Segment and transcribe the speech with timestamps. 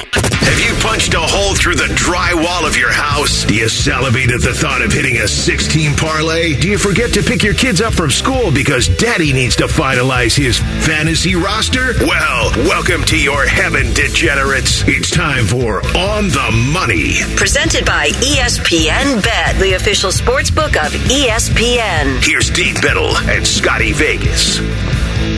[0.00, 3.44] Have you punched a hole through the drywall of your house?
[3.44, 6.58] Do you salivate at the thought of hitting a 16 parlay?
[6.58, 10.36] Do you forget to pick your kids up from school because daddy needs to finalize
[10.36, 11.94] his fantasy roster?
[12.00, 14.82] Well, welcome to your heaven, degenerates.
[14.88, 17.14] It's time for On the Money.
[17.36, 22.24] Presented by ESPN Bet, the official sports book of ESPN.
[22.24, 24.58] Here's Dave Biddle and Scotty Vegas.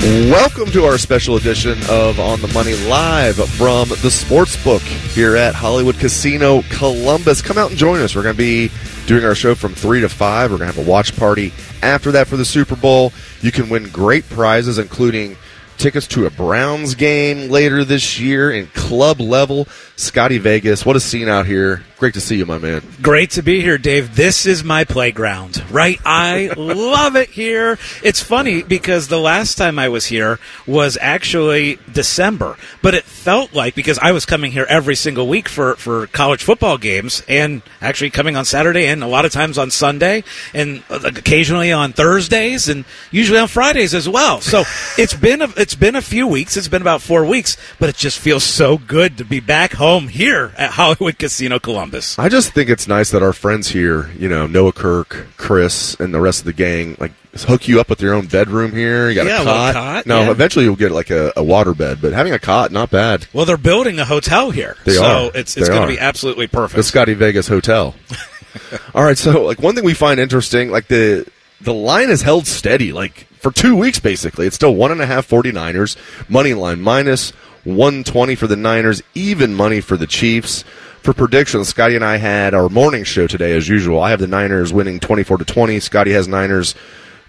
[0.02, 5.54] Welcome to our special edition of On the Money live from the Sportsbook here at
[5.54, 7.40] Hollywood Casino Columbus.
[7.40, 8.14] Come out and join us.
[8.14, 8.70] We're going to be
[9.06, 10.50] doing our show from 3 to 5.
[10.50, 11.52] We're going to have a watch party
[11.82, 13.12] after that for the Super Bowl.
[13.40, 15.36] You can win great prizes, including
[15.78, 19.66] tickets to a Browns game later this year in club level.
[19.96, 21.82] Scotty Vegas, what a scene out here.
[21.96, 22.82] Great to see you, my man.
[23.00, 24.14] Great to be here, Dave.
[24.14, 25.98] This is my playground, right?
[26.04, 27.78] I love it here.
[28.02, 33.54] It's funny because the last time I was here was actually December, but it felt
[33.54, 37.62] like because I was coming here every single week for, for college football games and
[37.80, 42.68] actually coming on Saturday and a lot of times on Sunday and occasionally on Thursdays
[42.68, 44.42] and usually on Fridays as well.
[44.42, 44.64] So
[44.98, 46.58] it's been a, it's been a few weeks.
[46.58, 49.85] It's been about four weeks, but it just feels so good to be back home
[50.08, 52.18] here at Hollywood Casino Columbus.
[52.18, 56.12] I just think it's nice that our friends here, you know, Noah Kirk, Chris, and
[56.12, 59.08] the rest of the gang, like hook you up with your own bedroom here.
[59.10, 59.74] You got Yeah, a cot.
[59.74, 60.30] cot, no, yeah.
[60.30, 63.26] eventually you'll get like a, a water bed, but having a cot, not bad.
[63.32, 65.30] Well, they're building a hotel here, They so are.
[65.34, 66.76] it's it's going to be absolutely perfect.
[66.76, 67.94] The Scotty Vegas Hotel.
[68.94, 71.26] All right, so like one thing we find interesting, like the
[71.60, 74.46] the line is held steady, like for two weeks basically.
[74.46, 75.96] It's still one and a half 49ers,
[76.30, 77.32] money line minus
[77.66, 80.64] 120 for the Niners, even money for the Chiefs.
[81.02, 84.00] For predictions, Scotty and I had our morning show today as usual.
[84.00, 85.80] I have the Niners winning 24 to 20.
[85.80, 86.74] Scotty has Niners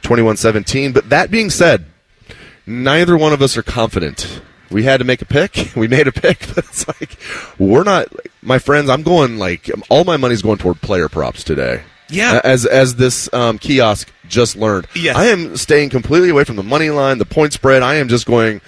[0.03, 0.93] 21-17.
[0.93, 1.85] But that being said,
[2.65, 4.41] neither one of us are confident.
[4.69, 5.71] We had to make a pick.
[5.75, 7.17] We made a pick, but it's like
[7.59, 8.07] we're not.
[8.41, 11.83] My friends, I'm going like all my money's going toward player props today.
[12.09, 12.39] Yeah.
[12.43, 14.87] as as this um, kiosk just learned.
[14.95, 15.15] Yes.
[15.15, 17.83] I am staying completely away from the money line, the point spread.
[17.83, 18.61] I am just going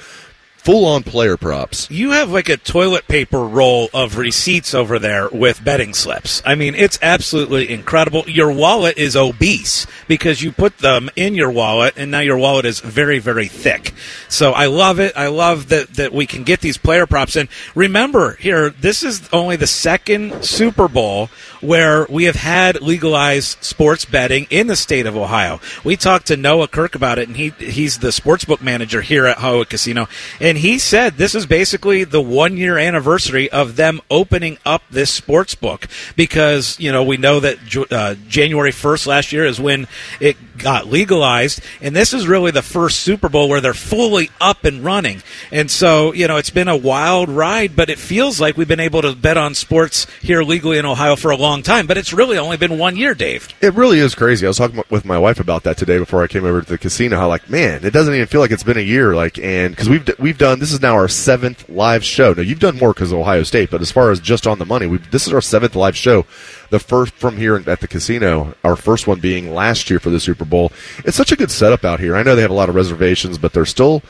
[0.59, 1.89] full on player props.
[1.89, 6.41] you have like a toilet paper roll of receipts over there with betting slips.
[6.45, 8.23] I mean, it's absolutely incredible.
[8.27, 12.65] Your wallet is obese because you put them in your wallet, and now your wallet
[12.65, 13.93] is very, very thick.
[14.27, 15.15] So I love it.
[15.15, 17.35] I love that that we can get these player props.
[17.35, 21.29] And remember, here, this is only the second Super Bowl
[21.61, 25.59] where we have had legalized sports betting in the state of Ohio.
[25.83, 29.37] We talked to Noah Kirk about it, and he he's the sportsbook manager here at
[29.37, 30.07] Hollywood Casino,
[30.39, 35.11] and he said this is basically the one year anniversary of them opening up this
[35.11, 37.57] sports book because you know we know that
[37.91, 39.87] uh, January first last year is when
[40.19, 44.65] it got legalized, and this is really the first Super Bowl where they're fully up
[44.65, 45.21] and running,
[45.51, 48.79] and so you know it's been a wild ride, but it feels like we've been
[48.79, 52.13] able to bet on sports here legally in Ohio for a long time, but it's
[52.13, 53.47] really only been one year, Dave.
[53.61, 54.45] It really is crazy.
[54.45, 56.77] I was talking with my wife about that today before I came over to the
[56.77, 57.17] casino.
[57.17, 59.15] How like, man, it doesn't even feel like it's been a year.
[59.15, 62.33] Like, and because we've we've done this is now our seventh live show.
[62.33, 64.65] Now you've done more because of Ohio State, but as far as just on the
[64.65, 66.25] money, this is our seventh live show.
[66.69, 70.19] The first from here at the casino, our first one being last year for the
[70.19, 70.71] Super Bowl.
[71.03, 72.15] It's such a good setup out here.
[72.15, 74.03] I know they have a lot of reservations, but they're still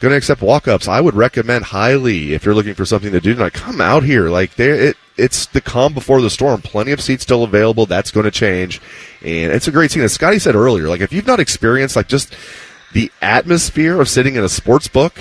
[0.00, 0.88] going to accept walk-ups.
[0.88, 3.52] I would recommend highly if you're looking for something to do tonight.
[3.54, 4.74] Come out here, like there.
[4.74, 6.62] It, it's the calm before the storm.
[6.62, 7.86] Plenty of seats still available.
[7.86, 8.80] That's going to change,
[9.22, 10.02] and it's a great scene.
[10.02, 12.34] As Scotty said earlier, like if you've not experienced like just
[12.92, 15.14] the atmosphere of sitting in a sports book.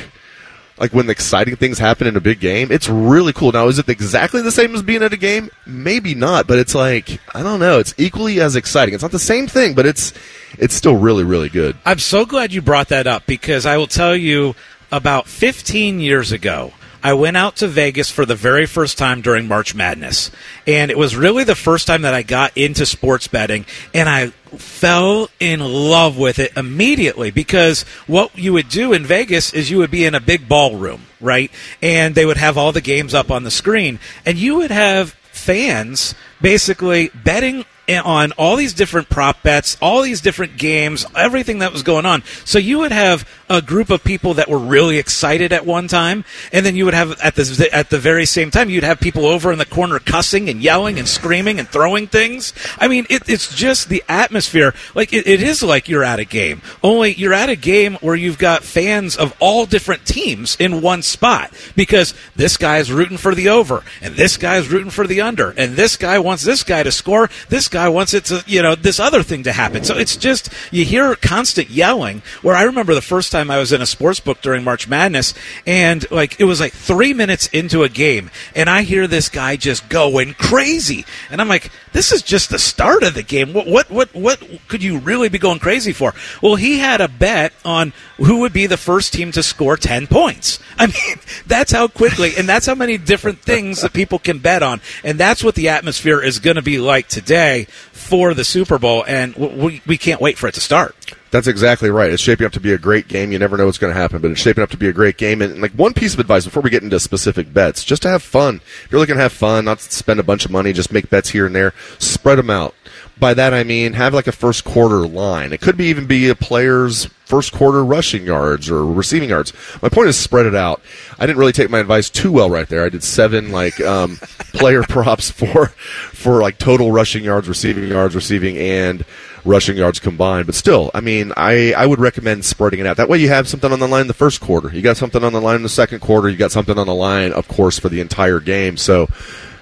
[0.77, 3.51] Like when the exciting things happen in a big game, it's really cool.
[3.51, 5.51] Now, is it exactly the same as being at a game?
[5.67, 7.77] Maybe not, but it's like I don't know.
[7.77, 8.95] It's equally as exciting.
[8.95, 10.11] It's not the same thing, but it's
[10.57, 11.77] it's still really really good.
[11.85, 14.55] I'm so glad you brought that up because I will tell you
[14.91, 16.73] about 15 years ago,
[17.03, 20.31] I went out to Vegas for the very first time during March Madness.
[20.67, 24.27] And it was really the first time that I got into sports betting and I
[24.57, 29.77] fell in love with it immediately because what you would do in Vegas is you
[29.79, 31.51] would be in a big ballroom, right?
[31.81, 35.11] And they would have all the games up on the screen and you would have
[35.31, 37.65] fans basically betting
[37.97, 42.23] on all these different prop bets, all these different games, everything that was going on.
[42.45, 46.23] So you would have a group of people that were really excited at one time,
[46.53, 49.25] and then you would have at the at the very same time you'd have people
[49.25, 52.53] over in the corner cussing and yelling and screaming and throwing things.
[52.79, 54.73] I mean, it, it's just the atmosphere.
[54.95, 56.61] Like it, it is like you're at a game.
[56.81, 61.01] Only you're at a game where you've got fans of all different teams in one
[61.01, 65.51] spot because this guy's rooting for the over and this guy's rooting for the under
[65.51, 67.29] and this guy wants this guy to score.
[67.49, 69.83] This guy wants it to you know this other thing to happen.
[69.83, 72.21] So it's just you hear constant yelling.
[72.41, 75.33] Where I remember the first time I was in a sports book during March Madness
[75.65, 79.55] and like it was like three minutes into a game and I hear this guy
[79.55, 83.53] just going crazy and I'm like this is just the start of the game.
[83.53, 86.13] What what what what could you really be going crazy for?
[86.41, 90.07] Well, he had a bet on who would be the first team to score 10
[90.07, 90.59] points.
[90.79, 94.63] I mean, that's how quickly and that's how many different things that people can bet
[94.63, 94.81] on.
[95.03, 99.03] And that's what the atmosphere is going to be like today for the Super Bowl
[99.07, 100.95] and we, we can't wait for it to start.
[101.31, 102.11] That's exactly right.
[102.11, 103.31] It's shaping up to be a great game.
[103.31, 105.15] You never know what's going to happen, but it's shaping up to be a great
[105.15, 105.41] game.
[105.41, 108.21] And like one piece of advice before we get into specific bets, just to have
[108.21, 108.55] fun.
[108.83, 111.29] If you're looking to have fun, not spend a bunch of money, just make bets
[111.29, 111.73] here and there.
[111.99, 112.75] Spread them out.
[113.19, 115.53] By that I mean have like a first quarter line.
[115.53, 119.53] It could be even be a player's first quarter rushing yards or receiving yards.
[119.81, 120.81] My point is spread it out.
[121.17, 122.83] I didn't really take my advice too well right there.
[122.83, 124.15] I did seven like um,
[124.53, 129.05] player props for for like total rushing yards, receiving yards, receiving and
[129.45, 130.45] rushing yards combined.
[130.45, 132.97] But still, I mean, I, I would recommend spreading it out.
[132.97, 134.69] That way you have something on the line the first quarter.
[134.69, 136.29] You got something on the line in the second quarter.
[136.29, 138.77] You got something on the line, of course, for the entire game.
[138.77, 139.07] So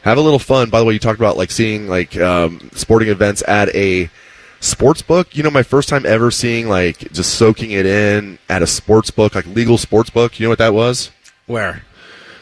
[0.03, 0.69] have a little fun.
[0.69, 4.09] By the way, you talked about like seeing like um, sporting events at a
[4.59, 5.35] sports book.
[5.35, 9.11] You know, my first time ever seeing like just soaking it in at a sports
[9.11, 10.39] book, like legal sports book.
[10.39, 11.11] You know what that was?
[11.45, 11.83] Where?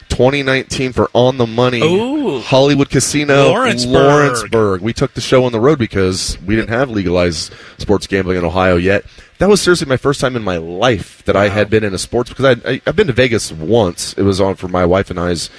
[0.10, 2.40] 2019 for On the Money Ooh.
[2.40, 3.94] Hollywood Casino Lawrenceburg.
[3.94, 4.82] Lawrenceburg.
[4.82, 8.46] We took the show on the road because we didn't have legalized sports gambling in
[8.46, 9.06] Ohio yet.
[9.40, 11.98] That was seriously my first time in my life that I had been in a
[11.98, 14.14] sports because I, I I've been to Vegas once.
[14.14, 15.50] It was on for my wife and I's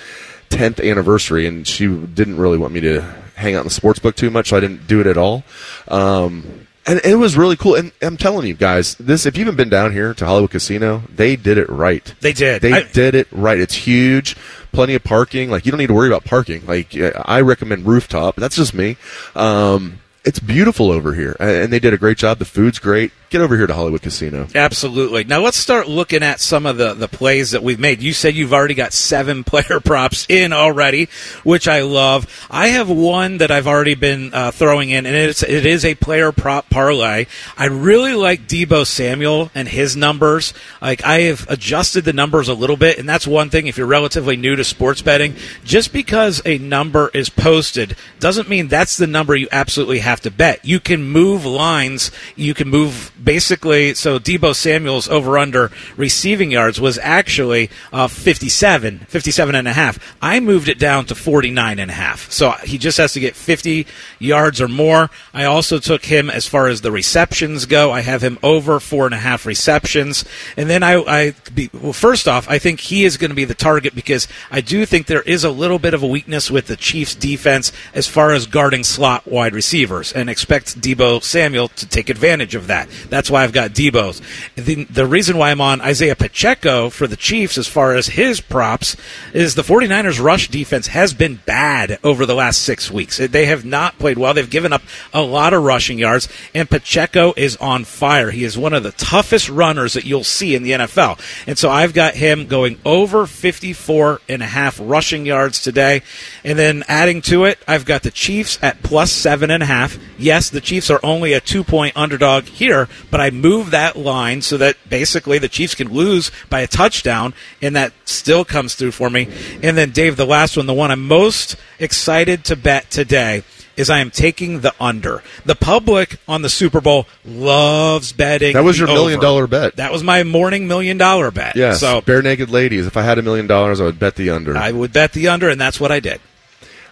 [0.50, 3.00] 10th anniversary, and she didn't really want me to
[3.36, 5.44] hang out in the sports book too much, so I didn't do it at all.
[5.86, 7.74] Um, and it was really cool.
[7.74, 11.02] And I'm telling you guys, this if you haven't been down here to Hollywood Casino,
[11.14, 12.14] they did it right.
[12.20, 12.62] They did.
[12.62, 13.58] They I- did it right.
[13.60, 14.36] It's huge,
[14.72, 15.50] plenty of parking.
[15.50, 16.64] Like you don't need to worry about parking.
[16.66, 18.36] Like I recommend rooftop.
[18.36, 18.96] That's just me.
[19.36, 19.98] Um,
[20.28, 22.38] it's beautiful over here, and they did a great job.
[22.38, 23.12] The food's great.
[23.30, 24.46] Get over here to Hollywood Casino.
[24.54, 25.24] Absolutely.
[25.24, 28.02] Now let's start looking at some of the, the plays that we've made.
[28.02, 31.08] You said you've already got seven player props in already,
[31.44, 32.46] which I love.
[32.50, 35.94] I have one that I've already been uh, throwing in, and it's it is a
[35.94, 37.26] player prop parlay.
[37.56, 40.52] I really like Deebo Samuel and his numbers.
[40.82, 43.66] Like I have adjusted the numbers a little bit, and that's one thing.
[43.66, 48.68] If you're relatively new to sports betting, just because a number is posted doesn't mean
[48.68, 50.64] that's the number you absolutely have to bet.
[50.64, 52.10] You can move lines.
[52.36, 53.94] You can move basically.
[53.94, 59.98] So Deebo Samuel's over under receiving yards was actually uh, 57, 57 and a half.
[60.20, 62.30] I moved it down to 49 and a half.
[62.30, 63.86] So he just has to get 50
[64.18, 65.10] yards or more.
[65.32, 67.92] I also took him as far as the receptions go.
[67.92, 70.24] I have him over four and a half receptions.
[70.56, 73.44] And then I, I be, well, first off, I think he is going to be
[73.44, 76.66] the target because I do think there is a little bit of a weakness with
[76.66, 81.86] the Chiefs defense as far as guarding slot wide receivers and expect Deebo Samuel to
[81.86, 82.88] take advantage of that.
[83.08, 84.20] That's why I've got Deebo's.
[84.56, 88.40] The, the reason why I'm on Isaiah Pacheco for the Chiefs as far as his
[88.40, 88.96] props
[89.32, 93.18] is the 49ers rush defense has been bad over the last six weeks.
[93.18, 94.34] They have not played well.
[94.34, 98.30] They've given up a lot of rushing yards, and Pacheco is on fire.
[98.30, 101.18] He is one of the toughest runners that you'll see in the NFL.
[101.46, 106.02] And so I've got him going over 54 and a half rushing yards today.
[106.44, 109.87] And then adding to it, I've got the Chiefs at plus seven and a half.
[110.18, 114.42] Yes, the Chiefs are only a two point underdog here, but I move that line
[114.42, 118.92] so that basically the Chiefs can lose by a touchdown, and that still comes through
[118.92, 119.28] for me.
[119.62, 123.44] And then, Dave, the last one, the one I'm most excited to bet today
[123.78, 125.22] is I am taking the under.
[125.44, 128.54] The public on the Super Bowl loves betting.
[128.54, 129.26] That was your million over.
[129.26, 129.76] dollar bet.
[129.76, 131.54] That was my morning million dollar bet.
[131.54, 131.80] Yes.
[131.80, 132.86] So Barenaked Ladies.
[132.86, 134.56] If I had a million dollars, I would bet the under.
[134.56, 136.20] I would bet the under, and that's what I did.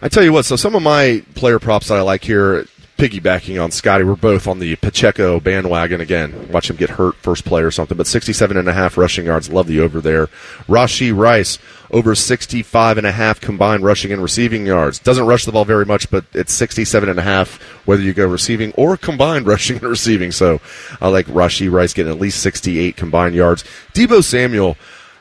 [0.01, 3.63] I tell you what, so some of my player props that I like here, piggybacking
[3.63, 6.51] on Scotty, we're both on the Pacheco bandwagon again.
[6.51, 9.51] Watch him get hurt first play or something, but 67 and a half rushing yards.
[9.51, 10.27] Love the over there.
[10.67, 11.59] Rashee Rice,
[11.91, 14.99] over 65 and a half combined rushing and receiving yards.
[14.99, 18.27] Doesn't rush the ball very much, but it's 67 and a half whether you go
[18.27, 20.33] receiving or combined rushing and receiving.
[20.33, 20.61] So
[21.01, 23.65] I like Rashee Rice getting at least 68 combined yards.
[23.93, 24.77] Deebo Samuel,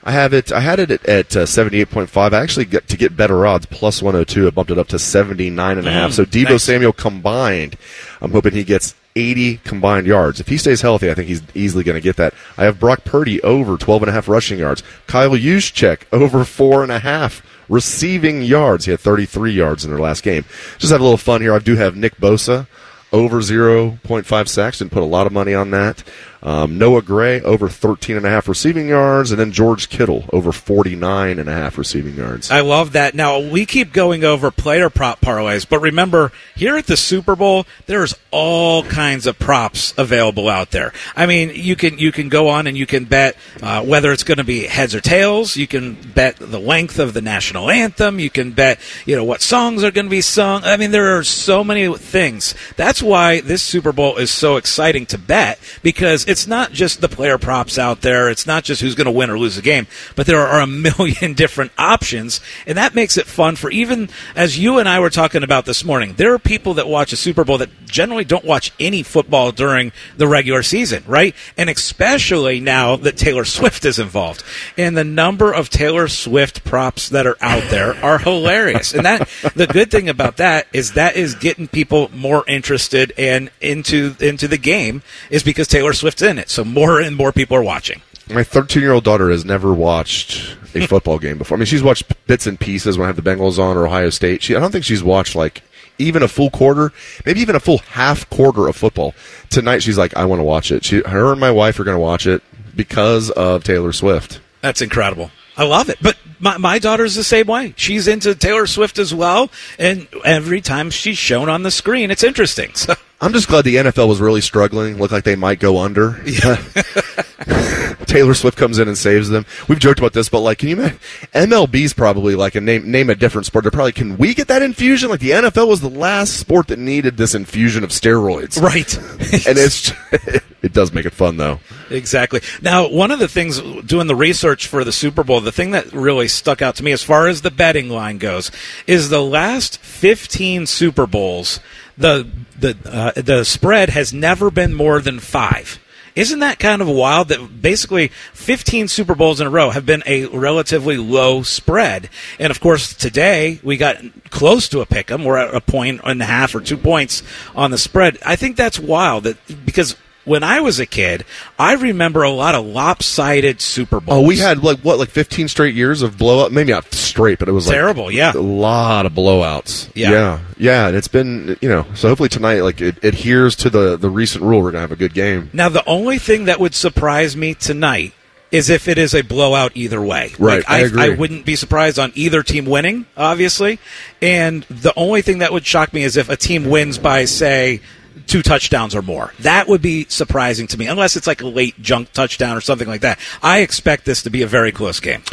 [0.07, 0.51] I have it.
[0.51, 2.33] I had it at, at uh, seventy-eight point five.
[2.33, 4.47] I actually get to get better odds, plus one hundred two.
[4.47, 6.11] I bumped it up to seventy-nine and a half.
[6.11, 6.63] Mm, So Deebo nice.
[6.63, 7.75] Samuel combined,
[8.21, 10.39] I'm hoping he gets eighty combined yards.
[10.39, 12.33] If he stays healthy, I think he's easily going to get that.
[12.57, 14.83] I have Brock Purdy over twelve and a half rushing yards.
[15.07, 18.85] Kyle Juszczyk over four and a half receiving yards.
[18.85, 20.45] He had thirty-three yards in their last game.
[20.77, 21.55] Just have a little fun here.
[21.55, 22.67] I do have Nick Bosa
[23.13, 26.03] over 0.5 sacks and put a lot of money on that.
[26.45, 30.51] Um, Noah Gray over 13 and a half receiving yards, and then George Kittle over
[30.51, 32.51] 49 and a half receiving yards.
[32.51, 33.15] I love that.
[33.15, 37.65] Now we keep going over player prop parlays, but remember here at the Super Bowl,
[37.87, 40.93] there's all kinds of props available out there.
[41.15, 44.23] I mean, you can you can go on and you can bet uh, whether it's
[44.23, 45.57] going to be heads or tails.
[45.57, 48.19] You can bet the length of the national anthem.
[48.19, 50.63] You can bet you know what songs are going to be sung.
[50.63, 52.53] I mean, there are so many things.
[52.75, 57.07] That's why this Super Bowl is so exciting to bet because it's not just the
[57.07, 58.29] player props out there.
[58.29, 59.87] It's not just who's going to win or lose the game,
[60.17, 64.59] but there are a million different options, and that makes it fun for even as
[64.59, 66.15] you and I were talking about this morning.
[66.17, 69.93] There are people that watch a Super Bowl that generally don't watch any football during
[70.17, 71.33] the regular season, right?
[71.55, 74.43] And especially now that Taylor Swift is involved.
[74.77, 78.93] And the number of Taylor Swift props that are out there are hilarious.
[78.93, 83.49] And that the good thing about that is that is getting people more interested and
[83.61, 86.49] into into the game is because Taylor Swift's in it.
[86.49, 88.01] So more and more people are watching.
[88.29, 91.57] My 13 year old daughter has never watched a football game before.
[91.57, 94.09] I mean, she's watched bits and pieces when I have the Bengals on or Ohio
[94.09, 94.41] State.
[94.41, 95.61] She, I don't think she's watched like
[95.97, 96.91] even a full quarter,
[97.25, 99.13] maybe even a full half quarter of football.
[99.49, 100.83] Tonight, she's like, I want to watch it.
[100.83, 102.41] She, her and my wife are going to watch it
[102.75, 104.39] because of Taylor Swift.
[104.61, 105.31] That's incredible.
[105.57, 105.99] I love it.
[106.01, 107.73] But my, my daughter's the same way.
[107.77, 109.49] She's into Taylor Swift as well.
[109.79, 112.71] And every time she's shown on the screen, it's interesting.
[112.85, 114.97] So I'm just glad the NFL was really struggling.
[114.97, 116.21] Looked like they might go under.
[116.25, 116.61] Yeah.
[118.05, 119.45] Taylor Swift comes in and saves them.
[119.67, 120.99] We've joked about this, but like, can you imagine?
[121.33, 123.63] MLB's probably like a name name a different sport.
[123.63, 125.09] They're probably can we get that infusion?
[125.09, 128.95] Like the NFL was the last sport that needed this infusion of steroids, Right.
[129.47, 129.91] And it's
[130.61, 131.59] it does make it fun though.
[131.89, 132.41] Exactly.
[132.61, 135.91] Now, one of the things doing the research for the Super Bowl, the thing that
[135.93, 138.49] really stuck out to me as far as the betting line goes,
[138.87, 141.59] is the last 15 Super Bowls,
[141.97, 142.27] the
[142.59, 145.79] the uh, the spread has never been more than five.
[146.15, 150.01] Isn't that kind of wild that basically 15 Super Bowls in a row have been
[150.05, 152.09] a relatively low spread?
[152.39, 153.97] And of course, today we got
[154.29, 155.25] close to a pick 'em.
[155.25, 157.21] We're at a point and a half or two points
[157.53, 158.17] on the spread.
[158.25, 161.23] I think that's wild that because when I was a kid,
[161.57, 164.17] I remember a lot of lopsided Super Bowls.
[164.17, 166.51] Oh, we had like what, like 15 straight years of blowout.
[166.51, 168.33] Maybe not straight, but it was like Terrible, yeah.
[168.33, 169.89] a lot of blowouts.
[169.95, 170.11] Yeah.
[170.11, 170.87] yeah, yeah.
[170.87, 174.43] And it's been you know, so hopefully tonight, like it adheres to the the recent
[174.43, 174.61] rule.
[174.61, 175.49] We're gonna have a good game.
[175.53, 178.13] Now, the only thing that would surprise me tonight
[178.51, 180.33] is if it is a blowout either way.
[180.39, 181.01] Right, Like, I agree.
[181.01, 183.79] I wouldn't be surprised on either team winning, obviously.
[184.21, 187.81] And the only thing that would shock me is if a team wins by, say,
[188.27, 189.33] two touchdowns or more.
[189.39, 192.87] That would be surprising to me, unless it's like a late junk touchdown or something
[192.87, 193.19] like that.
[193.41, 195.23] I expect this to be a very close game.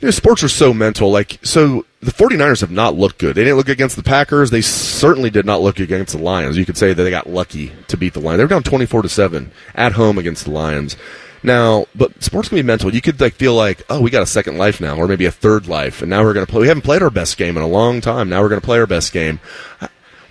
[0.00, 1.12] You know, sports are so mental.
[1.12, 3.36] Like, so the 49ers have not looked good.
[3.36, 4.50] They didn't look against the Packers.
[4.50, 6.56] They certainly did not look against the Lions.
[6.56, 8.38] You could say that they got lucky to beat the Lions.
[8.38, 10.96] They were down 24 to 7 at home against the Lions.
[11.44, 12.94] Now, but sports can be mental.
[12.94, 15.32] You could like feel like, oh, we got a second life now, or maybe a
[15.32, 16.60] third life, and now we're going to play.
[16.60, 18.28] We haven't played our best game in a long time.
[18.28, 19.40] Now we're going to play our best game.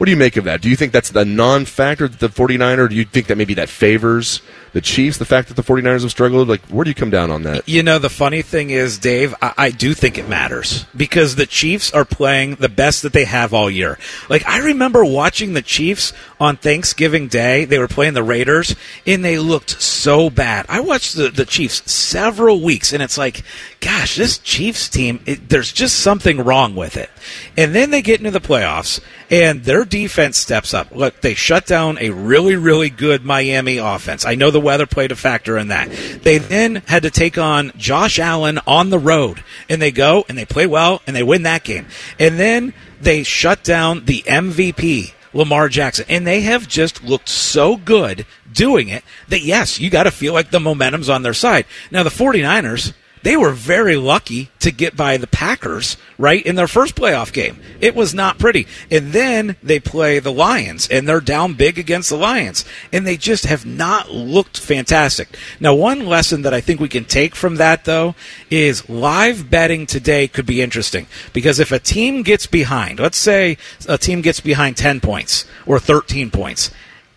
[0.02, 0.62] What do you make of that?
[0.62, 2.90] Do you think that's the non-factor the 49er?
[2.90, 4.42] Do you think that maybe that favors
[4.74, 6.48] the Chiefs, the fact that the 49ers have struggled?
[6.48, 7.68] Like, where do you come down on that?
[7.68, 11.46] You know, the funny thing is, Dave, I, I do think it matters because the
[11.46, 13.98] Chiefs are playing the best that they have all year.
[14.30, 17.66] Like, I remember watching the Chiefs on Thanksgiving Day.
[17.66, 18.76] They were playing the Raiders,
[19.06, 20.66] and they looked so bad.
[20.70, 23.44] I watched the, the Chiefs several weeks, and it's like,
[23.82, 27.10] gosh, this Chiefs team, it, there's just something wrong with it.
[27.58, 30.92] And then they get into the playoffs, and their defense steps up.
[30.92, 34.26] Look, they shut down a really, really good Miami offense.
[34.26, 35.90] I know the weather played a factor in that.
[36.22, 40.38] They then had to take on Josh Allen on the road, and they go and
[40.38, 41.88] they play well and they win that game.
[42.20, 45.14] And then they shut down the MVP.
[45.34, 46.06] Lamar Jackson.
[46.10, 50.34] And they have just looked so good doing it that, yes, you got to feel
[50.34, 51.66] like the momentum's on their side.
[51.90, 56.68] Now, the 49ers, they were very lucky to get by the Packers, right, in their
[56.68, 57.60] first playoff game.
[57.80, 58.68] It was not pretty.
[58.90, 62.66] And then they play the Lions, and they're down big against the Lions.
[62.92, 65.30] And they just have not looked fantastic.
[65.60, 68.16] Now, one lesson that I think we can take from that, though,
[68.50, 71.08] is live betting today could be interesting.
[71.34, 75.80] Because if a team gets behind, let's say a team gets behind 10 points or
[75.80, 76.72] 13 points,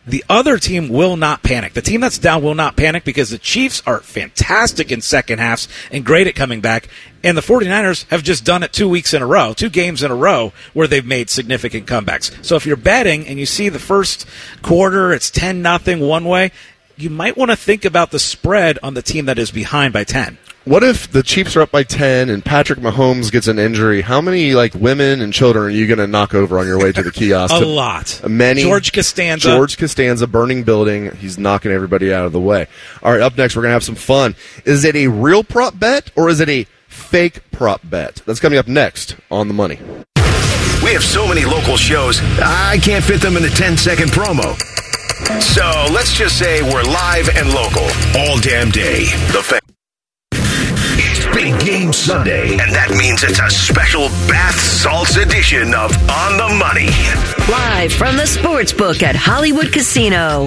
[0.07, 1.73] the other team will not panic.
[1.73, 5.69] The team that's down will not panic because the Chiefs are fantastic in second halves
[5.91, 6.89] and great at coming back.
[7.23, 10.11] And the 49ers have just done it two weeks in a row, two games in
[10.11, 12.45] a row where they've made significant comebacks.
[12.45, 14.27] So if you're betting and you see the first
[14.61, 16.53] quarter, it's 10 nothing one way,
[16.97, 20.05] you might want to think about the spread on the team that is behind by
[20.05, 20.39] 10.
[20.65, 24.01] What if the Chiefs are up by ten and Patrick Mahomes gets an injury?
[24.01, 26.91] How many like women and children are you going to knock over on your way
[26.91, 27.55] to the kiosk?
[27.55, 28.23] A To- lot.
[28.27, 28.63] Many.
[28.63, 29.49] George Costanza.
[29.49, 31.15] George Costanza, burning building.
[31.17, 32.67] He's knocking everybody out of the way.
[33.03, 34.37] All right, up next we're going to have some fun.
[34.65, 38.23] Is it a real prop bet or is it a fake prop bet?
[38.25, 39.79] That's coming up next on the money.
[40.83, 44.59] We have so many local shows, I can't fit them in a 10 second promo.
[45.25, 47.85] So let's just say we're live and local
[48.19, 49.05] all damn day.
[49.33, 49.61] The fa-
[50.33, 56.37] It's Big Game Sunday, and that means it's a special bath salts edition of On
[56.37, 56.89] the Money.
[57.51, 60.47] Live from the sports book at Hollywood Casino.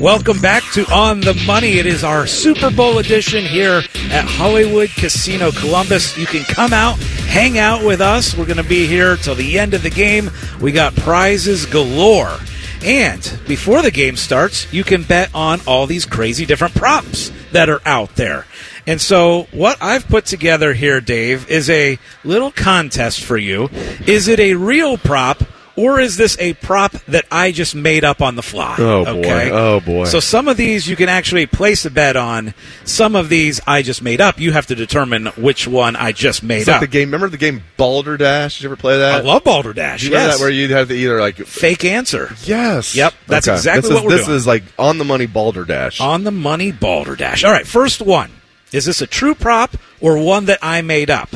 [0.00, 1.78] Welcome back to On the Money.
[1.78, 6.16] It is our Super Bowl edition here at Hollywood Casino Columbus.
[6.16, 6.98] You can come out,
[7.28, 8.34] hang out with us.
[8.36, 10.30] We're going to be here till the end of the game.
[10.62, 12.38] We got prizes galore.
[12.84, 17.70] And before the game starts, you can bet on all these crazy different props that
[17.70, 18.44] are out there.
[18.86, 23.70] And so, what I've put together here, Dave, is a little contest for you.
[24.06, 25.42] Is it a real prop
[25.76, 28.76] or is this a prop that I just made up on the fly?
[28.78, 29.50] Oh, boy.
[29.52, 30.04] Oh, boy.
[30.04, 32.54] So some of these you can actually place a bet on.
[32.84, 34.38] Some of these I just made up.
[34.38, 36.80] You have to determine which one I just made It's like up.
[36.82, 37.08] the game.
[37.08, 38.56] Remember the game Balderdash?
[38.58, 39.14] Did you ever play that?
[39.16, 40.02] I love Balderdash.
[40.04, 40.38] You Yes.
[40.38, 42.34] that where you have to either like Fake answer.
[42.44, 43.56] yes, Yep, that's Okay.
[43.56, 44.18] exactly this is, what we're doing.
[44.18, 44.36] This doing.
[44.38, 46.00] is like on the money Balderdash.
[46.00, 47.42] On the money Balderdash.
[47.44, 48.30] All right, first one.
[48.72, 51.30] Is this a true prop or one that I made up?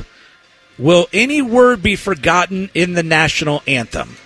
[0.79, 4.17] Will any word be forgotten in the national anthem?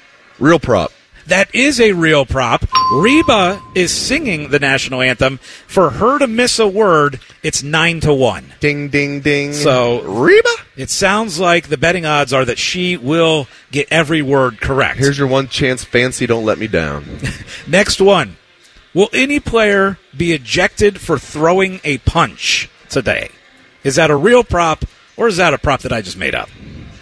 [0.43, 0.91] Real prop.
[1.29, 2.67] That is a real prop.
[2.95, 5.39] Reba is singing the national anthem.
[5.69, 8.53] For her to miss a word, it's nine to one.
[8.59, 9.53] Ding ding ding.
[9.53, 10.49] So Reba.
[10.77, 14.99] it sounds like the betting odds are that she will get every word correct.
[14.99, 15.85] Here's your one chance.
[15.85, 17.05] Fancy, don't let me down.
[17.69, 18.37] Next one.
[18.95, 23.31] Will any player be ejected for throwing a punch today?
[23.85, 24.85] Is that a real prop
[25.17, 26.49] or is that a prop that I just made up?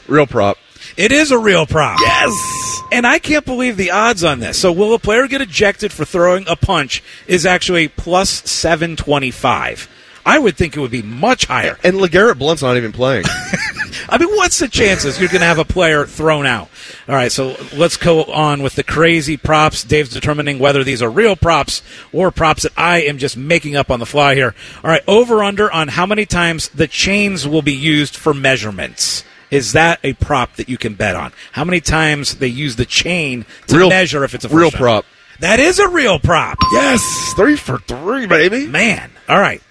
[0.07, 0.59] Real prop.
[0.99, 1.99] It is a real prop.
[2.01, 2.60] Yes.
[2.93, 4.59] And I can't believe the odds on this.
[4.59, 9.89] So will a player get ejected for throwing a punch is actually plus 725.
[10.27, 11.79] I would think it would be much higher.
[11.83, 13.25] And LeGarrette Blunt's not even playing.
[14.09, 16.69] I mean, what's the chances you're going to have a player thrown out?
[17.09, 19.83] All right, so let's go on with the crazy props.
[19.83, 23.91] Dave's determining whether these are real props or props that I am just making up
[23.91, 24.55] on the fly here.
[24.85, 29.25] All right, over under on how many times the chains will be used for measurements.
[29.51, 31.33] Is that a prop that you can bet on?
[31.53, 34.79] How many times they use the chain to Real- measure if it's a real down?
[34.81, 35.05] prop.
[35.41, 36.59] That is a real prop.
[36.73, 37.03] yes,
[37.35, 38.67] three for three, baby.
[38.67, 39.11] Man.
[39.29, 39.63] All right.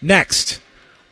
[0.00, 0.60] Next.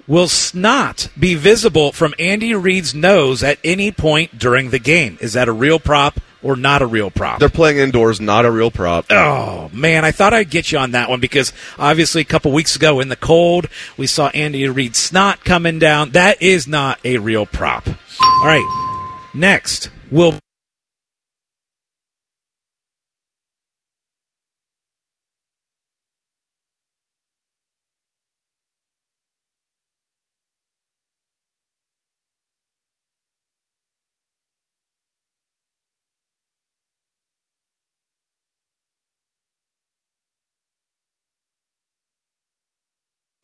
[0.07, 5.17] Will snot be visible from Andy Reid's nose at any point during the game?
[5.23, 7.41] Is that a real prop or not a real prop?
[7.41, 9.07] They're playing indoors, not a real prop.
[9.11, 12.77] Oh man, I thought I'd get you on that one because obviously a couple weeks
[12.77, 16.11] ago in the cold we saw Andy Reid snot coming down.
[16.11, 17.89] That is not a real prop.
[17.89, 20.39] All right, next will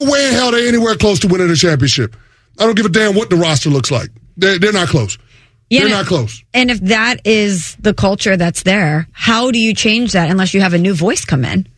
[0.06, 2.16] way in hell they're anywhere close to winning a championship.
[2.58, 4.08] I don't give a damn what the roster looks like.
[4.36, 5.18] They're, they're not close.
[5.68, 6.42] Yeah, they're not close.
[6.52, 10.60] And if that is the culture that's there, how do you change that unless you
[10.60, 11.68] have a new voice come in?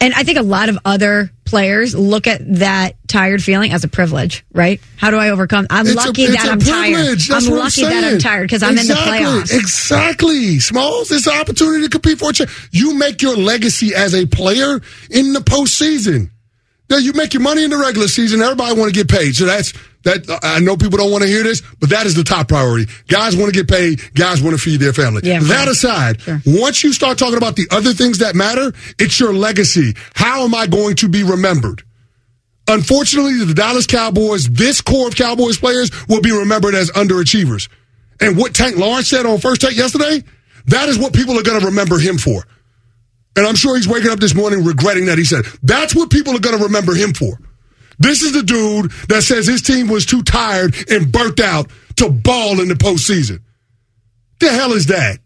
[0.00, 3.88] And I think a lot of other players look at that tired feeling as a
[3.88, 4.80] privilege, right?
[4.96, 5.66] How do I overcome?
[5.70, 7.18] I'm It's lucky it's that a I'm tired.
[7.18, 9.18] That's I'm lucky that I'm tired because I'm Exactly.
[9.18, 9.58] in the playoffs.
[9.58, 10.58] Exactly.
[10.58, 12.68] Smalls, it's an opportunity to compete for a championship.
[12.72, 16.30] You make your legacy as a player in the postseason.
[16.88, 18.40] Now you make your money in the regular season.
[18.40, 19.34] Everybody want to get paid.
[19.34, 19.72] So that's
[20.04, 20.38] that.
[20.42, 22.90] I know people don't want to hear this, but that is the top priority.
[23.08, 24.00] Guys want to get paid.
[24.14, 25.22] Guys want to feed their family.
[25.24, 25.72] Yeah, that sure.
[25.72, 26.40] aside, Sure.
[26.46, 29.94] once you start talking about the other things that matter, it's your legacy.
[30.14, 31.82] How am I going to be remembered?
[32.68, 37.68] Unfortunately, the Dallas Cowboys, this core of Cowboys players will be remembered as underachievers.
[38.20, 40.24] And what Tank Lawrence said on First Take yesterday,
[40.66, 42.42] that is what people are going to remember him for.
[43.36, 45.44] And I'm sure he's waking up this morning regretting that he said.
[45.62, 47.38] That's what people are going to remember him for.
[47.98, 52.10] This is the dude that says his team was too tired and burnt out to
[52.10, 53.40] ball in the postseason.
[54.40, 55.18] The hell is that?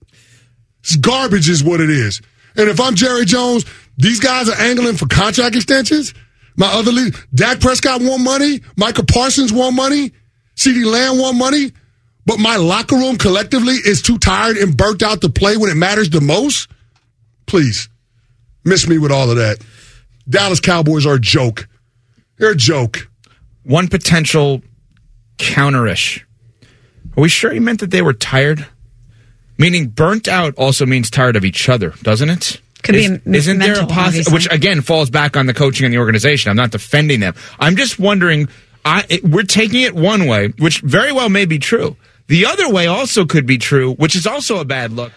[0.81, 2.20] It's garbage, is what it is.
[2.57, 3.64] And if I'm Jerry Jones,
[3.96, 6.14] these guys are angling for contract extensions.
[6.57, 8.61] My other lead, Dak Prescott want money.
[8.77, 10.12] Micah Parsons want money.
[10.57, 11.73] CeeDee Lamb want money.
[12.27, 15.77] But my locker room collectively is too tired and burnt out to play when it
[15.77, 16.68] matters the most.
[17.46, 17.88] Please,
[18.64, 19.59] miss me with all of that.
[20.29, 21.68] Dallas Cowboys are a joke.
[22.38, 23.09] They're a joke.
[23.64, 24.62] One potential
[25.38, 26.23] counterish.
[27.16, 28.66] Are we sure he meant that they were tired?
[29.59, 32.61] Meaning burnt out also means tired of each other, doesn't it?
[32.83, 35.85] Could be Is- m- Isn't there a mental, which again falls back on the coaching
[35.85, 36.51] and the organization.
[36.51, 37.35] I'm not defending them.
[37.59, 38.49] I'm just wondering.
[38.83, 41.96] I, it, we're taking it one way, which very well may be true.
[42.29, 45.12] The other way also could be true, which is also a bad look.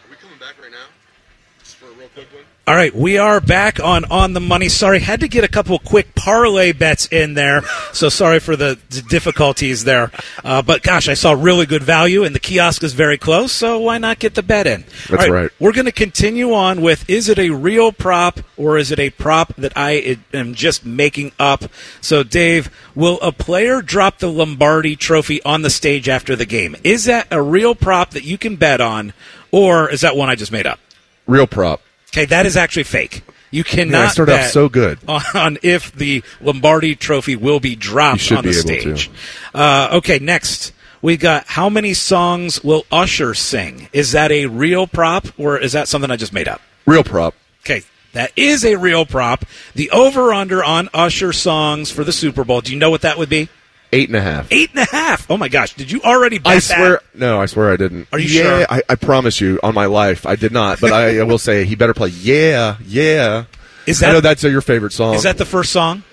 [2.66, 4.70] All right, we are back on on the money.
[4.70, 8.80] Sorry, had to get a couple quick parlay bets in there, so sorry for the
[8.90, 10.12] d- difficulties there.
[10.46, 13.80] Uh, but gosh, I saw really good value, and the kiosk is very close, so
[13.80, 14.86] why not get the bet in?
[15.10, 15.52] That's All right.
[15.60, 19.10] We're going to continue on with: is it a real prop or is it a
[19.10, 21.66] prop that I am just making up?
[22.00, 26.78] So, Dave, will a player drop the Lombardi Trophy on the stage after the game?
[26.86, 29.12] Is that a real prop that you can bet on,
[29.52, 30.80] or is that one I just made up?
[31.28, 31.82] Real prop.
[32.14, 33.24] Okay, that is actually fake.
[33.50, 35.00] You cannot Yeah, I started off so good.
[35.08, 38.98] on if the Lombardi Trophy will be dropped on the be able to.
[38.98, 39.12] stage.
[39.54, 40.74] Uh, okay, next
[41.04, 43.90] we got how many songs will Usher sing?
[43.94, 46.62] Is that a real prop or is that something I just made up?
[46.86, 47.36] Real prop.
[47.62, 49.46] Okay, that is a real prop.
[49.76, 52.62] The over under on Usher songs for the Super Bowl.
[52.62, 53.50] Do you know what that would be?
[53.94, 54.48] Eight and a half.
[54.52, 55.30] Eight and a half.
[55.30, 55.74] Oh my gosh!
[55.76, 56.62] Did you already bet I that?
[56.64, 58.08] swear, no, I swear I didn't.
[58.12, 58.66] Are you yeah, sure?
[58.70, 60.82] I, I promise you, on my life, I did not.
[60.82, 62.10] But I, I will say, he better play.
[62.10, 63.46] Yeah, yeah.
[63.86, 64.08] Is that?
[64.08, 65.14] I that- know that's uh, your favorite song.
[65.16, 66.04] Is that the first song?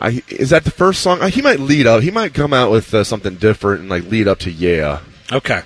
[0.00, 1.20] I, is that the first song?
[1.20, 2.02] Uh, He might lead up.
[2.02, 5.00] He might come out with uh, something different and like lead up to yeah.
[5.30, 5.60] Okay.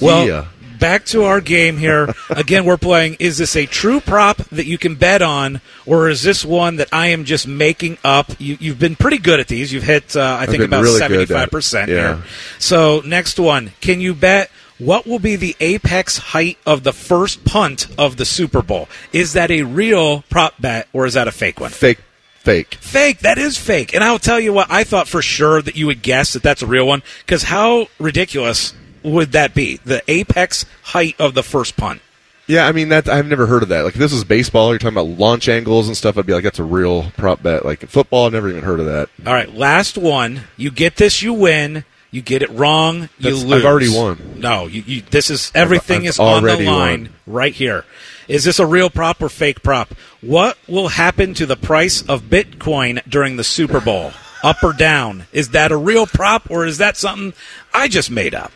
[0.00, 0.44] Well, Yeah.
[0.78, 2.14] Back to our game here.
[2.30, 6.22] Again, we're playing is this a true prop that you can bet on, or is
[6.22, 8.32] this one that I am just making up?
[8.38, 9.72] You, you've been pretty good at these.
[9.72, 11.86] You've hit, uh, I think, about really 75% yeah.
[11.86, 12.22] here.
[12.58, 13.72] So, next one.
[13.80, 18.24] Can you bet what will be the apex height of the first punt of the
[18.24, 18.88] Super Bowl?
[19.12, 21.70] Is that a real prop bet, or is that a fake one?
[21.70, 21.98] Fake,
[22.38, 22.74] fake.
[22.76, 23.20] Fake.
[23.20, 23.94] That is fake.
[23.94, 26.62] And I'll tell you what, I thought for sure that you would guess that that's
[26.62, 27.02] a real one.
[27.20, 28.72] Because how ridiculous
[29.10, 29.78] would that be?
[29.84, 32.00] The apex height of the first punt.
[32.46, 33.84] Yeah, I mean that I've never heard of that.
[33.84, 36.16] Like if this is baseball, you're talking about launch angles and stuff.
[36.16, 37.64] I'd be like, that's a real prop bet.
[37.64, 39.10] Like in football, I've never even heard of that.
[39.26, 40.40] All right, last one.
[40.56, 41.84] You get this, you win.
[42.10, 43.60] You get it wrong, you That's- lose.
[43.60, 44.36] I've already won.
[44.38, 47.10] No, you, you, this is everything I've is on the line won.
[47.26, 47.84] right here.
[48.28, 49.92] Is this a real prop or fake prop?
[50.22, 54.12] What will happen to the price of Bitcoin during the Super Bowl?
[54.42, 55.26] Up or down?
[55.32, 57.34] Is that a real prop or is that something
[57.74, 58.52] I just made up?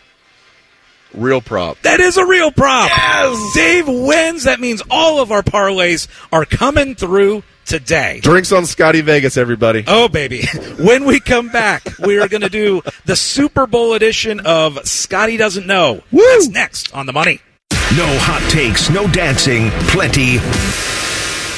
[1.14, 1.81] Real prop.
[1.83, 2.88] That is a real prop.
[2.88, 3.55] Yes!
[3.55, 4.44] Dave wins.
[4.44, 8.20] That means all of our parlays are coming through today.
[8.22, 9.85] Drinks on Scotty Vegas, everybody.
[9.87, 10.44] Oh, baby.
[10.79, 15.37] When we come back, we are going to do the Super Bowl edition of Scotty
[15.37, 16.03] Doesn't Know.
[16.11, 17.40] That's next on The Money.
[17.70, 20.37] No hot takes, no dancing, plenty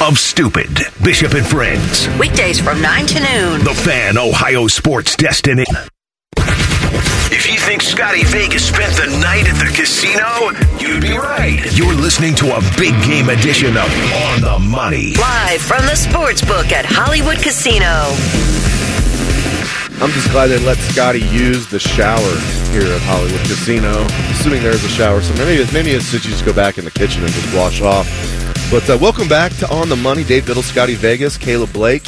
[0.01, 0.69] of stupid.
[1.03, 2.09] Bishop and Friends.
[2.19, 3.65] Weekdays from 9 to noon.
[3.65, 5.65] The Fan Ohio Sports Destiny.
[7.37, 11.67] If you think Scotty Vegas spent the night at the casino, you'd be right.
[11.77, 13.91] You're listening to a big game edition of
[14.31, 15.15] On the Money.
[15.17, 18.15] Live from the sports book at Hollywood Casino.
[20.01, 22.39] I'm just glad they let Scotty use the shower
[22.71, 24.07] here at Hollywood Casino.
[24.31, 26.93] Assuming there's a shower, so maybe maybe it's just you just go back in the
[26.93, 28.07] kitchen and just wash off.
[28.71, 30.23] But uh, welcome back to On the Money.
[30.23, 32.07] Dave Biddle, Scotty Vegas, Caleb Blake.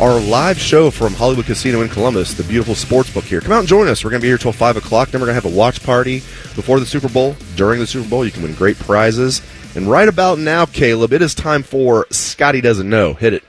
[0.00, 3.40] Our live show from Hollywood Casino in Columbus, the beautiful sports book here.
[3.40, 4.04] Come out and join us.
[4.04, 5.08] We're going to be here till 5 o'clock.
[5.08, 6.18] Then we're going to have a watch party
[6.54, 7.34] before the Super Bowl.
[7.56, 9.42] During the Super Bowl, you can win great prizes.
[9.74, 13.14] And right about now, Caleb, it is time for Scotty Doesn't Know.
[13.14, 13.42] Hit it.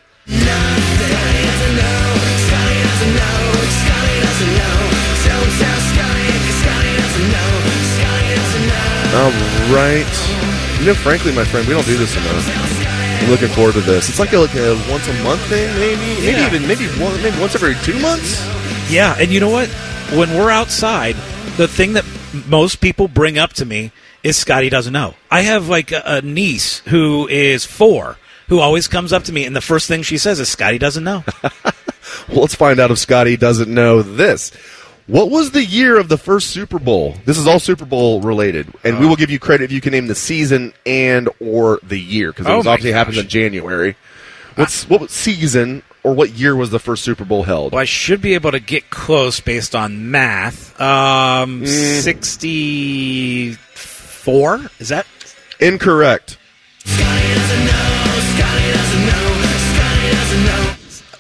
[9.14, 9.32] All
[9.72, 10.80] right.
[10.80, 12.69] You know, frankly, my friend, we don't do this enough.
[13.28, 14.10] Looking forward to this.
[14.10, 16.48] It's like a, like a once a month thing, maybe, maybe Yeah.
[16.48, 18.42] even maybe one, maybe once every two months.
[18.92, 19.68] Yeah, and you know what?
[20.18, 21.16] When we're outside,
[21.58, 22.06] the thing that
[22.48, 23.92] most people bring up to me
[24.24, 25.14] is Scotty doesn't know.
[25.30, 29.46] I have like a, a niece who is four who always comes up to me,
[29.46, 31.24] and the first thing she says is Scotty doesn't know.
[32.28, 34.52] Well, let's find out if Scotty doesn't know this.
[35.10, 37.16] What was the year of the first Super Bowl?
[37.26, 39.82] This is all Super Bowl related, and uh, we will give you credit if you
[39.82, 42.98] can name the season and or the year because it oh was obviously gosh.
[43.00, 43.96] happens in January.
[44.54, 47.72] What's what season or what year was the first Super Bowl held?
[47.72, 50.80] Well, I should be able to get close based on math.
[50.80, 52.02] Um, mm.
[52.04, 53.58] sixty-four
[54.78, 55.08] is that
[55.60, 56.38] incorrect?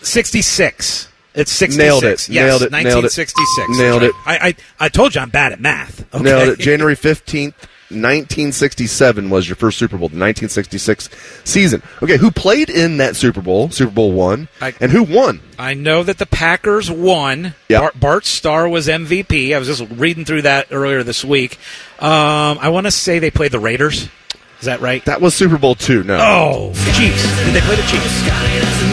[0.03, 1.07] Sixty-six.
[1.39, 1.77] It's 66.
[1.83, 2.29] Nailed it.
[2.29, 2.71] Yes, Nailed it.
[2.71, 3.17] Nailed it.
[3.17, 3.77] 1966.
[3.79, 4.13] Nailed it.
[4.25, 4.41] right.
[4.41, 6.13] I, I, I told you I'm bad at math.
[6.13, 6.23] Okay?
[6.23, 6.59] Nailed it.
[6.59, 7.53] January 15th,
[7.91, 11.09] 1967 was your first Super Bowl, the 1966
[11.43, 11.81] season.
[12.03, 15.39] Okay, who played in that Super Bowl, Super Bowl one, I- and who won?
[15.57, 17.55] I know that the Packers won.
[17.67, 17.81] Yep.
[17.81, 19.55] Bart, Bart Starr was MVP.
[19.55, 21.57] I was just reading through that earlier this week.
[21.99, 24.07] Um, I want to say they played the Raiders.
[24.59, 25.03] Is that right?
[25.05, 26.03] That was Super Bowl two.
[26.03, 26.17] No.
[26.19, 27.23] oh, Chiefs.
[27.45, 28.88] Did they play the Chiefs?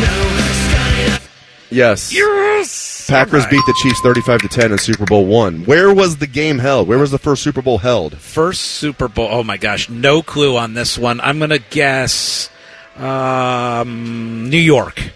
[1.71, 2.13] Yes.
[2.13, 3.09] Yes.
[3.09, 3.51] Packers right.
[3.51, 5.65] beat the Chiefs 35 to 10 in Super Bowl one.
[5.65, 6.89] Where was the game held?
[6.89, 8.17] Where was the first Super Bowl held?
[8.19, 9.29] First Super Bowl.
[9.31, 11.21] Oh my gosh, no clue on this one.
[11.21, 12.51] I'm gonna guess
[12.97, 15.11] um, New York.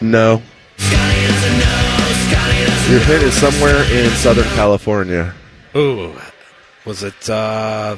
[0.00, 0.42] No.
[2.88, 5.34] Your hit is somewhere in Southern California.
[5.76, 6.18] Ooh,
[6.86, 7.96] was it uh,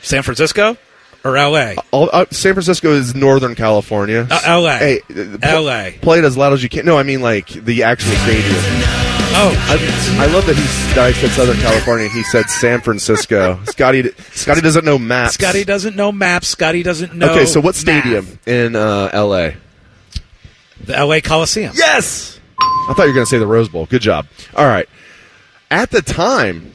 [0.00, 0.76] San Francisco
[1.24, 1.76] or L.A.?
[1.90, 4.26] All, uh, San Francisco is Northern California.
[4.30, 4.78] Uh, LA.
[4.78, 5.90] Hey, pl- LA.
[6.00, 6.84] Play it as loud as you can.
[6.86, 8.54] No, I mean like the actual stadium.
[9.32, 10.62] Oh, I, I love that he
[10.94, 12.08] that I said Southern California.
[12.08, 13.60] He said San Francisco.
[13.64, 15.34] Scotty Scotty doesn't know maps.
[15.34, 16.48] Scotty doesn't know maps.
[16.48, 17.30] Scotty doesn't know.
[17.30, 17.76] Okay, so what math.
[17.76, 19.56] stadium in uh, L.A.?
[20.84, 21.20] The L.A.
[21.20, 21.72] Coliseum.
[21.76, 22.40] Yes.
[22.60, 23.86] I thought you were going to say the Rose Bowl.
[23.86, 24.26] Good job.
[24.56, 24.88] All right.
[25.70, 26.72] At the time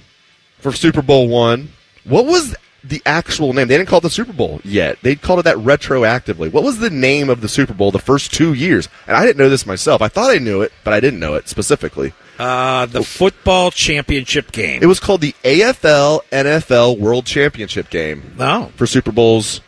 [0.60, 1.70] for Super Bowl one,
[2.06, 2.56] what was
[2.88, 3.67] the actual name?
[3.67, 4.98] They didn't call it the Super Bowl yet.
[5.02, 6.52] They called it that retroactively.
[6.52, 8.89] What was the name of the Super Bowl the first two years?
[9.08, 10.02] And I didn't know this myself.
[10.02, 12.13] I thought I knew it, but I didn't know it specifically.
[12.38, 14.84] Uh, the football championship game.
[14.84, 19.62] It was called the AFL NFL World Championship game oh, for Super Bowls.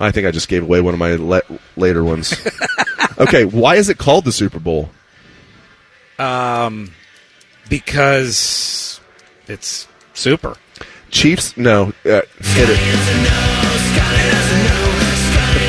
[0.00, 2.34] I think I just gave away one of my le- later ones.
[3.18, 4.90] okay, why is it called the Super Bowl?
[6.18, 6.92] Um,
[7.68, 9.00] because
[9.46, 10.56] it's super.
[11.10, 11.56] Chiefs?
[11.56, 11.92] No.
[12.04, 12.78] Uh, hit it.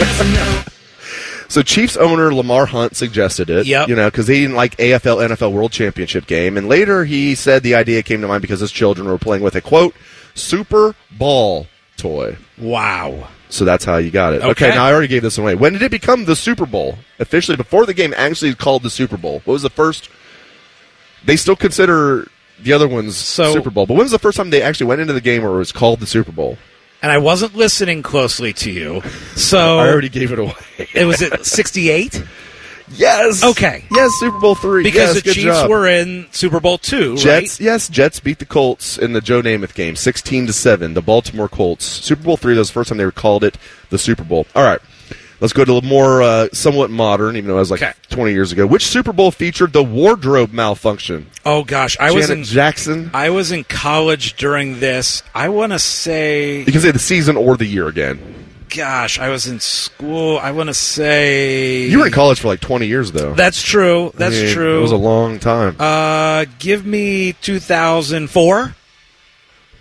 [1.48, 3.66] so Chiefs owner Lamar Hunt suggested it.
[3.66, 3.90] Yep.
[3.90, 7.64] You know, because he didn't like AFL NFL World Championship game, and later he said
[7.64, 9.96] the idea came to mind because his children were playing with a quote
[10.34, 12.38] Super Ball toy.
[12.58, 13.28] Wow.
[13.50, 14.42] So that's how you got it.
[14.42, 14.68] Okay.
[14.68, 14.70] Okay.
[14.76, 15.56] now I already gave this away.
[15.56, 16.98] When did it become the Super Bowl?
[17.20, 19.42] Officially, before the game actually called the Super Bowl.
[19.46, 20.10] What was the first?
[21.24, 22.28] They still consider
[22.62, 25.02] the other ones So- Super Bowl, but when was the first time they actually went
[25.02, 26.58] into the game where it was called the Super Bowl?
[27.02, 29.02] And I wasn't listening closely to you,
[29.36, 30.54] so I already gave it away.
[30.96, 32.24] it was at 68
[32.90, 33.44] yes.
[33.44, 33.86] Okay.
[33.92, 34.84] Yes, Super Bowl three.
[34.84, 35.70] because Yes, the Chiefs job.
[35.70, 37.60] were in Super Bowl two, Jets.
[37.60, 37.66] right?
[37.66, 40.94] Yes, Jets beat the Colts in the Joe Namath game, sixteen to seven.
[40.94, 41.86] The Baltimore Colts.
[41.86, 42.54] Super Bowl three.
[42.54, 43.58] That was the first time they called it
[43.90, 44.48] the Super Bowl.
[44.56, 44.80] All right.
[45.40, 47.94] Let's go to a more uh, somewhat modern, even though it was like Okay.
[48.10, 48.66] 20 years ago.
[48.66, 51.28] Which Super Bowl featured the wardrobe malfunction?
[51.46, 53.12] Oh gosh, I was in Jackson.
[53.14, 55.22] I was in college during this.
[55.36, 58.20] I want to say, You can say the season or the year again.
[58.76, 60.40] gosh, I was in school.
[60.40, 63.34] I want to say You were in college for like 20 years, though.
[63.36, 64.12] That's true.
[64.16, 64.80] That's I mean, true.
[64.80, 65.76] It was a long time.
[65.80, 68.74] uh, give me 2004.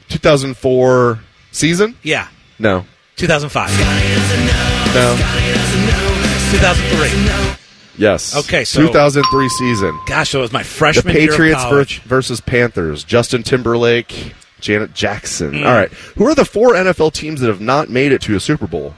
[0.09, 1.19] 2004
[1.51, 1.97] season?
[2.03, 2.85] Yeah, No.
[3.17, 3.71] 2005,
[4.95, 5.46] No.
[6.53, 7.57] 2003.
[7.99, 8.37] Yes.
[8.37, 9.99] Okay, so- 2003 season.
[10.07, 13.05] Gosh, so it was my The freshman year of Patriots versus Panthers.
[13.05, 15.53] Justin Timberlake, Janet Jackson.
[15.53, 15.67] Mm.
[15.67, 15.91] All right.
[16.17, 18.95] Who are the four NFL teams that have not made it to a Super Bowl?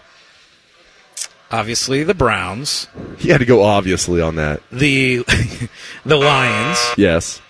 [1.51, 4.61] Obviously, the Browns, He had to go obviously on that.
[4.71, 5.25] the
[6.05, 6.79] the Lions.
[6.99, 7.41] Yes.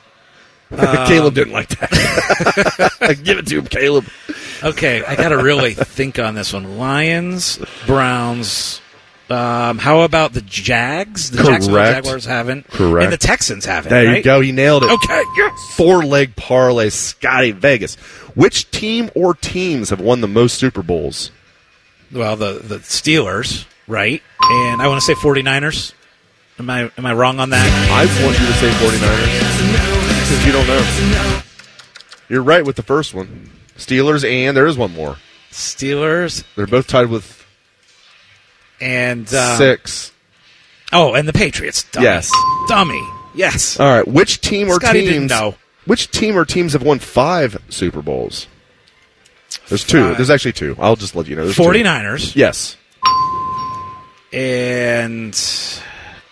[0.70, 3.18] Uh, Caleb didn't like that.
[3.24, 4.04] Give it to him, Caleb.
[4.62, 6.78] Okay, I got to really think on this one.
[6.78, 8.80] Lions, Browns.
[9.30, 11.30] Um, how about the Jags?
[11.30, 11.96] The Jacksonville Correct.
[11.96, 12.66] Jaguars haven't.
[12.68, 13.04] Correct.
[13.04, 13.90] And the Texans haven't.
[13.90, 14.40] There you go.
[14.40, 14.90] He nailed it.
[14.90, 15.22] Okay.
[15.36, 15.74] Yes.
[15.76, 17.96] Four leg parlay, Scotty Vegas.
[18.34, 21.30] Which team or teams have won the most Super Bowls?
[22.10, 24.22] Well, the the Steelers, right?
[24.40, 25.92] And I want to say 49ers.
[26.58, 27.68] Am I am I wrong on that?
[27.90, 31.42] I want you to say 49ers because you don't know.
[32.30, 33.50] You're right with the first one.
[33.76, 35.16] Steelers, and there is one more.
[35.50, 37.37] Steelers They're both tied with
[38.80, 40.12] and uh, six.
[40.92, 41.84] Oh, and the Patriots.
[41.84, 42.04] Dummy.
[42.04, 42.30] Yes.
[42.68, 43.00] Dummy.
[43.34, 43.78] Yes.
[43.78, 44.06] All right.
[44.08, 45.12] Which team or Scotty teams?
[45.12, 45.54] didn't know.
[45.86, 48.46] Which team or teams have won five Super Bowls?
[49.68, 50.14] There's two.
[50.14, 50.76] There's actually two.
[50.78, 51.44] I'll just let you know.
[51.44, 51.62] There's two.
[51.62, 52.76] 49ers Yes.
[54.32, 55.32] and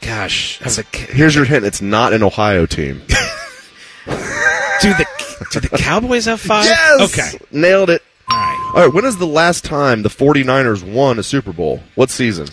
[0.01, 1.65] gosh, the, Here's your hint.
[1.65, 3.03] It's not an Ohio team.
[4.07, 5.07] do the
[5.53, 6.67] do the Cowboys have five?
[6.67, 7.19] Yes.
[7.19, 7.45] Okay.
[7.51, 8.03] Nailed it.
[8.77, 8.93] All right.
[8.93, 11.81] When is the last time the 49ers won a Super Bowl?
[11.95, 12.49] What season?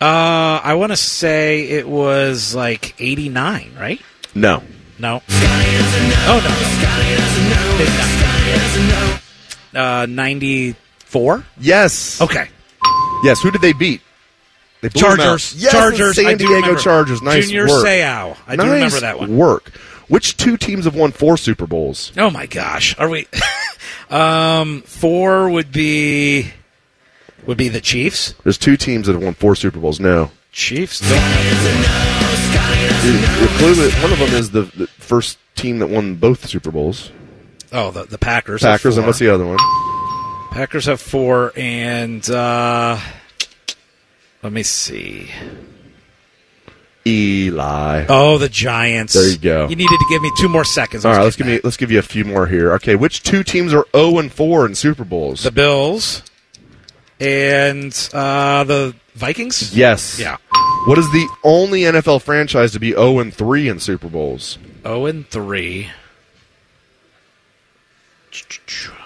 [0.00, 4.00] Uh, I want to say it was like 89, right?
[4.34, 4.60] No.
[4.98, 5.22] No.
[5.28, 6.50] Oh no.
[9.74, 10.02] 90s.
[10.02, 11.44] Uh, 94.
[11.60, 12.20] Yes.
[12.20, 12.48] Okay.
[13.22, 13.40] Yes.
[13.40, 14.00] Who did they beat?
[14.80, 15.16] They blew 'em out.
[15.18, 15.54] Chargers.
[15.62, 16.16] Yes, Chargers.
[16.16, 16.80] San Diego remember.
[16.80, 17.22] Chargers.
[17.22, 17.86] Nice Junior work.
[17.86, 18.36] Seau.
[18.48, 19.36] I do nice remember that one.
[19.36, 19.70] work.
[20.08, 22.12] Which two teams have won four Super Bowls?
[22.16, 23.26] Oh my gosh, are we?
[24.10, 26.52] um, four would be
[27.46, 28.34] would be the Chiefs.
[28.44, 29.98] There's two teams that have won four Super Bowls.
[30.00, 30.30] No.
[30.52, 35.88] Chiefs don't have You're- you're clearly- one of them is the, the first team that
[35.88, 37.10] won both Super Bowls.
[37.72, 38.60] Oh, the the Packers.
[38.62, 39.56] Packers, and what's the other one?
[40.52, 42.98] Packers have four, and uh,
[44.42, 45.30] let me see.
[47.06, 48.06] Eli.
[48.08, 49.14] Oh, the Giants.
[49.14, 49.68] There you go.
[49.68, 51.04] You needed to give me two more seconds.
[51.04, 52.72] All was let's give getting me let's give you a few more here.
[52.74, 55.42] Okay, which two teams are 0 and 4 in Super Bowls?
[55.42, 56.22] the Bills
[57.20, 59.76] and uh, the Vikings.
[59.76, 60.18] yes.
[60.18, 60.36] Yeah.
[60.86, 64.58] What is the only NFL franchise to be 0 and 3 in Super Bowls?
[64.82, 65.90] 0 and three.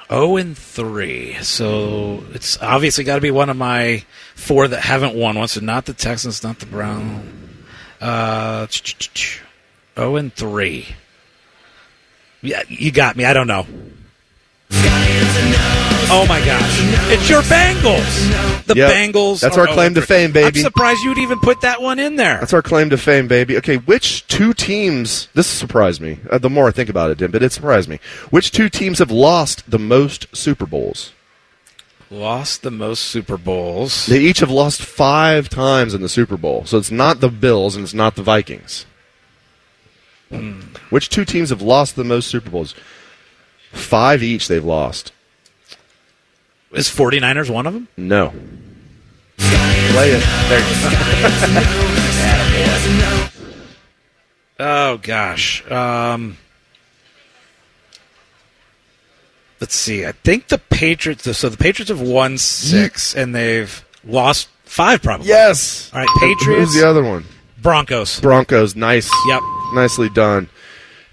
[0.08, 1.34] 0 and three.
[1.42, 4.04] So it's obviously got to be one of my
[4.34, 5.48] four that haven't won one.
[5.48, 7.24] So not the Texans, not the Browns.
[8.00, 8.66] Uh,
[9.96, 10.86] oh and three.
[12.42, 13.24] Yeah, you got me.
[13.24, 13.66] I don't know.
[16.08, 16.78] Oh my gosh!
[17.10, 18.64] It's your Bengals.
[18.66, 18.92] The Yep.
[18.92, 19.40] Bengals.
[19.40, 20.58] That's our claim to fame, baby.
[20.60, 22.38] I'm surprised you'd even put that one in there.
[22.38, 23.56] That's our claim to fame, baby.
[23.56, 25.28] Okay, which two teams?
[25.34, 26.20] This surprised me.
[26.30, 27.98] Uh, the more I think about it, Dim, but it surprised me.
[28.30, 31.12] Which two teams have lost the most Super Bowls?
[32.10, 34.06] Lost the most Super Bowls.
[34.06, 36.64] They each have lost five times in the Super Bowl.
[36.64, 38.86] So it's not the Bills and it's not the Vikings.
[40.90, 42.74] Which two teams have lost the most Super Bowls?
[43.72, 45.12] Five each they've lost.
[46.72, 47.88] Is 49ers one of them?
[47.96, 48.32] No.
[49.38, 50.22] Play it.
[54.58, 55.70] Oh gosh.
[55.70, 56.38] Um,
[59.60, 60.06] let's see.
[60.06, 61.36] I think the Patriots.
[61.36, 65.28] So the Patriots have won six, and they've lost five, probably.
[65.28, 65.90] Yes.
[65.92, 66.72] All right, Patriots.
[66.72, 67.24] Who's the other one?
[67.60, 68.20] Broncos.
[68.20, 68.76] Broncos.
[68.76, 69.10] Nice.
[69.28, 69.42] Yep.
[69.74, 70.48] Nicely done.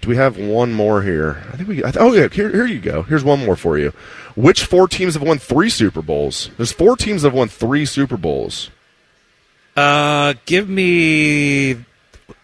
[0.00, 1.42] Do we have one more here?
[1.52, 1.78] I think we.
[1.78, 3.02] I th- oh yeah, here, here you go.
[3.02, 3.92] Here's one more for you.
[4.36, 6.50] Which four teams have won three Super Bowls?
[6.56, 8.70] There's four teams that have won three Super Bowls.
[9.76, 11.84] Uh, give me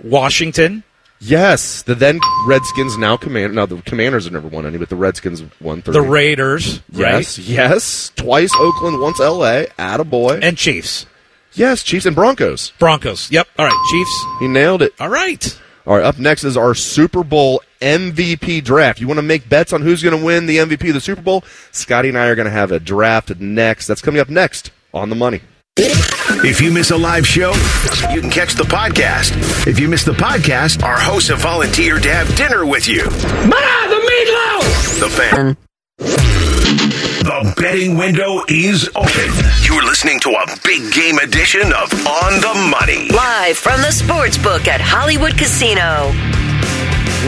[0.02, 0.84] Washington.
[1.22, 3.54] Yes, the then Redskins now command.
[3.54, 5.92] Now the Commanders have never won any, but the Redskins won three.
[5.92, 6.80] The Raiders.
[6.90, 7.46] Yes, Right?
[7.46, 8.12] yes.
[8.16, 9.66] Twice Oakland, once L.A.
[9.78, 10.40] Attaboy.
[10.42, 11.04] And Chiefs.
[11.52, 12.72] yes, Chiefs and Broncos.
[12.78, 13.30] Broncos.
[13.30, 13.48] Yep.
[13.58, 13.86] All right.
[13.90, 14.24] Chiefs.
[14.40, 14.94] He nailed it.
[14.98, 15.60] All right.
[15.86, 19.00] All right, up next is our Super Bowl MVP draft.
[19.00, 21.22] You want to make bets on who's going to win the MVP of the Super
[21.22, 21.42] Bowl?
[21.72, 23.86] Scotty and I are going to have a draft next.
[23.86, 25.40] That's coming up next on the money.
[26.42, 27.52] If you miss a live show,
[28.12, 29.66] you can catch the podcast.
[29.66, 33.04] If you miss the podcast, our hosts have volunteered to have dinner with you.
[33.04, 35.00] The meatloaf!
[35.00, 35.56] The fan.
[35.98, 39.30] The betting window is open.
[39.64, 43.08] You're listening to a big game edition of On the Money.
[43.10, 46.10] Live from the sports book at Hollywood Casino.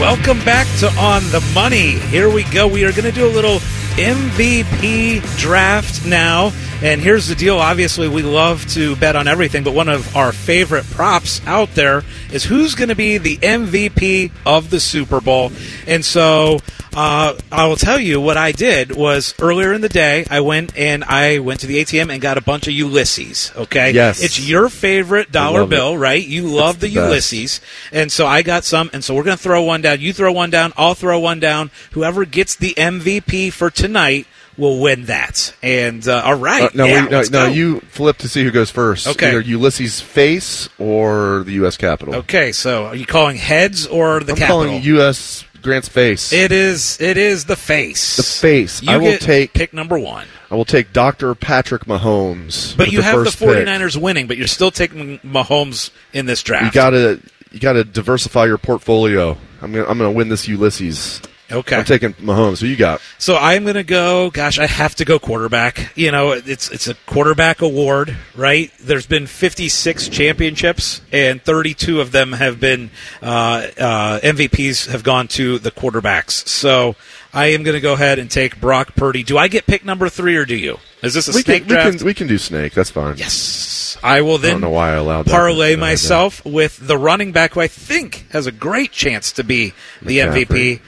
[0.01, 1.99] Welcome back to On the Money.
[2.09, 2.67] Here we go.
[2.67, 3.59] We are going to do a little
[3.95, 6.51] MVP draft now.
[6.81, 7.59] And here's the deal.
[7.59, 12.03] Obviously, we love to bet on everything, but one of our favorite props out there
[12.31, 15.51] is who's going to be the MVP of the Super Bowl.
[15.87, 16.59] And so
[16.95, 20.77] uh, I will tell you what I did was earlier in the day, I went
[20.77, 23.51] and I went to the ATM and got a bunch of Ulysses.
[23.55, 23.91] Okay.
[23.91, 24.21] Yes.
[24.23, 25.75] It's your favorite dollar love it.
[25.75, 26.23] bill, right?
[26.25, 26.93] You love the, the.
[27.01, 27.61] Ulysses.
[27.91, 29.99] And so I got some, and so we're going to throw one down.
[30.01, 31.71] You throw one down, I'll throw one down.
[31.91, 34.27] Whoever gets the MVP for tonight
[34.57, 35.53] will win that.
[35.63, 37.51] And uh, all right, Uh, no, yeah, wait, no, no.
[37.51, 39.07] You flip to see who goes first.
[39.07, 39.29] Okay.
[39.29, 41.75] Either Ulysses' face or the U.S.
[41.75, 42.15] Capitol.
[42.17, 44.65] Okay, so are you calling heads or the I'm capital?
[44.65, 45.43] calling U.S.
[45.63, 46.31] Grant's face.
[46.33, 46.99] It is.
[47.01, 48.17] It is the face.
[48.17, 48.81] The face.
[48.83, 50.27] You I will take- pick number one.
[50.51, 51.33] I will take Dr.
[51.33, 52.77] Patrick Mahomes.
[52.77, 53.47] But you have the first pick.
[53.49, 56.65] 49ers winning, but you're still taking Mahomes in this draft.
[56.65, 57.19] You gotta,
[57.51, 59.35] you gotta diversify your portfolio.
[59.61, 61.21] I'm gonna, I'm gonna win this Ulysses.
[61.51, 61.77] Okay.
[61.77, 62.61] I'm taking Mahomes.
[62.61, 63.01] Who you got?
[63.17, 64.29] So I'm going to go.
[64.31, 65.91] Gosh, I have to go quarterback.
[65.95, 68.71] You know, it's it's a quarterback award, right?
[68.79, 75.27] There's been 56 championships, and 32 of them have been uh, uh, MVPs have gone
[75.29, 76.47] to the quarterbacks.
[76.47, 76.95] So
[77.33, 79.23] I am going to go ahead and take Brock Purdy.
[79.23, 80.77] Do I get pick number three, or do you?
[81.01, 81.97] Is this a we snake can, we draft?
[81.97, 82.73] can, we can do snake.
[82.73, 83.17] That's fine.
[83.17, 83.97] yes.
[84.01, 87.53] I will then I don't know why I allowed parlay myself with the running back
[87.53, 90.45] who I think has a great chance to be the McCaffrey.
[90.45, 90.81] MVP,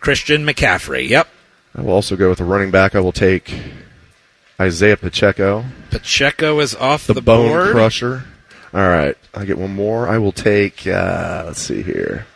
[0.00, 1.08] Christian McCaffrey.
[1.08, 1.28] Yep.
[1.76, 2.94] I will also go with a running back.
[2.94, 3.54] I will take
[4.60, 7.70] Isaiah Pacheco, Pacheco is off the, the, bone board.
[7.70, 8.24] crusher.
[8.74, 10.06] All right, I get one more.
[10.08, 10.86] I will take.
[10.86, 12.26] Uh, let's see here.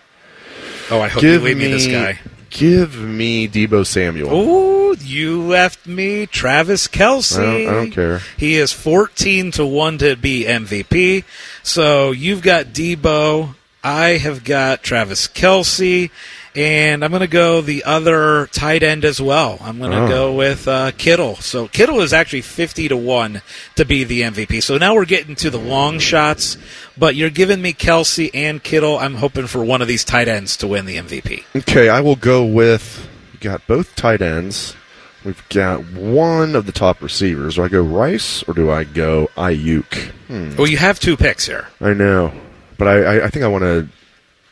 [0.91, 2.19] Oh, I hope Give you leave me, me this guy.
[2.51, 4.33] Give me Deebo Samuel.
[4.33, 7.39] Ooh, you left me Travis Kelce.
[7.39, 8.21] I don't- I don't care.
[8.37, 11.25] He is 14 to 1 to be MVP.
[11.63, 13.55] So you've got Deebo.
[13.83, 16.11] I have got Travis Kelce.
[16.57, 19.59] And I'm going to go the other tight end as well.
[19.61, 20.09] I'm going to Oh.
[20.09, 21.35] go with uh, Kittle.
[21.37, 23.43] So Kittle is actually 50 to 1
[23.75, 24.63] to be the MVP.
[24.63, 26.57] So now we're getting to the long shots,
[26.97, 28.99] but you're giving me Kelce and Kittle.
[28.99, 31.43] I'm hoping for one of these tight ends to win the MVP.
[31.57, 33.09] Okay, I will go with.
[33.33, 34.77] We got both tight ends.
[35.25, 37.57] We've got one of the top receivers.
[37.57, 39.95] Do I go Rice or do I go Aiyuk?
[40.29, 40.55] Hmm.
[40.57, 41.67] Well, you have two picks here.
[41.81, 42.33] I know,
[42.79, 43.89] but I, I, I think I want to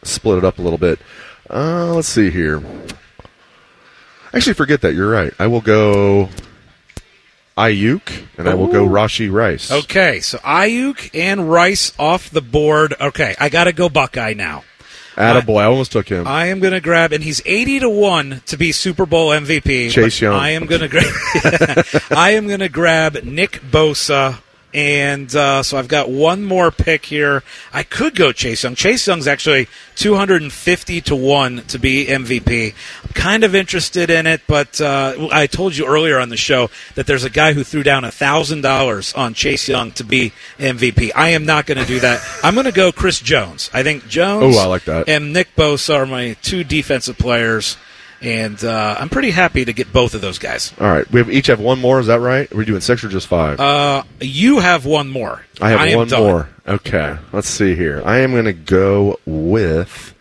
[0.02, 0.98] split it up a little bit.
[1.50, 2.62] Uh, let's see here.
[4.34, 4.94] Actually, forget that.
[4.94, 5.32] You're right.
[5.38, 6.28] I will go
[7.56, 9.70] Aiyuk, and I will go Rashee Rice.
[9.70, 12.94] Okay, so Aiyuk and Rice off the board.
[12.98, 14.64] Okay, I got to go Buckeye now.
[15.16, 15.60] Attaboy.
[15.60, 16.26] I almost took him.
[16.26, 19.90] I am going to grab, and he's eighty to one to be Super Bowl MVP.
[19.90, 20.34] Chase Young.
[20.34, 21.04] I am going to grab.
[22.10, 24.38] I am going to grab Nick Bosa,
[24.74, 27.42] and uh, so I've got one more pick here.
[27.72, 28.74] I could go Chase Young.
[28.74, 32.74] Chase Young's actually two hundred and fifty to one to be MVP.
[33.04, 36.70] I'm kind of interested in it, but uh, I told you earlier on the show
[36.94, 41.10] that there's a guy who threw down thousand dollars on Chase Young to be MVP.
[41.14, 42.24] I am not going to do that.
[42.42, 43.70] I'm going to go Chris Jones.
[43.72, 44.56] I think Jones.
[44.56, 45.08] Oh, I like that.
[45.08, 47.76] And Nick Bosa are my two defensive players,
[48.22, 50.72] and uh, I'm pretty happy to get both of those guys.
[50.80, 52.00] All right, we have, each have one more.
[52.00, 52.50] Is that right?
[52.52, 53.58] Are we doing six or just five?
[53.58, 55.44] Uh, you have one more.
[55.60, 56.48] I have am one more.
[56.66, 58.02] Okay, let's see here.
[58.04, 60.14] I am going to go with.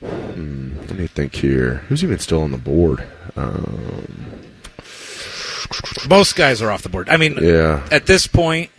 [0.00, 1.84] Hmm, let me think here.
[1.88, 3.06] Who's even still on the board?
[3.36, 4.40] Um,
[6.08, 7.10] Most guys are off the board.
[7.10, 7.86] I mean, yeah.
[7.90, 8.70] at this point,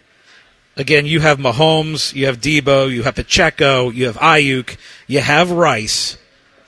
[0.77, 5.51] again, you have Mahomes, you have Deebo, you have Pacheco, you have Aiyuk, you have
[5.51, 6.17] Rice.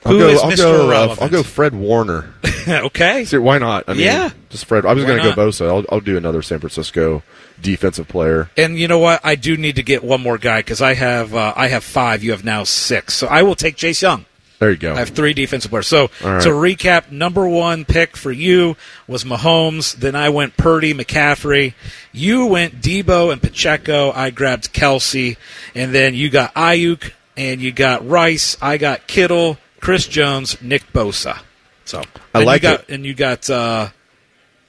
[0.04, 0.28] I'll Who go.
[0.28, 0.56] is I'll Mr.
[0.56, 0.90] go.
[0.90, 1.42] Uh, I'll go.
[1.42, 2.34] Fred Warner.
[2.68, 3.24] okay.
[3.24, 3.84] See, why not?
[3.88, 4.30] I mean, Yeah.
[4.50, 4.84] just Fred.
[4.84, 5.66] I was going to go Bosa.
[5.66, 7.22] I'll, I'll do another San Francisco
[7.60, 8.50] defensive player.
[8.56, 9.20] And you know what?
[9.24, 12.22] I do need to get one more guy because I have uh, I have five.
[12.22, 13.14] You have now six.
[13.14, 14.26] So I will take Chase Young.
[14.60, 14.94] There you go.
[14.94, 15.88] I have three defensive players.
[15.88, 16.40] So right.
[16.42, 18.76] to recap, number one pick for you
[19.06, 19.94] was Mahomes.
[19.96, 21.74] Then I went Purdy, McCaffrey.
[22.12, 24.12] You went Deebo and Pacheco.
[24.12, 25.36] I grabbed Kelce,
[25.74, 28.56] and then you got Aiyuk and you got Rice.
[28.62, 31.38] I got Kittle, Chris Jones, Nick Bosa.
[31.84, 32.00] So
[32.34, 32.88] I and like you got, it.
[32.88, 33.90] And you got uh,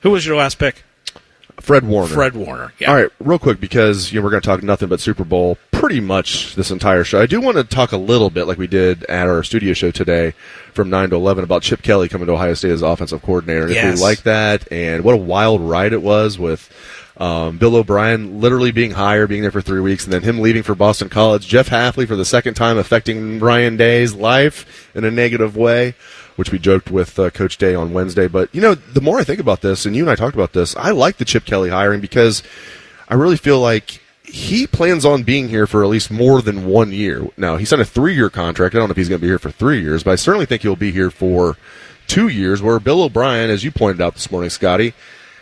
[0.01, 0.84] who was your last pick?
[1.61, 2.13] Fred Warner.
[2.13, 2.74] Fred Warner.
[2.80, 2.89] Yeah.
[2.89, 5.57] All right, real quick because you know we're going to talk nothing but Super Bowl
[5.72, 7.22] pretty much this entire show.
[7.22, 9.89] I do want to talk a little bit, like we did at our studio show
[9.89, 10.34] today,
[10.74, 13.72] from nine to eleven, about Chip Kelly coming to Ohio State as offensive coordinator, and
[13.72, 13.97] if Yes.
[13.97, 16.70] we like that, and what a wild ride it was with.
[17.18, 20.63] Um, Bill O'Brien literally being hired, being there for three weeks, and then him leaving
[20.63, 21.47] for Boston College.
[21.47, 25.95] Jeff Hafley for the second time affecting Ryan Day's life in a negative way,
[26.36, 28.28] which we joked with uh, Coach Day on Wednesday.
[28.28, 30.51] But you know, the more I think about this, and you and I talked about
[30.51, 32.43] this, I like the Chip Kelly hiring because
[33.07, 36.91] I really feel like he plans on being here for at least more than one
[36.91, 37.30] year.
[37.38, 38.76] Now, he signed a three year contract.
[38.76, 40.45] I don't know if he's going to be here for three years, but I certainly
[40.45, 41.55] think he'll be here for
[42.07, 42.61] two years.
[42.61, 44.93] Where Bill O'Brien, as you pointed out this morning, Scotty,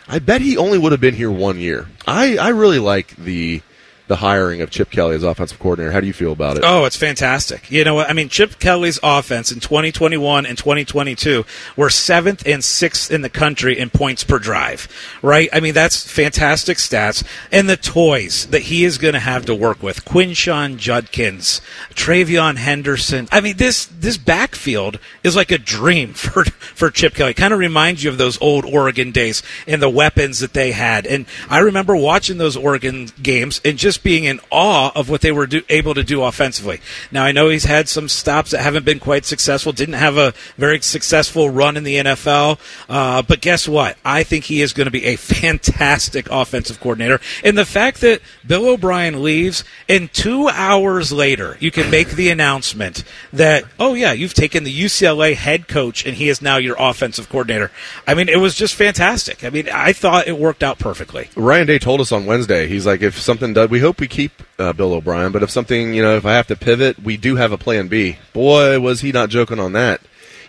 [0.06, 1.88] I bet he only would have been here one year.
[2.06, 3.62] I, I really like the
[4.06, 5.92] the hiring of Chip Kelly as offensive coordinator.
[5.92, 6.64] How do you feel about it?
[6.66, 7.70] Oh, it's fantastic.
[7.70, 8.00] You know?
[8.00, 11.44] I mean, Chip Kelly's offense in 2021 and 2022
[11.76, 14.88] were seventh and sixth in the country in points per drive,
[15.22, 15.48] right?
[15.52, 17.24] I mean, that's fantastic stats.
[17.50, 21.62] And the toys that he is going to have to work with Quinshon Judkins,
[21.94, 23.26] TreVeyon Henderson.
[23.32, 27.32] I mean, this, this backfield is like a dream for, for Chip Kelly.
[27.32, 31.06] Kind of reminds you of those old Oregon days and the weapons that they had.
[31.06, 35.32] And I remember watching those Oregon games and just being in awe of what they
[35.32, 36.80] were do, able to do offensively.
[37.10, 39.72] Now I know he's had some stops that haven't been quite successful.
[39.72, 43.96] Didn't have a very successful run in the NFL, uh, but guess what?
[44.04, 47.20] I think he is going to be a fantastic offensive coordinator.
[47.42, 52.30] And the fact that Bill O'Brien leaves and two hours later you can make the
[52.30, 56.76] announcement that oh yeah you've taken the UCLA head coach and he is now your
[56.78, 57.70] offensive coordinator.
[58.06, 59.44] I mean it was just fantastic.
[59.44, 61.30] I mean I thought it worked out perfectly.
[61.36, 62.66] Ryan Day told us on Wednesday.
[62.66, 65.94] He's like, if something does, we hope we keep uh, Bill O'Brien, but if something,
[65.94, 68.18] you know, if I have to pivot, we do have a plan B.
[68.32, 70.00] Boy, was he not joking on that.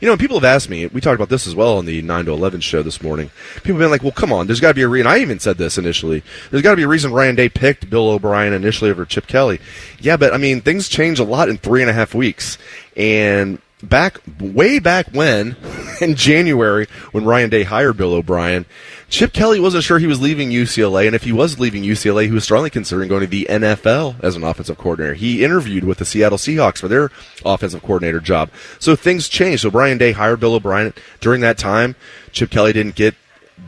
[0.02, 0.86] You know, people have asked me.
[0.88, 3.32] We talked about this as well on the nine to eleven show this morning.
[3.56, 5.40] People have been like, "Well, come on, there's got to be a reason." I even
[5.40, 6.22] said this initially.
[6.52, 9.60] There's got to be a reason Ryan Day picked Bill O'Brien initially over Chip Kelly.
[10.00, 12.58] Yeah, but I mean, things change a lot in three and a half weeks,
[12.98, 15.56] and back way back when
[16.02, 18.66] in January when Ryan Day hired Bill O'Brien,
[19.10, 22.32] Chip Kelly wasn't sure he was leaving UCLA, and if he was leaving UCLA, he
[22.32, 25.14] was strongly considering going to the NFL as an offensive coordinator.
[25.14, 27.12] He interviewed with the Seattle Seahawks for their
[27.46, 28.50] offensive coordinator job.
[28.80, 29.62] So things changed.
[29.62, 31.96] So Brian Day hired Bill O'Brien during that time.
[32.32, 33.16] Chip Kelly didn't get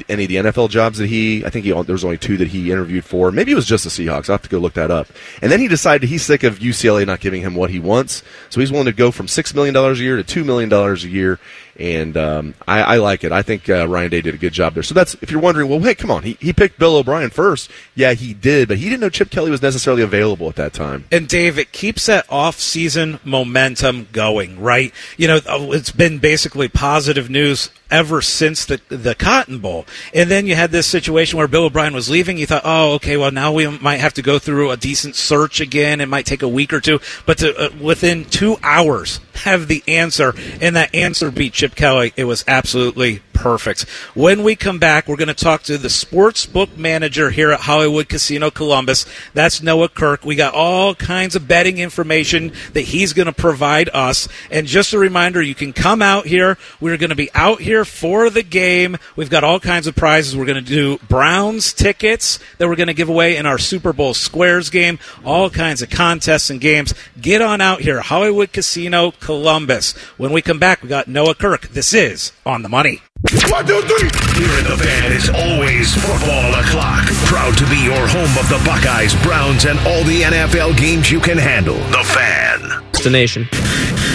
[0.10, 2.50] any of the NFL jobs that he, I think he, there was only two that
[2.50, 3.32] he interviewed for.
[3.32, 4.30] Maybe it was just the Seahawks.
[4.30, 5.08] I'll have to go look that up.
[5.42, 8.22] And then he decided he's sick of UCLA not giving him what he wants.
[8.50, 11.40] So he's willing to go from $6 million a year to $2 million a year
[11.80, 13.32] and um, I, I, like it.
[13.32, 14.84] I think uh, Ryan Day did a good job there.
[14.84, 17.70] So that's if you're wondering, well, hey, come on, he he picked Bill O'Brien first.
[17.96, 21.06] Yeah, he did, but he didn't know Chip Kelly was necessarily available at that time.
[21.12, 24.94] And Dave, it keeps that off-season momentum going, right?
[25.18, 29.86] You know, uh, it's been basically positive news ever since the the Cotton Bowl.
[30.14, 32.38] And then you had this situation where Bill O'Brien was leaving.
[32.38, 35.62] You thought, oh, okay, well now we might have to go through a decent search
[35.62, 36.02] again.
[36.02, 39.84] It might take a week or two, but to, uh, within two hours have the
[39.88, 42.14] answer, and that answer beat Chip Kelly.
[42.16, 43.84] It was absolutely perfect.
[44.16, 47.62] When we come back, we're going to talk to the sports book manager here at
[47.62, 49.06] Hollywood Casino Columbus.
[49.34, 50.26] That's Noah Kirk.
[50.26, 54.28] We got all kinds of betting information that he's going to provide us.
[54.50, 56.58] And just a reminder, you can come out here.
[56.82, 58.98] We're going to be out here for the game.
[59.16, 60.36] We've got all kinds of prizes.
[60.36, 63.94] We're going to do Browns tickets that we're going to give away in our Super
[63.94, 65.00] Bowl Squares game.
[65.24, 66.94] All kinds of contests and games.
[67.22, 69.96] Get on out here, Hollywood Casino Columbus.
[70.18, 71.57] When we come back, we got Noah Kirk.
[71.62, 73.02] This is On the Money.
[73.50, 74.10] One, two, three.
[74.38, 77.06] Here in the fan is always football o'clock.
[77.26, 81.20] Proud to be your home of the Buckeyes, Browns, and all the NFL games you
[81.20, 81.76] can handle.
[81.76, 82.84] The fan.
[82.92, 83.48] Destination.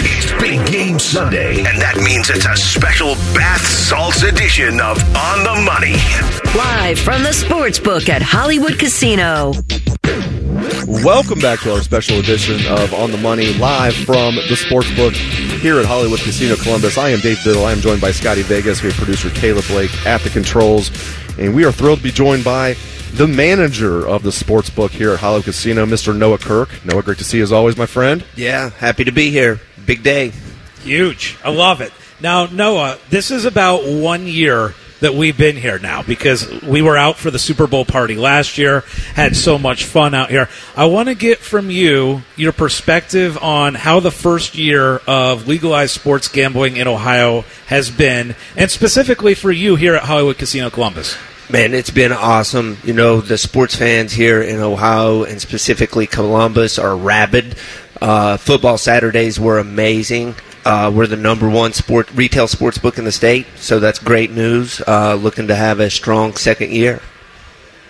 [0.05, 5.43] It's Big Game Sunday, and that means it's a special bath salts edition of On
[5.43, 5.95] the Money.
[6.55, 9.53] Live from the sports book at Hollywood Casino.
[10.85, 15.13] Welcome back to our special edition of On the Money, live from the Sportsbook
[15.61, 16.97] here at Hollywood Casino Columbus.
[16.97, 17.63] I am Dave Biddle.
[17.65, 20.91] I am joined by Scotty Vegas, here producer Caleb Blake at the controls,
[21.39, 22.75] and we are thrilled to be joined by
[23.13, 26.13] the manager of the Sportsbook here at Hollywood Casino, Mr.
[26.13, 26.83] Noah Kirk.
[26.83, 28.25] Noah, great to see you as always, my friend.
[28.35, 29.61] Yeah, happy to be here.
[29.85, 30.33] Big day.
[30.81, 31.37] Huge.
[31.45, 31.93] I love it.
[32.19, 34.73] Now, Noah, this is about one year
[35.03, 38.57] that we've been here now because we were out for the Super Bowl party last
[38.57, 38.85] year,
[39.15, 40.47] had so much fun out here.
[40.77, 45.91] I want to get from you your perspective on how the first year of legalized
[45.91, 51.17] sports gambling in Ohio has been, and specifically for you here at Hollywood Casino Columbus.
[51.49, 52.77] Man, it's been awesome.
[52.85, 57.57] You know, the sports fans here in Ohio and specifically Columbus are rabid.
[58.03, 60.35] Uh, football Saturdays were amazing.
[60.65, 64.29] Uh, we're the number one sport retail sports book in the state, so that's great
[64.29, 64.81] news.
[64.85, 67.01] Uh, looking to have a strong second year.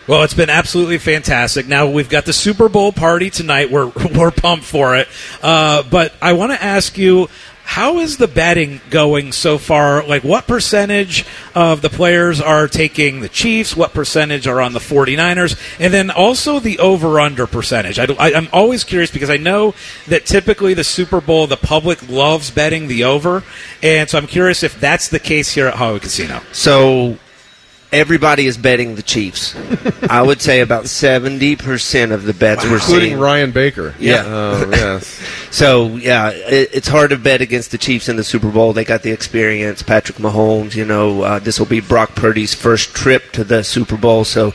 [0.06, 1.68] Well, it's been absolutely fantastic.
[1.68, 3.72] Now we've got the Super Bowl party tonight.
[3.72, 5.08] We're we're pumped for it.
[5.42, 7.28] Uh, but I want to ask you.
[7.64, 10.06] How is the betting going so far?
[10.06, 13.76] Like, what percentage of the players are taking the Chiefs?
[13.76, 15.60] What percentage are on the 49ers?
[15.80, 17.98] And then also the over under percentage.
[17.98, 19.74] I, am always curious because I know
[20.08, 23.44] that typically the Super Bowl, the public loves betting the over.
[23.82, 26.42] And so I'm curious if that's the case here at Hollywood Casino.
[26.52, 27.18] So
[27.94, 29.56] everybody is betting the Chiefs.
[30.10, 33.20] I would say about seventy percent of the bets we're including seeing.
[33.20, 33.96] Ryan Baker.
[34.00, 34.24] Yeah.
[34.26, 35.22] Oh, yes.
[35.54, 38.74] So yeah, it, it's hard to bet against the Chiefs in the Super Bowl.
[38.74, 39.84] They got the experience.
[39.84, 40.76] Patrick Mahomes.
[40.76, 44.24] You know, uh, this will be Brock Purdy's first trip to the Super Bowl.
[44.26, 44.54] So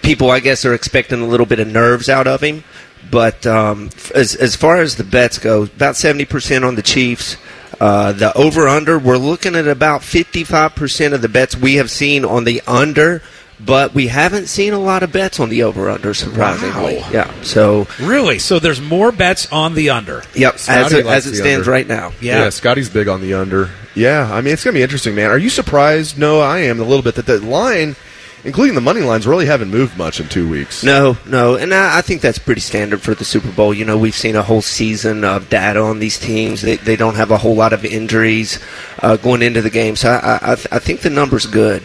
[0.00, 2.62] people, I guess, are expecting a little bit of nerves out of him.
[3.10, 7.36] But um, as as far as the bets go, about seventy percent on the Chiefs.
[7.80, 12.24] Uh, the over under, we're looking at about 55% of the bets we have seen
[12.24, 13.22] on the under,
[13.60, 16.96] but we haven't seen a lot of bets on the over under, surprisingly.
[16.98, 17.10] Wow.
[17.12, 17.42] Yeah.
[17.42, 18.38] So, Really?
[18.40, 20.22] So there's more bets on the under.
[20.34, 21.70] yep, as it, likes as it the stands under.
[21.70, 22.12] right now.
[22.20, 22.48] Yeah.
[22.50, 23.70] Scotty's big on the under.
[23.94, 25.30] Yeah, I mean it's gonna be interesting, man.
[25.30, 26.18] Are you surprised?
[26.18, 27.96] No, I am a little bit that the line,
[28.44, 30.82] including the money lines, really haven't moved much in two weeks.
[30.82, 33.74] No, no, and I, I think that's pretty standard for the Super Bowl.
[33.74, 36.62] You know, we've seen a whole season of data on these teams.
[36.62, 38.58] They, they don't have a whole lot of injuries
[39.00, 41.82] uh, going into the game, so I, I, I think the number's good.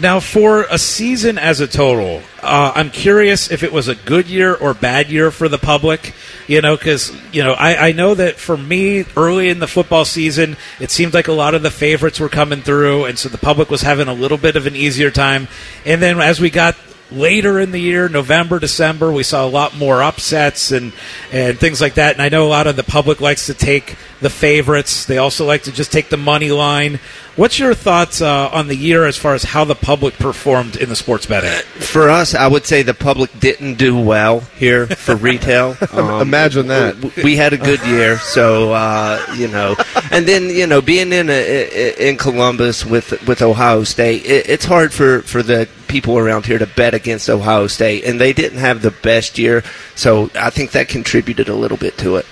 [0.00, 4.28] Now, for a season as a total, uh, I'm curious if it was a good
[4.28, 6.14] year or bad year for the public.
[6.46, 10.04] You know, because you know, I, I know that for me, early in the football
[10.04, 13.38] season, it seemed like a lot of the favorites were coming through, and so the
[13.38, 15.48] public was having a little bit of an easier time.
[15.84, 16.76] And then as we got
[17.10, 20.92] later in the year, November, December, we saw a lot more upsets and
[21.32, 22.12] and things like that.
[22.14, 25.06] And I know a lot of the public likes to take the favorites.
[25.06, 27.00] They also like to just take the money line.
[27.38, 30.88] What's your thoughts uh, on the year as far as how the public performed in
[30.88, 31.50] the sports betting?
[31.80, 35.76] For us, I would say the public didn't do well here for retail.
[35.92, 37.00] Um, Imagine that.
[37.00, 39.76] w- We had a good year, so uh, you know,
[40.10, 44.64] and then you know, being in a, in Columbus with with Ohio State, it, it's
[44.64, 48.58] hard for for the people around here to bet against Ohio State, and they didn't
[48.58, 49.62] have the best year,
[49.94, 52.26] so I think that contributed a little bit to it.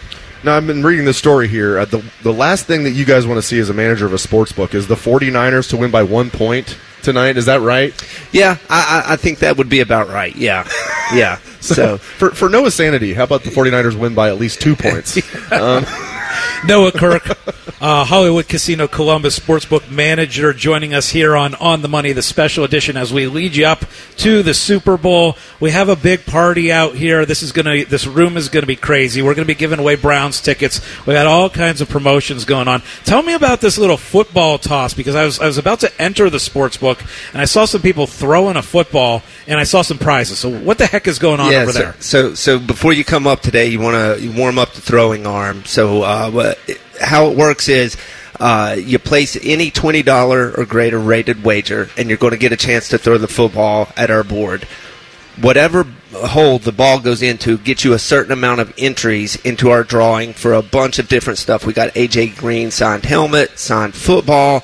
[0.46, 1.76] Now, I've been reading this story here.
[1.76, 4.12] Uh, the, the last thing that you guys want to see as a manager of
[4.12, 7.36] a sports book is the 49ers to win by one point tonight.
[7.36, 7.92] Is that right?
[8.30, 10.34] Yeah, I, I think that would be about right.
[10.36, 10.64] Yeah,
[11.12, 11.40] yeah.
[11.66, 15.16] So, for, for Noah's sanity, how about the 49ers win by at least two points?
[15.52, 15.84] um,
[16.64, 17.28] Noah Kirk,
[17.80, 22.64] uh, Hollywood Casino Columbus Sportsbook Manager, joining us here on On the Money, the special
[22.64, 23.84] edition, as we lead you up
[24.18, 25.36] to the Super Bowl.
[25.60, 27.26] We have a big party out here.
[27.26, 29.22] This is gonna, this room is gonna be crazy.
[29.22, 30.80] We're gonna be giving away Browns tickets.
[31.06, 32.82] We got all kinds of promotions going on.
[33.04, 36.30] Tell me about this little football toss because I was I was about to enter
[36.30, 37.02] the sports book
[37.32, 40.38] and I saw some people throwing a football and I saw some prizes.
[40.38, 41.96] So what the heck is going on yeah, over so, there?
[42.00, 45.64] So, so before you come up today, you want to warm up the throwing arm.
[45.64, 46.55] So, uh, what,
[47.00, 47.96] how it works is.
[48.38, 52.52] Uh, you place any twenty dollar or greater rated wager, and you're going to get
[52.52, 54.64] a chance to throw the football at our board.
[55.40, 59.84] Whatever hole the ball goes into gets you a certain amount of entries into our
[59.84, 61.66] drawing for a bunch of different stuff.
[61.66, 64.62] We got AJ Green signed helmet, signed football,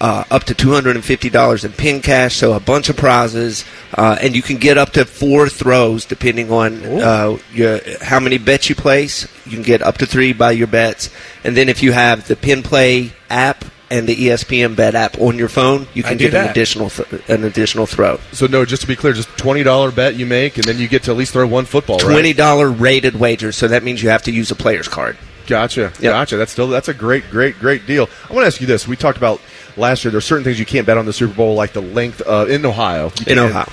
[0.00, 4.42] uh, up to $250 in PENN Cash, so a bunch of prizes, uh, and you
[4.42, 9.28] can get up to four throws depending on uh, your, how many bets you place.
[9.44, 11.10] You can get up to three by your bets,
[11.44, 15.36] and then if you have the PENN Play app and the ESPN Bet app on
[15.36, 18.20] your phone, you can get an additional th- an additional throw.
[18.32, 21.02] so, no, just to be clear, just $20 bet you make, and then you get
[21.02, 21.98] to at least throw one football.
[21.98, 25.18] Twenty dollar rated wager, so that means you have to use a player's card.
[25.50, 25.80] Gotcha.
[25.80, 26.02] Yep.
[26.02, 26.36] Gotcha.
[26.36, 28.08] That's still that's a great, great, great deal.
[28.28, 28.86] I want to ask you this.
[28.86, 29.40] We talked about
[29.76, 30.12] last year.
[30.12, 32.64] There's certain things you can't bet on the Super Bowl, like the length uh, in
[32.64, 33.10] Ohio.
[33.26, 33.66] You In Ohio.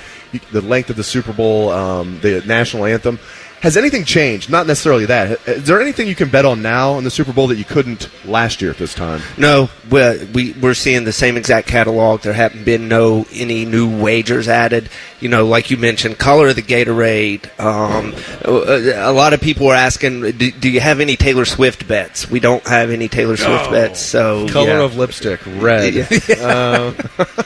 [0.52, 3.20] the length of the Super Bowl, um, the national anthem.
[3.62, 4.50] Has anything changed?
[4.52, 5.40] Not necessarily that.
[5.48, 8.08] Is there anything you can bet on now in the Super Bowl that you couldn't
[8.24, 9.22] last year at this time?
[9.38, 12.22] No, we're, we, we're seeing the same exact catalog.
[12.22, 14.90] There haven't been no any new wagers added.
[15.20, 17.48] You know, like you mentioned, color of the Gatorade.
[17.60, 18.14] Um,
[18.46, 22.30] a, a lot of people are asking, do, do you have any Taylor Swift bets?
[22.30, 23.72] We don't have any Taylor Swift No.
[23.72, 24.00] bets.
[24.00, 24.84] So Color yeah.
[24.84, 25.94] of lipstick, red.
[26.30, 26.94] Yeah.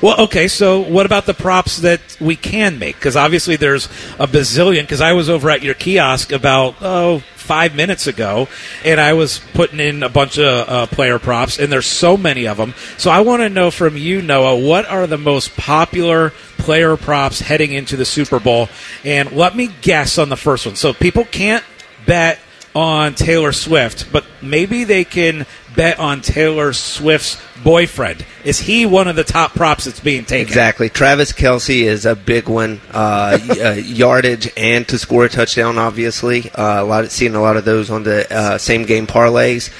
[0.00, 2.94] Well, okay, so what about the props that we can make?
[2.94, 3.86] Because obviously there's
[4.20, 4.82] a bazillion.
[4.82, 8.48] Because I was over at your kiosk about, oh, five minutes ago,
[8.84, 12.46] and I was putting in a bunch of uh, player props, and there's so many
[12.46, 12.74] of them.
[12.96, 17.40] So I want to know from you, Noah, what are the most popular player props
[17.40, 18.68] heading into the Super Bowl?
[19.04, 20.76] And let me guess on the first one.
[20.76, 21.64] So people can't
[22.06, 22.38] bet
[22.74, 28.24] on Taylor Swift, but maybe they can bet on Taylor Swift's boyfriend.
[28.44, 30.46] Is he one of the top props that's being taken?
[30.46, 30.88] Exactly.
[30.88, 32.80] Travis Kelce is a big one.
[32.92, 36.50] Uh, uh, yardage and to score a touchdown, obviously.
[36.50, 39.72] Uh, a lot of, seeing a lot of those on the uh, same game parlays.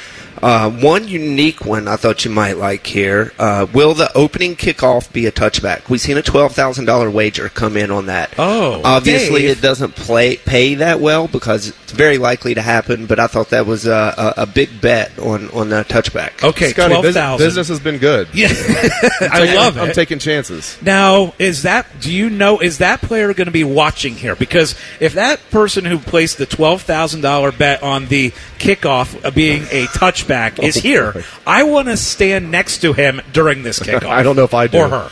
[0.45, 3.33] Uh, one unique one I thought you might like here.
[3.39, 5.89] Uh, will the opening kickoff be a touchback?
[5.89, 8.35] We've seen a twelve thousand dollar wager come in on that.
[8.37, 9.57] Oh, obviously Dave.
[9.57, 13.07] it doesn't play pay that well because it's very likely to happen.
[13.07, 16.45] But I thought that was a, a, a big bet on on the touchback.
[16.45, 18.29] Okay, Scotty, twelve business, business has been good.
[18.35, 18.49] Yeah,
[19.23, 19.81] I love it.
[19.81, 20.77] I'm taking chances.
[20.83, 21.87] Now, is that?
[22.01, 22.59] Do you know?
[22.59, 24.37] Is that player going to be watching here?
[24.37, 29.31] Because if that person who placed the twelve thousand dollar bet on the kickoff uh,
[29.31, 34.07] being a touchback is here, I want to stand next to him during this kickoff.
[34.09, 34.79] I don't know if I do.
[34.79, 35.11] or her.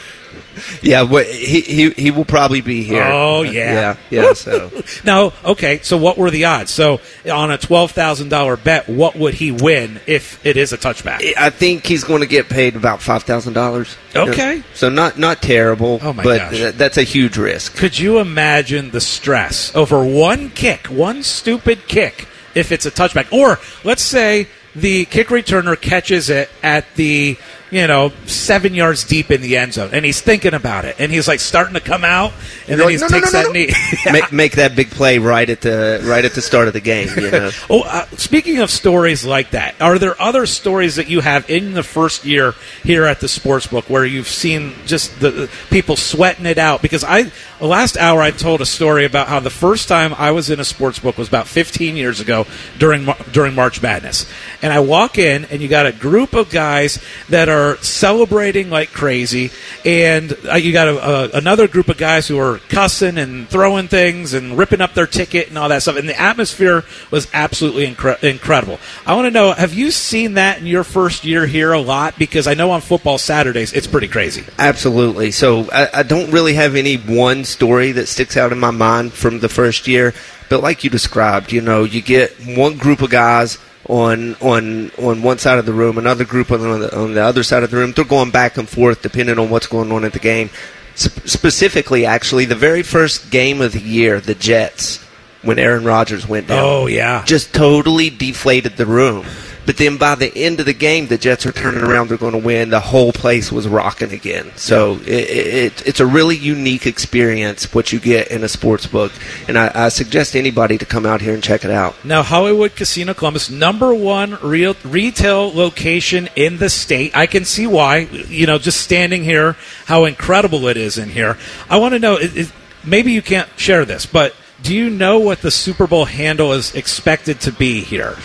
[0.83, 3.03] Yeah, well, he, he he will probably be here.
[3.05, 3.97] Oh, yeah.
[4.11, 4.33] yeah, yeah.
[4.43, 4.71] So.
[5.03, 5.81] Now, okay.
[5.83, 6.71] So, what were the odds?
[6.71, 7.01] So,
[7.31, 11.23] on a twelve thousand dollar bet, what would he win if it is a touchback?
[11.39, 13.97] I think he's going to get paid about five thousand dollars.
[14.15, 14.63] Okay.
[14.75, 16.01] so not not terrible.
[16.03, 16.51] Oh, my but gosh.
[16.51, 17.75] th- that's a huge risk.
[17.77, 23.33] Could you imagine the stress over one kick, one stupid kick, if it's a touchback?
[23.33, 27.39] Or let's say the kick returner catches it at the,
[27.73, 31.11] you know, seven yards deep in the end zone, and he's thinking about it, and
[31.11, 32.31] he's like starting to come out,
[32.69, 34.13] and then You're he like, "No, no, takes no, no, that knee.
[34.13, 37.09] make, make that big play right at the right at the start of the game.
[37.17, 37.51] You know.
[37.71, 41.73] Oh, uh, speaking of stories like that, are there other stories that you have in
[41.73, 45.97] the first year here at the sports book where you've seen just the, the people
[45.97, 46.83] sweating it out?
[46.83, 50.51] Because I last hour I told a story about how the first time I was
[50.51, 52.47] in a sports book was about 15 years ago
[52.79, 57.03] during during March Madness, and I walk in and you got a group of guys
[57.31, 59.51] that are are celebrating like crazy,
[59.85, 63.89] and uh, you got a, a, another group of guys who are cussing and throwing
[63.89, 65.97] things and ripping up their ticket and all that stuff.
[65.97, 68.79] And the atmosphere was absolutely incre- incredible.
[69.07, 72.19] I want to know: Have you seen that in your first year here a lot?
[72.19, 74.45] Because I know on football Saturdays it's pretty crazy.
[74.59, 75.31] Absolutely.
[75.31, 79.13] So I, I don't really have any one story that sticks out in my mind
[79.13, 80.15] from the first year,
[80.49, 83.59] but like you described, you know, you get one group of guys
[83.89, 87.43] on on on one side of the room, another group on the, on the other
[87.43, 87.93] side of the room.
[87.93, 90.51] They're going back and forth depending on what's going on at the game.
[90.95, 94.99] S- specifically, actually, the very first game of the year, the Jets,
[95.43, 96.59] when Aaron Rodgers went down.
[96.63, 99.27] Oh yeah, just totally deflated the room.
[99.65, 102.09] But then by the end of the game, the Jets are turning around.
[102.09, 102.71] They're going to win.
[102.71, 104.53] The whole place was rocking again.
[104.57, 109.13] So it, it, it's a really unique experience what you get in a sports book,
[109.49, 112.05] and I, I, suggest anybody to come out here and check it out.
[112.05, 117.17] Now, Hollywood Casino Columbus, number one real retail location in the state.
[117.17, 117.99] I can see why.
[117.99, 119.57] You know, just standing here,
[119.87, 121.39] how incredible it is in here.
[121.69, 122.17] I want to know.
[122.21, 122.53] It,
[122.85, 126.75] maybe you can't share this, but do you know what the Super Bowl handle is
[126.75, 128.17] expected to be here?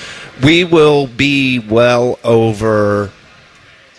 [0.43, 3.11] We will be well over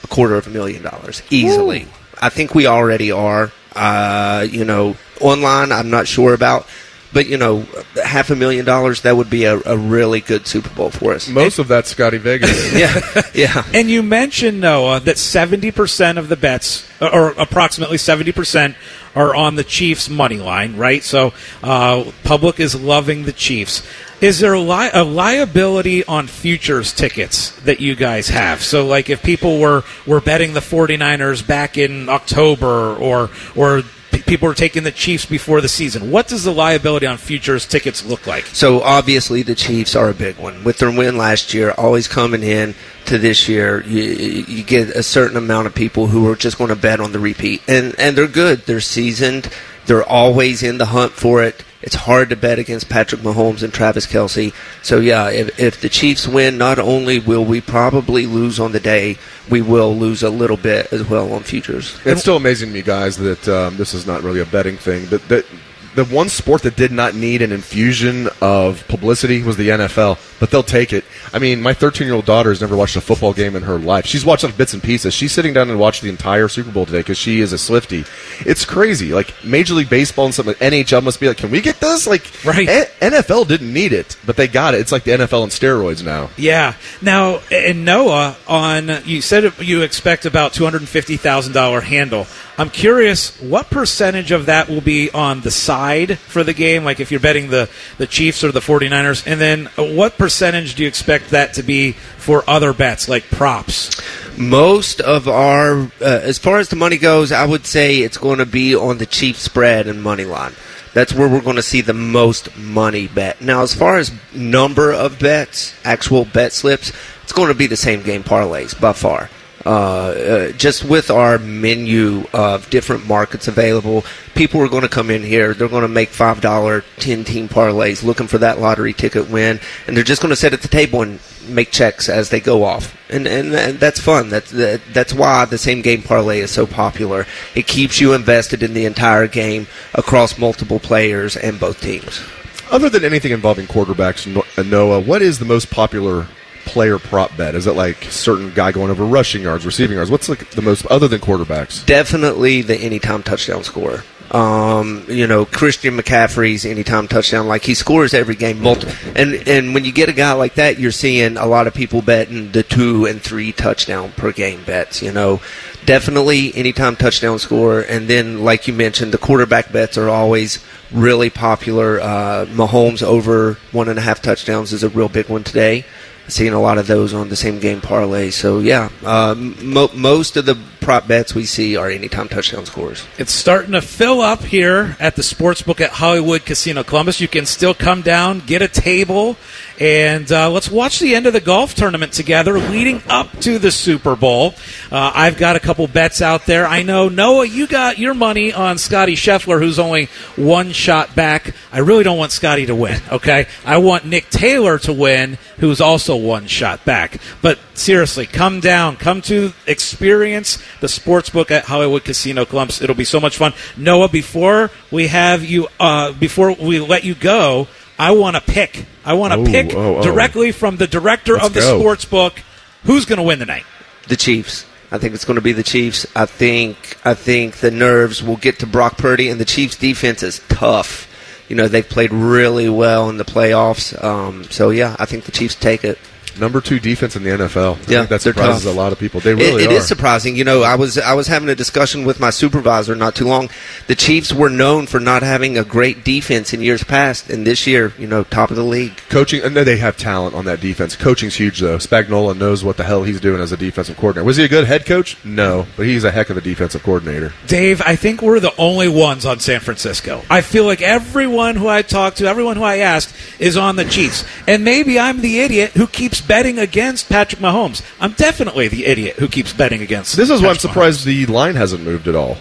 [0.02, 1.82] a quarter of a million dollars easily.
[1.82, 1.88] Ooh.
[2.20, 3.52] I think we already are.
[3.74, 6.66] Uh, you know, online, I'm not sure about.
[7.12, 7.66] But you know,
[8.02, 11.28] half a million dollars that would be a, a really good Super Bowl for us.
[11.28, 12.74] Most of that, Scotty Vegas.
[12.74, 13.64] yeah, yeah.
[13.72, 18.76] And you mentioned Noah that seventy percent of the bets, or approximately seventy percent,
[19.14, 21.02] are on the Chiefs money line, right?
[21.02, 21.32] So,
[21.62, 23.86] uh, public is loving the Chiefs.
[24.20, 28.62] Is there a, li- a, liability on futures tickets that you guys have?
[28.62, 34.48] So, like, if people were, were betting the 49ers back in October or, or people
[34.48, 38.26] were taking the Chiefs before the season, what does the liability on futures tickets look
[38.26, 38.46] like?
[38.46, 40.64] So, obviously, the Chiefs are a big one.
[40.64, 42.74] With their win last year, always coming in
[43.06, 46.68] to this year, you, you get a certain amount of people who are just going
[46.68, 47.62] to bet on the repeat.
[47.68, 49.50] And, and they're good, they're seasoned,
[49.86, 53.72] they're always in the hunt for it it's hard to bet against Patrick Mahomes and
[53.72, 54.52] Travis Kelce.
[54.82, 58.80] So, yeah, if, if the Chiefs win, not only will we probably lose on the
[58.80, 59.16] day,
[59.48, 61.98] we will lose a little bit as well on futures.
[62.04, 65.06] It's still amazing to me, guys, that um, this is not really a betting thing,
[65.08, 65.46] but that
[65.94, 70.50] the one sport that did not need an infusion of publicity was the NFL, but
[70.50, 71.04] they'll take it.
[71.32, 73.78] I mean, my 13 year old daughter has never watched a football game in her
[73.78, 74.06] life.
[74.06, 75.14] She's watched bits and pieces.
[75.14, 78.04] She's sitting down and watched the entire Super Bowl today because she is a Swifty.
[78.40, 79.12] It's crazy.
[79.12, 82.06] Like Major League Baseball and something like NHL must be like, can we get this?
[82.06, 82.68] Like, right.
[82.68, 84.80] A- NFL didn't need it, but they got it.
[84.80, 86.30] It's like the NFL on steroids now.
[86.36, 86.74] Yeah.
[87.02, 92.26] Now, in Noah, on you said you expect about $250,000 handle.
[92.56, 95.77] I'm curious what percentage of that will be on the side
[96.14, 97.68] for the game, like if you're betting the,
[97.98, 101.92] the Chiefs or the 49ers, and then what percentage do you expect that to be
[101.92, 104.00] for other bets, like props?
[104.36, 108.38] Most of our, uh, as far as the money goes, I would say it's going
[108.38, 110.52] to be on the Chiefs spread and money line.
[110.94, 113.40] That's where we're going to see the most money bet.
[113.40, 117.76] Now, as far as number of bets, actual bet slips, it's going to be the
[117.76, 119.30] same game parlays by far.
[119.66, 124.04] Uh, uh, just with our menu of different markets available,
[124.34, 125.52] people are going to come in here.
[125.52, 129.58] They're going to make five dollar ten team parlays, looking for that lottery ticket win,
[129.86, 132.62] and they're just going to sit at the table and make checks as they go
[132.62, 134.28] off, and and, and that's fun.
[134.30, 137.26] That's that, that's why the same game parlay is so popular.
[137.56, 142.22] It keeps you invested in the entire game across multiple players and both teams.
[142.70, 144.26] Other than anything involving quarterbacks,
[144.64, 146.28] Noah, what is the most popular
[146.64, 147.54] player prop bet?
[147.54, 150.10] Is it like certain guy going over rushing yards, receiving yards?
[150.10, 151.84] What's like the most other than quarterbacks?
[151.86, 154.02] Definitely the anytime touchdown scorer.
[154.30, 158.60] Um, you know, Christian McCaffrey's anytime touchdown, like he scores every game.
[158.60, 161.74] Multi- and and when you get a guy like that, you're seeing a lot of
[161.74, 165.02] people betting the two and three touchdown per game bets.
[165.02, 165.40] You know,
[165.86, 167.80] definitely anytime touchdown score.
[167.80, 171.98] And then, like you mentioned, the quarterback bets are always really popular.
[171.98, 175.86] Uh, Mahomes over one and a half touchdowns is a real big one today
[176.28, 178.30] seeing a lot of those on the same game parlay.
[178.30, 180.56] So yeah, uh, mo- most of the
[180.88, 183.06] prop bets we see are anytime touchdown scores.
[183.18, 187.20] It's starting to fill up here at the sportsbook at Hollywood Casino Columbus.
[187.20, 189.36] You can still come down, get a table,
[189.78, 193.70] and uh, let's watch the end of the golf tournament together, leading up to the
[193.70, 194.54] Super Bowl.
[194.90, 196.66] Uh, I've got a couple bets out there.
[196.66, 201.54] I know Noah, you got your money on Scottie Scheffler, who's only one shot back.
[201.70, 202.98] I really don't want Scotty to win.
[203.12, 207.20] Okay, I want Nick Taylor to win, who's also one shot back.
[207.42, 212.80] But seriously, come down, come to experience the sports book at Hollywood Casino Columbus.
[212.82, 213.52] It'll be so much fun.
[213.76, 217.68] Noah, before we have you, uh, before we let you go,
[217.98, 218.86] I want to pick.
[219.04, 220.02] I want to Oh, pick oh, oh.
[220.02, 221.78] directly from the director Let's of the go.
[221.80, 222.40] sports book
[222.84, 223.64] who's going to win the night.
[224.06, 224.64] The Chiefs.
[224.90, 226.06] I think it's going to be the Chiefs.
[226.16, 230.22] I think I think the nerves will get to Brock Purdy, and the Chiefs' defense
[230.22, 231.06] is tough.
[231.48, 233.92] You know they've played really well in the playoffs.
[234.02, 235.98] Um, so yeah, I think the Chiefs take it.
[236.38, 237.78] Number two defense in the NFL.
[237.88, 239.20] Yeah, think that surprises a lot of people.
[239.20, 239.78] They really It- it are.
[239.78, 240.36] is surprising.
[240.36, 243.48] You know, I was I was having a discussion with my supervisor not too long.
[243.86, 247.66] The Chiefs were known for not having a great defense in years past, and this
[247.66, 248.92] year, you know, top of the league.
[249.08, 250.96] Coaching, and they have talent on that defense.
[250.96, 251.78] Coaching's huge, though.
[251.78, 254.24] Spagnuolo knows what the hell he's doing as a defensive coordinator.
[254.24, 255.16] Was he a good head coach?
[255.24, 257.32] No, but he's a heck of a defensive coordinator.
[257.46, 260.22] Dave, I think we're the only ones on San Francisco.
[260.30, 263.84] I feel like everyone who I talk to, everyone who I ask, is on the
[263.84, 264.24] Chiefs.
[264.46, 267.82] And maybe I'm the idiot who keeps betting against Patrick Mahomes.
[268.00, 270.16] I'm definitely the idiot who keeps betting against.
[270.16, 272.36] This is why I'm Patrick surprised the line hasn't moved at all.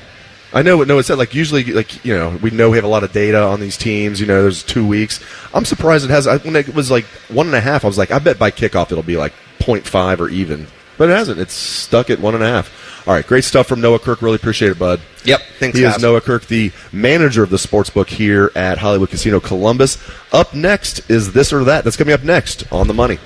[0.54, 1.18] I know what Noah said.
[1.18, 3.78] Like usually, like you know, we know we have a lot of data on these
[3.78, 4.22] teams.
[4.22, 5.24] You know, there's two weeks.
[5.54, 6.26] I'm surprised it has.
[6.26, 8.52] I, when it was like one and a half, I was like, I bet by
[8.52, 10.68] kickoff it'll be like 0.5 or even,
[10.98, 11.40] but it hasn't.
[11.40, 13.06] It's stuck at one and a half.
[13.08, 14.22] All right, great stuff from Noah Kirk.
[14.22, 15.00] Really appreciate it, bud.
[15.24, 16.02] Yep, thanks, He is.
[16.02, 19.98] Noah Kirk, the manager of the sportsbook here at Hollywood Casino Columbus.
[20.34, 21.84] Up next is this or that.
[21.84, 23.18] That's coming up next on the money.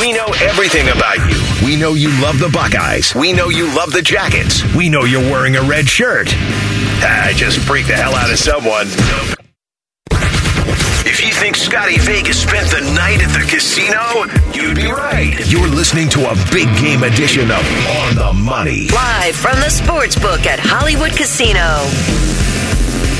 [0.00, 1.66] We know everything about you.
[1.66, 3.14] We know you love the Buckeyes.
[3.14, 4.62] We know you love the Jackets.
[4.74, 6.28] We know you're wearing a red shirt.
[7.02, 8.86] I just freaked the hell out of someone.
[11.08, 15.34] If you think Scotty Vegas spent the night at the casino, you'd be right.
[15.50, 18.88] You're listening to a big game edition of On the Money.
[18.88, 22.35] Live from the Sportsbook at Hollywood Casino.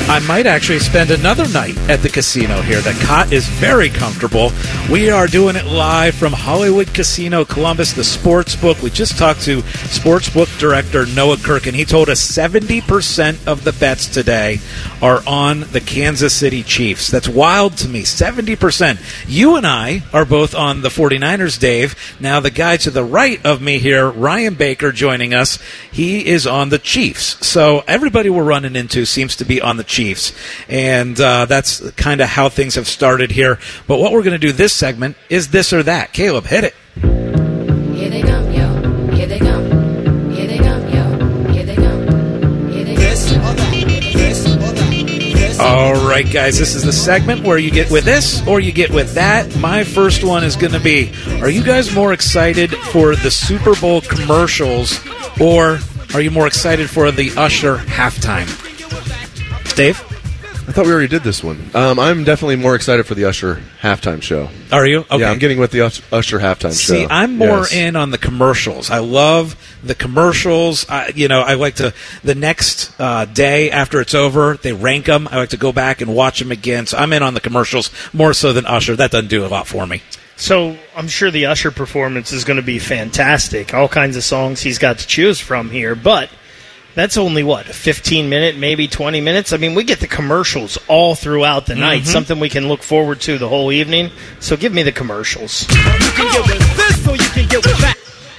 [0.09, 2.79] I might actually spend another night at the casino here.
[2.79, 4.53] The cot is very comfortable.
[4.89, 8.81] We are doing it live from Hollywood Casino Columbus, the sports book.
[8.81, 13.73] We just talked to sportsbook director Noah Kirk, and he told us 70% of the
[13.73, 14.61] bets today
[15.01, 17.09] are on the Kansas City Chiefs.
[17.09, 18.03] That's wild to me.
[18.03, 19.27] 70%.
[19.27, 21.95] You and I are both on the 49ers, Dave.
[22.19, 25.59] Now, the guy to the right of me here, Ryan Baker, joining us,
[25.91, 27.45] he is on the Chiefs.
[27.45, 30.33] So everybody we're running into seems to be on the Chiefs.
[30.67, 33.59] And uh, that's kind of how things have started here.
[33.87, 36.13] But what we're going to do this segment is this or that.
[36.13, 37.16] Caleb, hit it.
[46.23, 49.13] Right, guys, this is the segment where you get with this or you get with
[49.13, 49.55] that.
[49.57, 51.11] My first one is going to be
[51.41, 54.99] Are you guys more excited for the Super Bowl commercials
[55.39, 55.77] or
[56.15, 58.47] are you more excited for the Usher halftime?
[59.75, 60.06] Dave?
[60.67, 61.69] I thought we already did this one.
[61.73, 64.49] Um, I'm definitely more excited for the Usher halftime show.
[64.69, 64.99] Are you?
[65.09, 65.19] Okay.
[65.19, 66.93] Yeah, I'm getting with the Us- Usher halftime show.
[66.93, 67.07] See, show.
[67.09, 67.73] I'm more Yes.
[67.73, 68.89] in on the commercials.
[68.91, 70.85] I love the commercials.
[70.89, 75.05] I, you know, I like to the next uh, day after it's over, they rank
[75.05, 75.29] them.
[75.31, 76.85] I like to go back and watch them again.
[76.85, 78.95] So I'm in on the commercials more so than Usher.
[78.97, 80.01] That doesn't do a lot for me.
[80.35, 83.73] So I'm sure the Usher performance is going to be fantastic.
[83.73, 86.29] All kinds of songs he's got to choose from here, but
[86.97, 89.53] that's only what a 15 minute, maybe 20 minutes.
[89.53, 92.03] I mean, we get the commercials all throughout the night.
[92.03, 92.25] Mhm.
[92.25, 94.09] Somethsomething we can look forward to the whole evening.
[94.39, 95.67] So give me the commercials.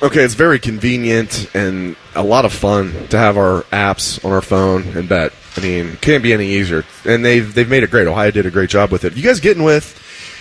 [0.00, 4.40] Okay, it's very convenient and a lot of fun to have our apps on our
[4.42, 5.32] phone and bet.
[5.56, 6.84] I mean, can't be any easier.
[7.04, 8.06] And they've they've made it great.
[8.06, 9.16] Ohio did a great job with it.
[9.16, 9.94] You guys getting with?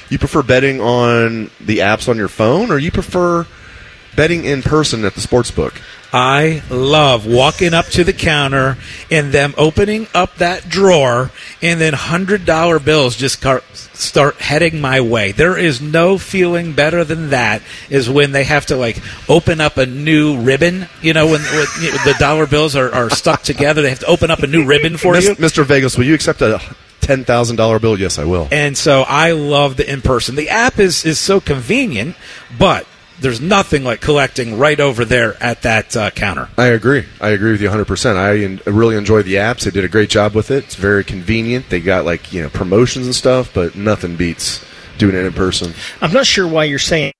[0.09, 3.45] You prefer betting on the apps on your phone, or you prefer
[4.15, 5.82] betting in person at the sports book?
[6.14, 8.78] I love walking up to the counter
[9.12, 11.32] and them opening up that drawer
[11.62, 13.43] and then hundred dollar bills just
[13.93, 15.34] start heading my way.
[15.34, 17.62] There is no feeling better than that.
[17.89, 20.88] Is when they have to like open up a new ribbon.
[21.01, 23.99] You know, when, when you know, the dollar bills are, are stuck together, they have
[23.99, 25.36] to open up a new ribbon for you.
[25.36, 25.66] Mr.
[25.66, 26.62] Vegas, will you accept a
[27.01, 27.99] ten thousand dollar bill?
[27.99, 28.47] Yes, I will.
[28.51, 30.36] And so I love the in person.
[30.36, 32.16] The app is is so convenient,
[32.58, 32.88] but
[33.20, 36.49] there's nothing like collecting right over there at that uh, counter.
[36.57, 37.05] I agree.
[37.20, 38.15] I agree with you 100%.
[38.15, 39.63] I en- really enjoy the apps.
[39.63, 40.65] They did a great job with it.
[40.65, 41.70] It's very convenient.
[41.70, 44.63] They got like, you know, promotions and stuff, but nothing beats
[44.97, 45.74] doing it in person.
[46.01, 47.13] I'm not sure why you're saying.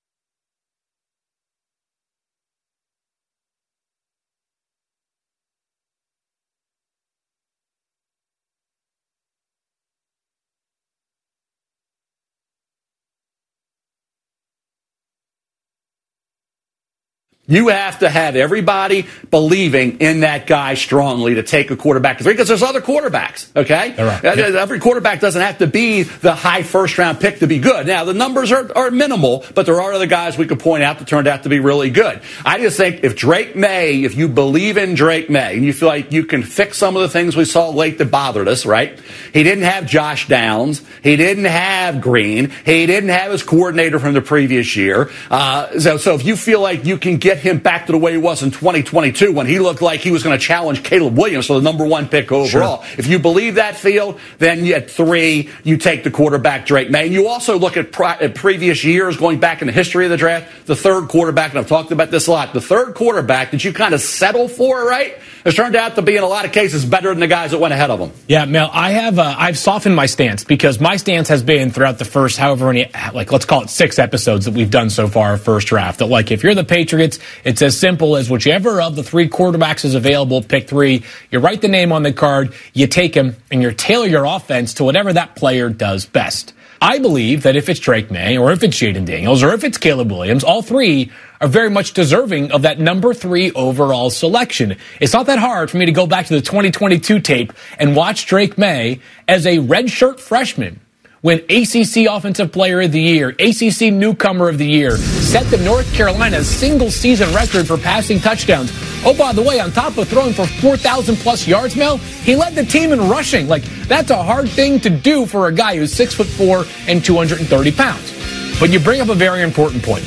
[17.50, 22.46] You have to have everybody believing in that guy strongly to take a quarterback because
[22.46, 23.48] there's other quarterbacks.
[23.56, 24.22] Okay, right.
[24.22, 27.86] Uh, every quarterback doesn't have to be the high first round pick to be good.
[27.86, 30.98] Now the numbers are, are minimal, but there are other guys we could point out
[30.98, 32.20] that turned out to be really good.
[32.44, 35.88] I just think if Drake Maye, if you believe in Drake Maye, and you feel
[35.88, 39.00] like you can fix some of the things we saw late that bothered us, right?
[39.32, 44.12] He didn't have Josh Downs, he didn't have Green, he didn't have his coordinator from
[44.12, 45.10] the previous year.
[45.30, 47.98] Uh, so, so if you feel like you can get get him back to the
[47.98, 51.16] way he was in 2022 when he looked like he was going to challenge Caleb
[51.16, 52.84] Williams for the number one pick overall.
[52.96, 57.04] If you believe that field, then you, at three, you take the quarterback Drake Maye.
[57.04, 60.10] And you also look at, pri- at previous years, going back in the history of
[60.10, 63.52] the draft, the third quarterback, and I've talked about this a lot, the third quarterback
[63.52, 65.16] that you kind of settle for, right,
[65.48, 67.58] has turned out to be in a lot of cases better than the guys that
[67.58, 68.12] went ahead of them.
[68.26, 71.98] Yeah, Mel, I have uh, I've softened my stance because my stance has been throughout
[71.98, 75.38] the first however many like let's call it six episodes that we've done so far
[75.38, 79.02] first draft that like if you're the Patriots, it's as simple as whichever of the
[79.02, 81.02] three quarterbacks is available, pick three.
[81.30, 84.74] You write the name on the card, you take him, and you tailor your offense
[84.74, 86.52] to whatever that player does best.
[86.80, 89.78] I believe that if it's Drake Maye, or if it's Jayden Daniels, or if it's
[89.78, 91.10] Caleb Williams, all three
[91.40, 94.76] are very much deserving of that number three overall selection.
[95.00, 98.26] It's not that hard for me to go back to the 2022 tape and watch
[98.26, 100.80] Drake May as a redshirt freshman
[101.22, 105.92] win ACC Offensive Player of the Year, ACC Newcomer of the Year, set the North
[105.94, 108.70] Carolina single season record for passing touchdowns.
[109.04, 112.54] Oh, by the way, on top of throwing for 4,000 plus yards, Mel, he led
[112.54, 113.46] the team in rushing.
[113.46, 117.04] Like, that's a hard thing to do for a guy who's six foot four and
[117.04, 118.12] 230 pounds.
[118.58, 120.04] But you bring up a very important point.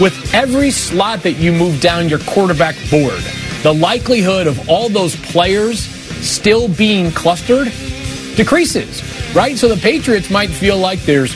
[0.00, 3.22] With every slot that you move down your quarterback board,
[3.62, 7.70] the likelihood of all those players still being clustered
[8.34, 9.02] decreases,
[9.34, 9.56] right?
[9.56, 11.34] So the Patriots might feel like there's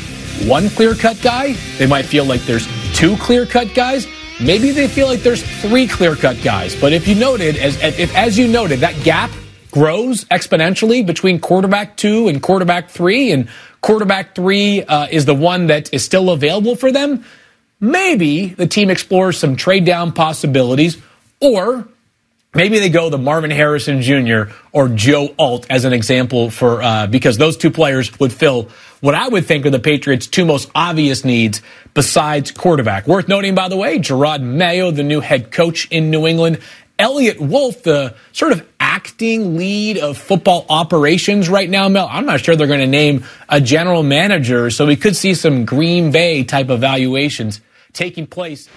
[0.48, 1.52] one clear cut guy.
[1.78, 4.06] They might feel like there's two clear cut guys.
[4.44, 6.78] Maybe they feel like there's three clear cut guys.
[6.78, 9.30] But if you noted, as, if, as you noted, that gap
[9.70, 13.48] grows exponentially between quarterback two and quarterback three, and
[13.80, 17.24] quarterback three uh, is the one that is still available for them,
[17.80, 21.00] maybe the team explores some trade down possibilities,
[21.40, 21.88] or
[22.54, 24.52] maybe they go the Marvin Harrison Jr.
[24.72, 28.68] or Joe Alt as an example for uh, because those two players would fill
[29.04, 31.60] what I would think are the Patriots' two most obvious needs
[31.92, 33.06] besides quarterback.
[33.06, 36.60] Worth noting, by the way, Jerod Mayo, the new head coach in New England.
[36.98, 42.08] Eliot Wolf, the sort of acting lead of football operations right now, Mel.
[42.10, 45.66] I'm not sure they're going to name a general manager, so we could see some
[45.66, 47.60] Green Bay type evaluations
[47.92, 48.70] taking place.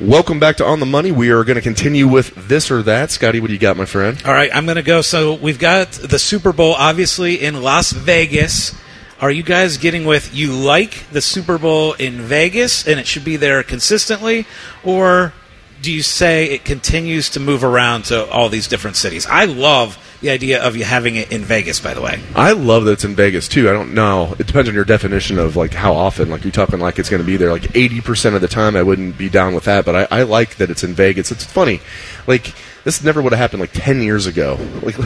[0.00, 1.12] Welcome back to On the Money.
[1.12, 3.10] We are going to continue with this or that.
[3.10, 4.16] Scotty, what do you got, my friend?
[4.24, 5.02] All right, I'm going to go.
[5.02, 8.74] So we've got the Super Bowl, obviously, in Las Vegas.
[9.20, 13.26] Are you guys getting with you like the Super Bowl in Vegas and it should
[13.26, 14.46] be there consistently?
[14.84, 15.34] Or
[15.80, 19.26] do you say it continues to move around to all these different cities?
[19.26, 22.20] I love the idea of you having it in Vegas, by the way.
[22.34, 23.68] I love that it's in Vegas too.
[23.70, 24.34] I don't know.
[24.38, 26.28] It depends on your definition of like how often.
[26.28, 27.50] Like you're talking like it's going to be there.
[27.50, 29.84] Like 80 percent of the time, I wouldn't be down with that.
[29.84, 31.30] But I, I like that it's in Vegas.
[31.30, 31.80] It's funny.
[32.26, 32.54] Like
[32.84, 34.58] this never would have happened like 10 years ago.
[34.82, 34.96] Like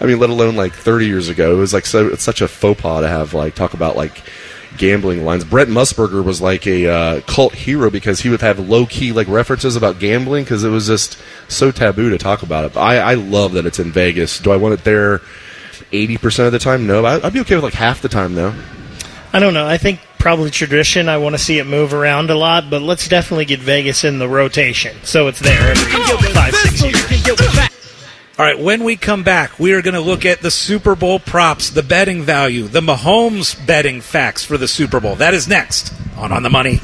[0.00, 1.54] I mean, let alone like 30 years ago.
[1.54, 2.08] It was like so.
[2.08, 4.22] It's such a faux pas to have like talk about like
[4.78, 5.44] gambling lines.
[5.44, 9.28] Brent Musburger was like a uh, cult hero because he would have low key like
[9.28, 11.18] references about gambling because it was just
[11.48, 12.72] so taboo to talk about it.
[12.72, 14.38] But I, I love that it's in Vegas.
[14.38, 15.20] Do I want it there
[15.92, 16.86] eighty percent of the time?
[16.86, 18.54] No, I, I'd be okay with like half the time though.
[19.32, 19.66] I don't know.
[19.66, 21.08] I think probably tradition.
[21.08, 24.18] I want to see it move around a lot, but let's definitely get Vegas in
[24.18, 27.67] the rotation so it's there every five, six years.
[28.38, 31.18] All right, when we come back, we are going to look at the Super Bowl
[31.18, 35.16] props, the betting value, the Mahomes betting facts for the Super Bowl.
[35.16, 36.78] That is next on On the Money.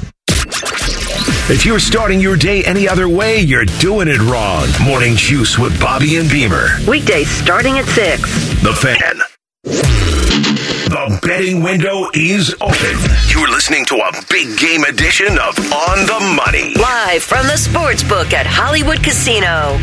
[1.47, 4.67] If you're starting your day any other way, you're doing it wrong.
[4.83, 6.71] Morning Juice with Bobby and Beamer.
[6.89, 8.21] Weekdays starting at 6.
[8.61, 9.21] The Fan.
[9.63, 12.97] The betting window is open.
[13.29, 16.73] You're listening to a big game edition of On the Money.
[16.73, 19.79] Live from the sports book at Hollywood Casino.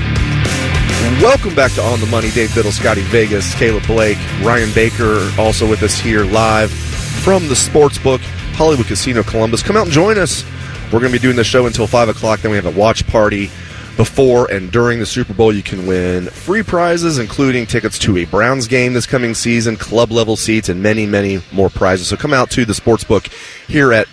[1.20, 2.30] Welcome back to On the Money.
[2.30, 7.54] Dave Biddle, Scotty Vegas, Caleb Blake, Ryan Baker, also with us here live from the
[7.54, 8.20] Sportsbook
[8.54, 9.62] Hollywood Casino Columbus.
[9.62, 10.44] Come out and join us.
[10.92, 12.40] We're going to be doing the show until 5 o'clock.
[12.40, 13.50] Then we have a watch party
[13.96, 15.52] before and during the Super Bowl.
[15.52, 20.12] You can win free prizes, including tickets to a Browns game this coming season, club
[20.12, 22.08] level seats, and many, many more prizes.
[22.08, 23.32] So come out to the Sportsbook
[23.68, 24.06] here at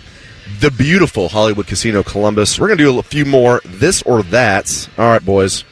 [0.60, 2.58] the beautiful Hollywood Casino Columbus.
[2.58, 4.88] We're going to do a few more this or that.
[4.98, 5.64] All right, boys.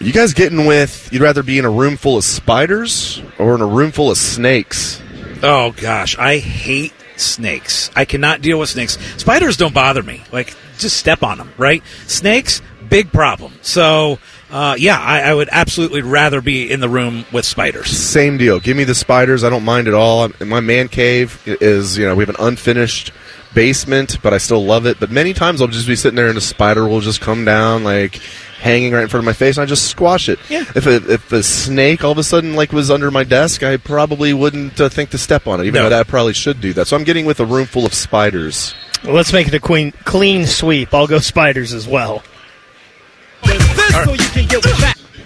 [0.00, 3.60] You guys getting with you'd rather be in a room full of spiders or in
[3.60, 5.02] a room full of snakes?
[5.42, 7.90] Oh gosh, I hate snakes.
[7.96, 8.96] I cannot deal with snakes.
[9.20, 10.22] Spiders don't bother me.
[10.30, 11.82] Like just step on them, right?
[12.06, 13.54] Snakes, big problem.
[13.62, 14.20] So
[14.52, 17.90] uh, yeah, I, I would absolutely rather be in the room with spiders.
[17.90, 18.60] Same deal.
[18.60, 19.42] Give me the spiders.
[19.42, 20.20] I don't mind at all.
[20.22, 23.10] I'm- My man cave is, you know, we have an unfinished
[23.52, 25.00] basement, but I still love it.
[25.00, 27.82] But many times I'll just be sitting there and a spider will just come down,
[27.84, 28.20] like
[28.60, 30.38] hanging right in front of my face, and I just squash it.
[30.48, 30.64] Yeah.
[30.74, 33.76] If a, if a snake all of a sudden like was under my desk, I
[33.76, 35.88] probably wouldn't uh, think to step on it, even No.
[35.88, 36.86] though I probably should do that.
[36.86, 38.74] So I'm getting with a room full of spiders.
[39.04, 40.92] Well, let's make it a queen, clean sweep.
[40.92, 42.22] I'll go Spiders as well.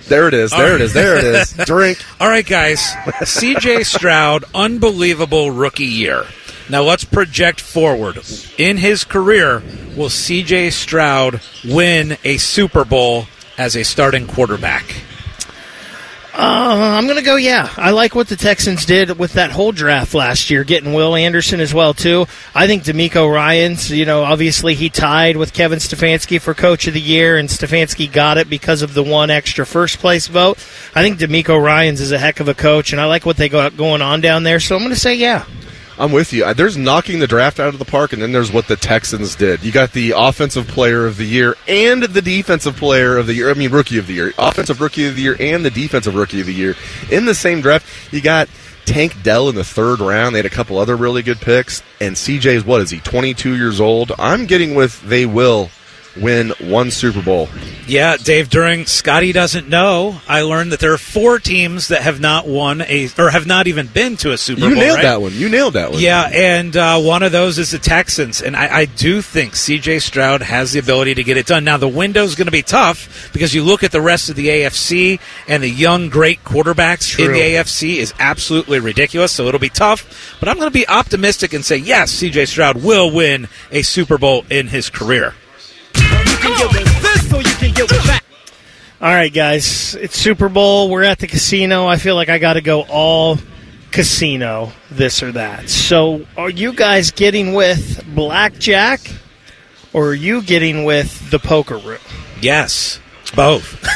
[0.08, 0.50] There it is.
[0.50, 0.92] There it is.
[0.92, 1.52] There it is.
[1.64, 1.98] Drink.
[2.20, 2.80] All right, guys.
[2.80, 6.26] CJ Stroud, unbelievable rookie year.
[6.68, 8.18] Now let's project forward.
[8.58, 9.62] In his career,
[9.96, 13.26] will CJ Stroud win a Super Bowl
[13.58, 14.84] as a starting quarterback?
[16.34, 17.68] Uh, I'm going to go, yeah.
[17.76, 21.60] I like what the Texans did with that whole draft last year, getting Will Anderson
[21.60, 22.24] as well, too.
[22.54, 26.94] I think DeMeco Ryans, you know, obviously he tied with Kevin Stefanski for Coach of
[26.94, 30.56] the Year, and Stefanski got it because of the one extra first place vote.
[30.94, 33.50] I think DeMeco Ryans is a heck of a coach, and I like what they
[33.50, 35.44] got going on down there, so I'm going to say, yeah.
[36.02, 36.52] I'm with you.
[36.54, 39.62] There's knocking the draft out of the park, and then there's what the Texans did.
[39.62, 43.48] You got the offensive player of the year and the defensive player of the year.
[43.48, 46.40] I mean, rookie of the year, offensive rookie of the year, and the defensive rookie
[46.40, 46.74] of the year
[47.08, 47.86] in the same draft.
[48.12, 48.48] You got
[48.84, 50.34] Tank Dell in the third round.
[50.34, 52.98] They had a couple other really good picks, and CJ's what is he?
[52.98, 54.10] 22 years old.
[54.18, 55.70] I'm getting with they will
[56.16, 57.48] win one Super Bowl.
[57.86, 62.20] Yeah, Dave, during Scotty Doesn't Know, I learned that there are four teams that have
[62.20, 64.76] not won a, or have not even been to a Super You Bowl.
[64.76, 65.02] You nailed right?
[65.02, 65.32] that one.
[65.32, 66.00] You nailed that one.
[66.00, 70.00] Yeah, and uh, one of those is the Texans, and I, I do think C.J.
[70.00, 71.64] Stroud has the ability to get it done.
[71.64, 74.48] Now the window's going to be tough because you look at the rest of the
[74.48, 79.32] AFC, and the young great quarterbacks in the AFC is absolutely ridiculous.
[79.32, 82.46] So it'll be tough, but I'm going to be optimistic and say yes, C.J.
[82.46, 85.34] Stroud will win a Super Bowl in his career.
[89.00, 90.88] All right, guys, it's Super Bowl.
[90.88, 91.86] We're at the casino.
[91.86, 93.38] I feel like I got to go all
[93.90, 95.68] casino, this or that.
[95.68, 99.00] So, are you guys getting with blackjack,
[99.92, 101.98] or are you getting with the poker room?
[102.40, 103.00] Yes,
[103.34, 103.86] both.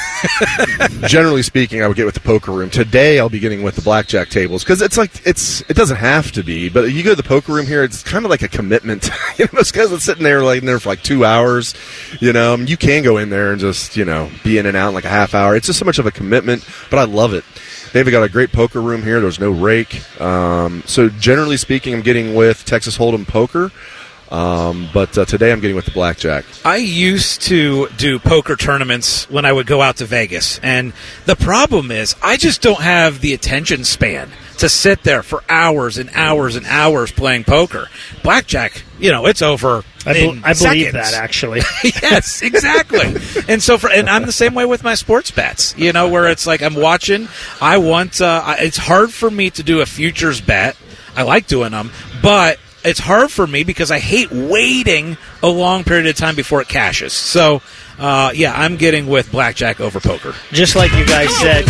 [1.09, 2.71] Generally speaking, I would get with the poker room.
[2.71, 6.33] Today, I'll be getting with the blackjack tables because it's like it's it doesn't have
[6.33, 8.49] to be, but you go to the poker room here, it's kind of like a
[8.49, 9.11] commitment.
[9.39, 11.75] you know, those guys are sitting there like in there for like two hours.
[12.21, 14.67] You know, I mean, you can go in there and just you know be in
[14.67, 15.57] and out in like a half hour.
[15.57, 17.45] It's just so much of a commitment, but I love it.
[17.93, 19.21] They've got a great poker room here.
[19.21, 20.03] There's no rake.
[20.21, 23.71] Um, so generally speaking, I'm getting with Texas Hold'em poker.
[24.31, 26.45] Um, but uh, today I'm getting with the blackjack.
[26.65, 30.59] I used to do poker tournaments when I would go out to Vegas.
[30.61, 30.93] And
[31.27, 35.99] the problem is, I just don't have the attention span to sit there for hours
[35.99, 37.89] and hours and hours playing poker.
[38.23, 39.85] Blackjack, you know, it's over.
[40.05, 40.93] I, bel in I believe seconds.
[40.93, 41.61] that actually.
[41.85, 43.17] yes, exactly.
[43.49, 45.77] and so for and I'm the same way with my sports bets.
[45.77, 47.29] You know, where it's like I'm watching.
[47.61, 48.21] I want.
[48.21, 50.77] Uh, I- it's hard for me to do a futures bet.
[51.17, 51.91] I like doing them,
[52.23, 56.61] but it's hard for me because I hate waiting a long period of time before
[56.63, 57.13] it cashes.
[57.13, 57.63] So.
[57.99, 60.35] Uh, yeah, I'm getting with blackjack over poker.
[60.53, 61.65] Just like you guys said,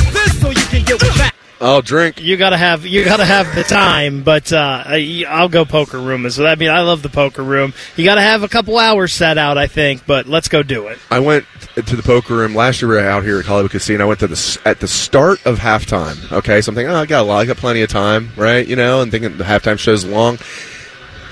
[1.60, 2.20] I'll drink.
[2.20, 4.22] you gotta have you gotta have the time.
[4.24, 6.28] But uh, I- I'll go poker room.
[6.30, 7.72] So I mean, I love the poker room.
[7.96, 10.04] You gotta have a couple hours set out, I think.
[10.04, 10.98] But let's go do it.
[11.10, 11.46] I went
[11.76, 12.90] to the poker room last year.
[12.90, 14.04] We were out here at Hollywood Casino.
[14.04, 16.32] I went to the at the start of halftime.
[16.32, 18.66] Okay, so I'm thinking, oh, I got a lot, I got plenty of time, right?
[18.66, 20.38] You know, and thinking the halftime show's long.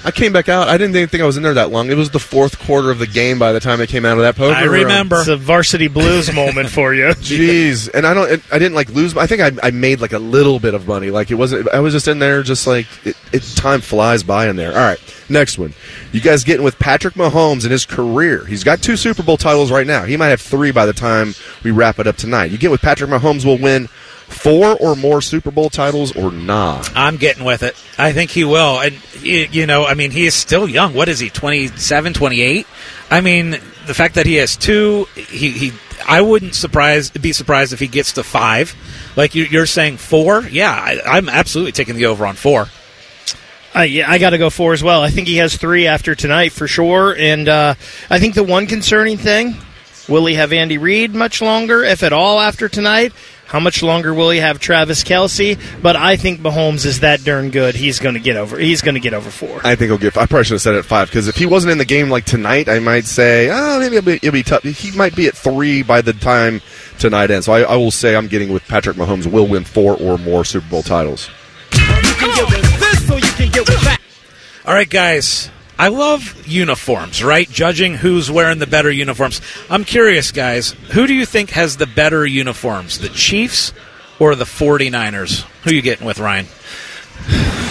[0.05, 0.68] I came back out.
[0.68, 1.90] I didn't even think I was in there that long.
[1.90, 4.22] It was the fourth quarter of the game by the time I came out of
[4.22, 4.55] that poker.
[4.55, 4.82] I room.
[4.82, 5.20] remember.
[5.20, 7.05] It's a varsity blues moment for you.
[7.14, 8.42] Jeez, and I don't.
[8.52, 9.16] I didn't like lose.
[9.16, 11.11] I think I, I made like a little bit of money.
[11.11, 11.68] Like it wasn't.
[11.70, 13.42] I was just in there, just like it, it.
[13.57, 14.72] Time flies by in there.
[14.72, 15.00] All right,
[15.30, 15.72] next one.
[16.12, 18.44] You guys getting with Patrick Mahomes in his career?
[18.44, 20.05] He's got two Super Bowl titles right now.
[20.05, 22.50] He might have three by the time we wrap it up tonight.
[22.50, 23.88] You get with Patrick Mahomes will win
[24.27, 26.83] four or more Super Bowl titles or nah.
[26.95, 27.77] I'm getting with it.
[27.99, 28.81] I think he will.
[28.81, 30.95] And, you know, I mean, he is still young.
[30.95, 32.66] What is he, 27, 28?
[33.11, 33.51] I mean,
[33.87, 35.72] the fact that he has two, he, he
[36.07, 38.75] I wouldn't surprise be surprised if he gets to five.
[39.16, 40.43] Like you, you're saying four?
[40.43, 42.66] Yeah, I, I'm absolutely taking the over on four.
[43.77, 45.03] Uh, yeah, I got to go four as well.
[45.03, 47.14] I think he has three after tonight for sure.
[47.16, 47.75] And uh,
[48.09, 49.57] I think the one concerning thing
[50.09, 53.12] will he have Andy Reid much longer, if at all, after tonight?
[53.55, 55.57] How much longer will he have Travis Kelce?
[55.80, 57.76] But I think Mahomes is that darn good.
[57.76, 58.59] He's going to get over.
[58.59, 59.61] He's going to get over four.
[59.62, 60.16] I think he'll get.
[60.16, 62.11] I probably should have said it at five because if he wasn't in the game
[62.11, 64.64] like tonight, I might say, oh, maybe it'll be, it'll be tough.
[64.64, 66.62] He might be at three by the time
[66.98, 67.46] tonight ends.
[67.46, 70.44] So I, I will say I'm getting with Patrick Mahomes will win four or more
[70.44, 71.30] Super Bowl titles.
[74.66, 75.48] All right, guys.
[75.79, 77.49] I love uniforms, right?
[77.51, 79.41] Judging who's wearing the better uniforms.
[79.68, 80.72] I'm curious, guys.
[80.93, 83.72] Who do you think has the better uniforms, the Chiefs
[84.20, 85.43] or the 49ers?
[85.65, 86.47] Who you getting with, Ryan?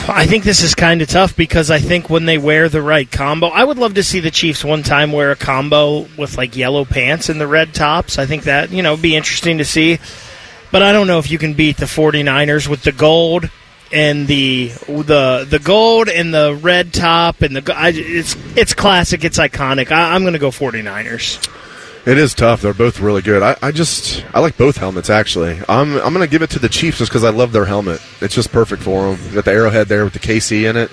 [0.05, 3.09] I think this is kind of tough because I think when they wear the right
[3.09, 6.57] combo, I would love to see the Chiefs one time wear a combo with like
[6.57, 8.17] yellow pants and the red tops.
[8.17, 9.99] I think that, you know, be interesting to see.
[10.71, 13.49] But I don't know if you can beat the 49ers with the gold
[13.93, 19.23] and the the the gold and the red top and the I, it's it's classic.
[19.23, 19.91] It's iconic.
[19.91, 21.49] I, I'm going to go 49ers.
[22.05, 22.61] It is tough.
[22.61, 23.41] They're both really good.
[23.41, 25.57] I, I just I like both helmets actually.
[25.69, 28.01] I'm I'm gonna give it to the Chiefs just because I love their helmet.
[28.19, 29.25] It's just perfect for them.
[29.27, 30.91] You got the arrowhead there with the KC in it.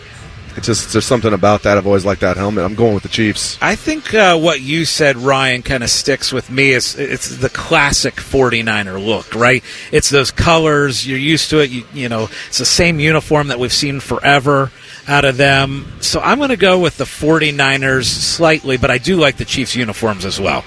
[0.61, 1.79] It's just there's something about that.
[1.79, 2.67] I've always liked that helmet.
[2.67, 3.57] I'm going with the Chiefs.
[3.63, 6.73] I think uh, what you said, Ryan, kind of sticks with me.
[6.73, 9.65] Is it's the classic 49er look, right?
[9.91, 11.09] It's those colors.
[11.09, 11.71] You're used to it.
[11.71, 14.71] You, you know, it's the same uniform that we've seen forever
[15.09, 15.91] out of them.
[16.01, 19.75] So I'm going to go with the 49ers slightly, but I do like the Chiefs
[19.75, 20.63] uniforms as well.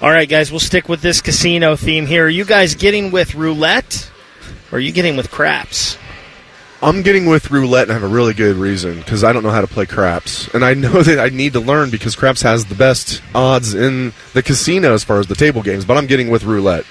[0.00, 2.26] All right, guys, we'll stick with this casino theme here.
[2.26, 4.08] Are you guys getting with roulette,
[4.70, 5.98] or are you getting with craps?
[6.82, 9.50] I'm getting with roulette, and I have a really good reason because I don't know
[9.50, 12.66] how to play craps, and I know that I need to learn because craps has
[12.66, 15.84] the best odds in the casino as far as the table games.
[15.84, 16.84] But I'm getting with roulette.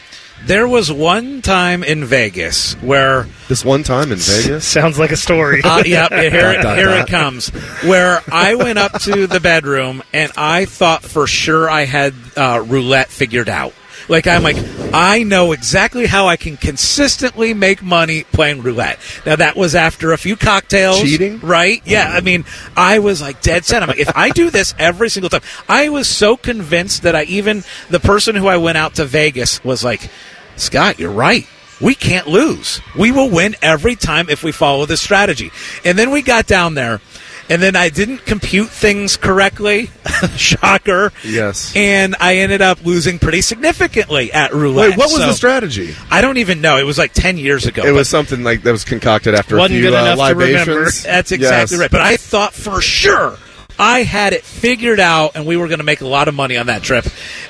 [0.46, 5.18] There was one time in Vegas where This one time in Vegas, Sounds like a
[5.18, 5.62] story.
[5.64, 7.50] Uh, yeah, here, it, Dot, here dot, it comes.
[7.84, 12.64] Where I went up to the bedroom and I thought for sure I had uh,
[12.66, 13.74] roulette figured out.
[14.12, 14.58] Like I'm like
[14.94, 19.00] I know exactly how I can consistently make money playing roulette.
[19.26, 21.40] Now that was after a few cocktails, Cheating?
[21.40, 21.82] right?
[21.86, 22.44] Yeah, I mean
[22.76, 23.82] I was like dead set.
[23.82, 27.24] I'm like if I do this every single time, I was so convinced that I
[27.24, 30.10] even the person who I went out to Vegas was like,
[30.58, 31.48] Scott, you're right
[31.82, 32.80] we can't lose.
[32.98, 35.52] We will win every time if we follow this strategy.
[35.84, 37.02] And then we got down there,
[37.50, 39.90] and then I didn't compute things correctly.
[40.38, 41.12] Shocker.
[41.24, 41.74] Yes.
[41.76, 44.92] And I ended up losing pretty significantly at roulette.
[44.92, 45.96] Wait, what was So- the strategy?
[46.10, 46.78] I don't even know.
[46.78, 47.84] It was like 10 years ago.
[47.86, 50.36] It was something like that was concocted after Wasn't a few good uh, enough to
[50.36, 50.74] remember.
[50.74, 51.04] libations.
[51.04, 51.82] That's exactly Yes.
[51.82, 51.92] right.
[51.92, 53.38] But I thought for sure
[53.82, 56.56] I had it figured out, and we were going to make a lot of money
[56.56, 57.04] on that trip.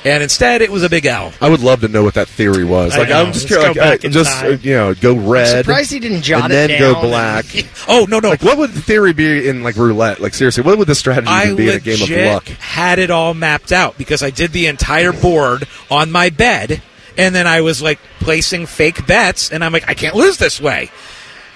[0.05, 1.33] And instead, it was a big L.
[1.41, 2.97] I would love to know what that theory was.
[2.97, 3.11] Like.
[3.11, 5.65] I'm just curious, go like, back uh, just uh, you know, go red.
[5.65, 7.45] surprised he didn't jot and it then down go black.
[7.87, 8.29] Oh, no, no.
[8.29, 10.21] Like, what would the theory be in like roulette?
[10.21, 12.47] Like, seriously, what would the strategy I be in a game of luck?
[12.47, 16.81] had it all mapped out because I did the entire board on my bed,
[17.17, 20.61] and then I was like placing fake bets, and I'm like, I can't lose this
[20.61, 20.91] way.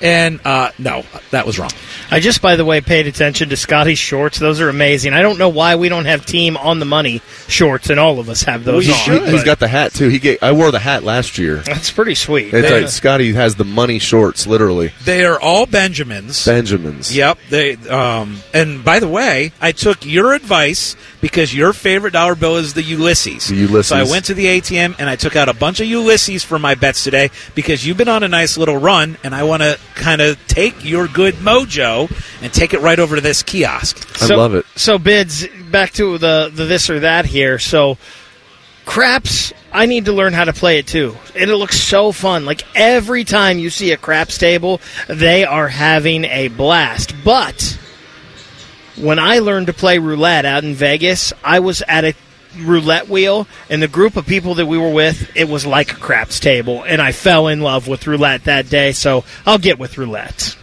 [0.01, 1.71] And uh, no, that was wrong.
[2.11, 4.37] I just, by the way, paid attention to Scotty's shorts.
[4.37, 5.13] Those are amazing.
[5.13, 8.27] I don't know why we don't have team on the money shorts, and all of
[8.29, 8.99] us have those We on.
[8.99, 9.21] should.
[9.29, 10.09] He's but got the hat too.
[10.09, 11.57] He gave, I wore the hat last year.
[11.57, 12.53] That's pretty sweet.
[12.53, 14.91] It's They- like Scotty has the money shorts, literally.
[15.05, 16.45] They are all Benjamins.
[16.45, 17.15] Benjamins.
[17.15, 17.37] Yep.
[17.49, 22.57] They um and by the way, I took your advice because your favorite dollar bill
[22.57, 23.47] is the Ulysses.
[23.47, 23.87] The Ulysses.
[23.87, 26.59] So I went to the ATM and I took out a bunch of Ulysses for
[26.59, 29.79] my bets today because you've been on a nice little run and I want to
[29.95, 32.09] kind of take your good mojo
[32.41, 34.07] and take it right over to this kiosk.
[34.21, 34.65] I So- love it.
[34.75, 37.57] So bids back to the the this or that here.
[37.59, 37.97] So
[38.85, 41.17] craps, I need to learn how to play it too.
[41.35, 42.45] And it looks so fun.
[42.45, 47.13] Like every time you see a craps table, they are having a blast.
[47.23, 47.77] But
[48.95, 52.13] when I learned to play roulette out in Vegas, I was at a
[52.57, 55.95] roulette wheel and the group of people that we were with it was like a
[55.95, 59.97] craps table and i fell in love with roulette that day so i'll get with
[59.97, 60.55] roulette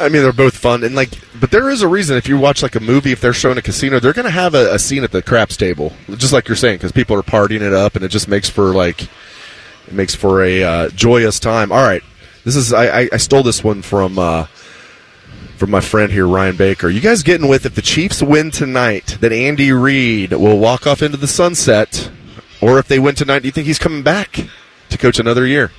[0.00, 2.16] I mean, they're both fun, and like, but there is a reason.
[2.16, 4.54] If you watch like a movie, if they're showing a casino, they're going to have
[4.54, 7.60] a, a scene at the craps table, just like you're saying, because people are partying
[7.60, 11.70] it up, and it just makes for like, it makes for a uh, joyous time.
[11.70, 12.02] All right,
[12.44, 14.46] this is I, I, I stole this one from uh,
[15.60, 16.88] from my friend here, Ryan Baker.
[16.88, 21.02] You guys getting with if the Chiefs win tonight, that Andy Reid will walk off
[21.02, 22.10] into the sunset,
[22.62, 24.46] or if they win tonight, do you think he's coming back
[24.88, 25.70] to coach another year?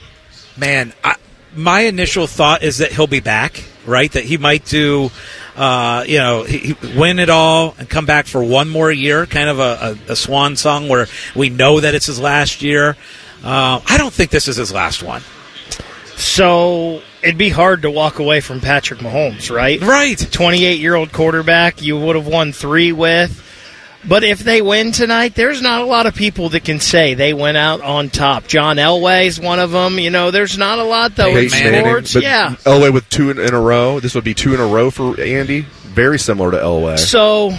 [0.55, 1.15] Man, I,
[1.55, 4.11] my initial thought is that he'll be back, right?
[4.11, 5.09] That he might do,
[5.55, 9.25] uh, you know, he, he win it all and come back for one more year,
[9.25, 12.95] kind of a, a, a swan song where we know that it's his last year.
[13.43, 15.23] Uh, I don't think this is his last one.
[16.17, 19.79] So it'd be hard to walk away from Patrick Mahomes, right?
[19.81, 20.17] Right.
[20.31, 23.37] 28 year old quarterback you would have won three with.
[24.07, 27.35] But if they win tonight, there's not a lot of people that can say they
[27.35, 28.47] went out on top.
[28.47, 29.99] John Elway's one of them.
[29.99, 32.13] You know, there's not a lot though in Peyton Manning, sports.
[32.15, 32.55] but yeah.
[32.63, 33.99] Elway with two in, in a row.
[33.99, 35.61] This would be two in a row for Andy.
[35.61, 36.97] Very similar to Elway.
[36.97, 37.51] So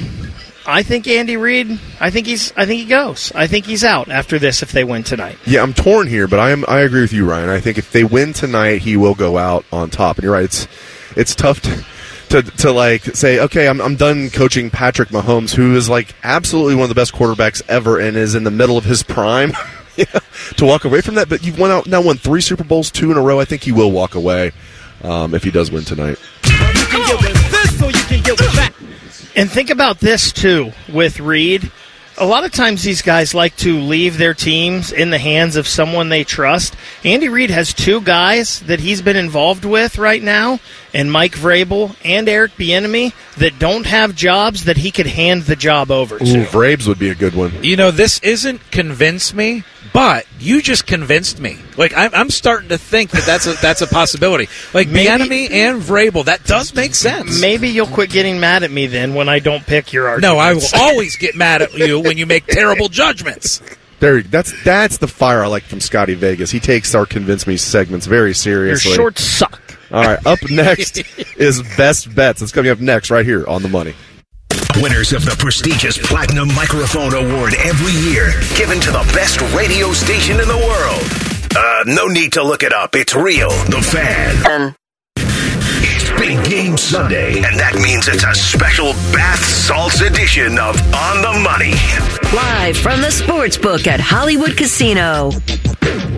[0.67, 1.79] I think Andy Reid.
[2.01, 2.53] I think he's.
[2.57, 3.33] I think he goes.
[3.35, 5.39] I think he's out after this if they win tonight.
[5.45, 6.65] yeah, I'm torn here, but I am.
[6.69, 7.49] I agree with you, Ryan.
[7.49, 10.17] I think if they win tonight, he will go out on top.
[10.17, 10.45] And you're right.
[10.45, 10.69] It's
[11.17, 11.85] it's tough to.
[12.29, 16.75] To, to like say okay I'm, I'm done coaching Patrick Mahomes who is like absolutely
[16.75, 19.53] one of the best quarterbacks ever and is in the middle of his prime
[19.99, 20.07] yeah,
[20.57, 23.11] to walk away from that but you've won out now won three Super Bowls two
[23.11, 24.53] in a row I think he will walk away
[25.03, 26.17] um, if he does win tonight
[29.35, 31.71] And think about this too with Reid.
[32.19, 35.67] a lot of times these guys like to leave their teams in the hands of
[35.67, 36.77] someone they trust.
[37.05, 40.61] Andy Reid has two guys that he's been involved with right now,
[40.93, 45.57] and Mike Vrabel and Eric Bieniemy that don't have jobs that he could hand the
[45.57, 46.25] job over to.
[46.43, 47.53] Ooh, Vrabes would be a good one.
[47.65, 51.59] You know, this isn't convince me, but you just convinced me.
[51.77, 54.49] Like I'm, I'm starting to think that that's a that's a possibility.
[54.73, 57.41] Like Maybe- Bieniemy and Vrabel, that does make sense.
[57.41, 60.35] Maybe you'll quit getting mad at me then when I don't pick your argument.
[60.35, 63.63] No, I will always get mad at you when you make terrible judgments.
[64.01, 66.51] There, that's that's the fire I like from Scotty Vegas.
[66.51, 68.91] He takes our convince me segments very seriously.
[68.91, 68.97] Your seriously.
[68.97, 69.79] shorts suck.
[69.93, 70.99] All right, up next
[71.37, 72.41] is best bets.
[72.41, 73.95] That's coming up next, right here on the money.
[74.81, 80.41] Winners of the prestigious Platinum Microphone Award every year, given to the best radio station
[80.41, 81.03] in the world.
[81.55, 82.95] Uh, no need to look it up.
[82.97, 83.51] It's real.
[83.51, 84.37] The Fan.
[84.37, 84.82] It's
[86.19, 91.41] Big Game Sunday, and that means it's a special bath salts edition of On the
[91.43, 91.73] Money.
[92.35, 95.31] Live from the Sportsbook at Hollywood Casino.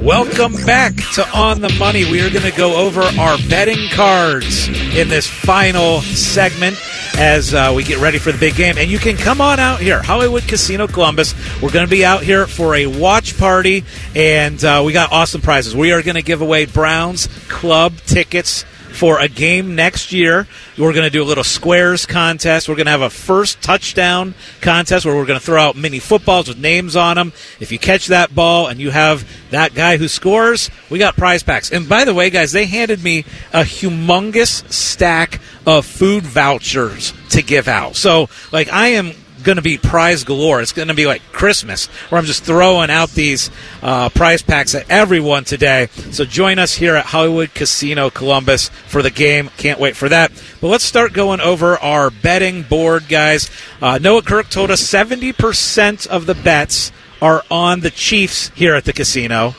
[0.02, 2.04] Welcome back to On the Money.
[2.04, 6.76] We are going to go over our betting cards in this final segment
[7.16, 8.76] as uh, we get ready for the big game.
[8.76, 11.34] And you can come on out here, Hollywood Casino Columbus.
[11.62, 13.84] We're going to be out here for a watch party,
[14.14, 15.74] and uh, we got awesome prizes.
[15.74, 18.64] We are going to give away Browns Club tickets
[18.94, 20.46] for a game next year.
[20.78, 22.68] We're going to do a little squares contest.
[22.68, 25.98] We're going to have a first touchdown contest where we're going to throw out mini
[25.98, 27.32] footballs with names on them.
[27.60, 31.42] If you catch that ball and you have that guy who scores, we got prize
[31.42, 31.72] packs.
[31.72, 33.20] And by the way, guys, they handed me
[33.52, 37.96] a humongous stack of food vouchers to give out.
[37.96, 39.12] So, like, I am
[39.44, 40.60] going to be prize galore.
[40.60, 43.50] It's going to be like Christmas, where I'm just throwing out these
[43.82, 45.88] uh, prize packs at everyone today.
[46.10, 49.50] So join us here at Hollywood Casino Columbus for the game.
[49.56, 50.32] Can't wait for that.
[50.60, 53.50] But let's start going over our betting board, guys.
[53.80, 56.90] Uh, Noah Kirk told us 70% of the bets
[57.22, 59.54] are on the Chiefs here at the casino.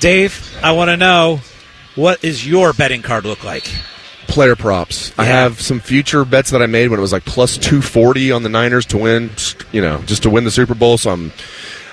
[0.00, 1.40] Dave, I want to know
[1.94, 3.68] what is your betting card look like?
[4.28, 5.12] Player props.
[5.18, 8.30] I have some future bets that I made when it was like plus two forty
[8.30, 9.30] on the Niners to win.
[9.72, 10.96] You know, just to win the Super Bowl.
[10.96, 11.32] So I'm,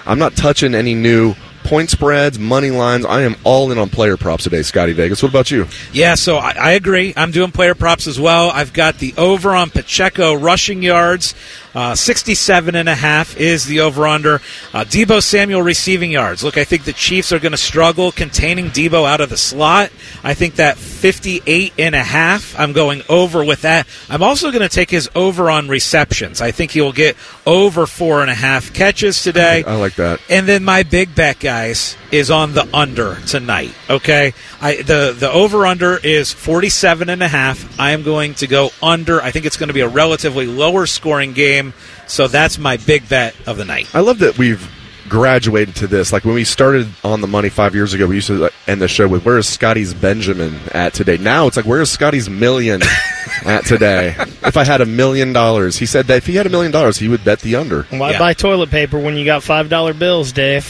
[0.05, 1.33] I'm not touching any new
[1.63, 3.05] point spreads, money lines.
[3.05, 5.23] I am all in on player props today, Scotty Vegas.
[5.23, 5.65] What about you?
[5.91, 7.13] Yeah, so I, I agree.
[7.17, 8.51] I'm doing player props as well.
[8.51, 11.33] I've got the over on Pacheco rushing yards.
[11.75, 14.35] Uh, 67 and a half is the over under.
[14.73, 16.43] Uh, Deebo Samuel receiving yards.
[16.43, 19.91] Look, I think the Chiefs are going to struggle containing Deebo out of the slot.
[20.23, 23.87] I think that 58 and a half, I'm going over with that.
[24.09, 26.41] I'm also going to take his over on receptions.
[26.41, 29.63] I think he will get over four and a half catches today.
[29.65, 30.21] I like that.
[30.29, 33.73] And then my big bet, guys, is on the under tonight.
[33.89, 37.79] Okay, I the the over under is 47 and a half.
[37.79, 39.21] I am going to go under.
[39.21, 41.64] I think it's going to be a relatively lower scoring game.
[42.07, 43.87] So that's my big bet of the night.
[43.93, 44.69] I love that we've
[45.07, 46.11] graduated to this.
[46.11, 48.87] Like when we started on the money five years ago, we used to end the
[48.87, 52.81] show with "Where is Scotty's Benjamin at today?" Now it's like "Where is Scotty's million
[53.45, 56.49] at today?" if I had a million dollars, he said that if he had a
[56.49, 57.83] million dollars, he would bet the under.
[57.91, 58.19] Why Yeah.
[58.19, 60.65] buy toilet paper when you got five dollar bills, Dave?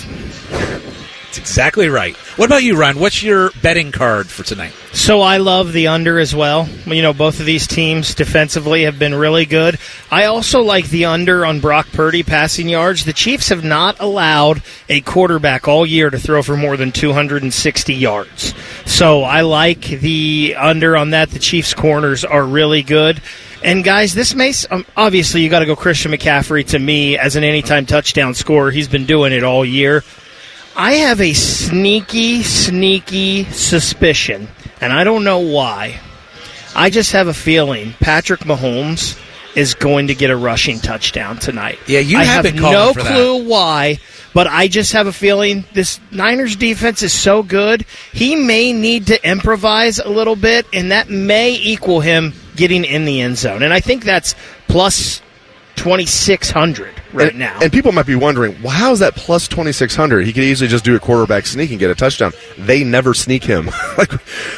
[1.36, 2.16] That's exactly right.
[2.38, 2.98] What about you, Ryan?
[2.98, 4.72] What's your betting card for tonight?
[4.94, 6.66] So I love the under as well.
[6.86, 9.78] You know, both of these teams defensively have been really good.
[10.10, 13.04] I also like the under on Brock Purdy passing yards.
[13.04, 17.94] The Chiefs have not allowed a quarterback all year to throw for more than 260
[17.94, 18.54] yards.
[18.86, 21.32] So I like the under on that.
[21.32, 23.22] The Chiefs corners are really good.
[23.62, 27.36] And guys, this may um, obviously you got to go Christian McCaffrey to me as
[27.36, 28.72] an anytime touchdown scorer.
[28.72, 30.02] He's been doing it all year.
[30.78, 34.50] I have a sneaky, sneaky suspicion,
[34.82, 36.00] and I don't know why.
[36.76, 39.18] I just have a feeling Patrick Mahomes
[39.56, 41.80] is going to get a rushing touchdown tonight.
[41.88, 43.14] Yeah, you I have no for that.
[43.14, 44.00] clue why,
[44.34, 47.86] but I just have a feeling this Niners defense is so good.
[48.12, 53.06] He may need to improvise a little bit, and that may equal him getting in
[53.06, 53.64] the end zone.
[53.64, 54.36] And I think that's
[54.68, 55.22] plus
[55.76, 57.60] twenty six hundred right and, now.
[57.62, 60.26] And people might be wondering, well, how is that plus 2,600?
[60.26, 62.34] He could easily just do a quarterback sneak and get a touchdown.
[62.58, 63.70] They never sneak him.
[63.98, 64.12] like,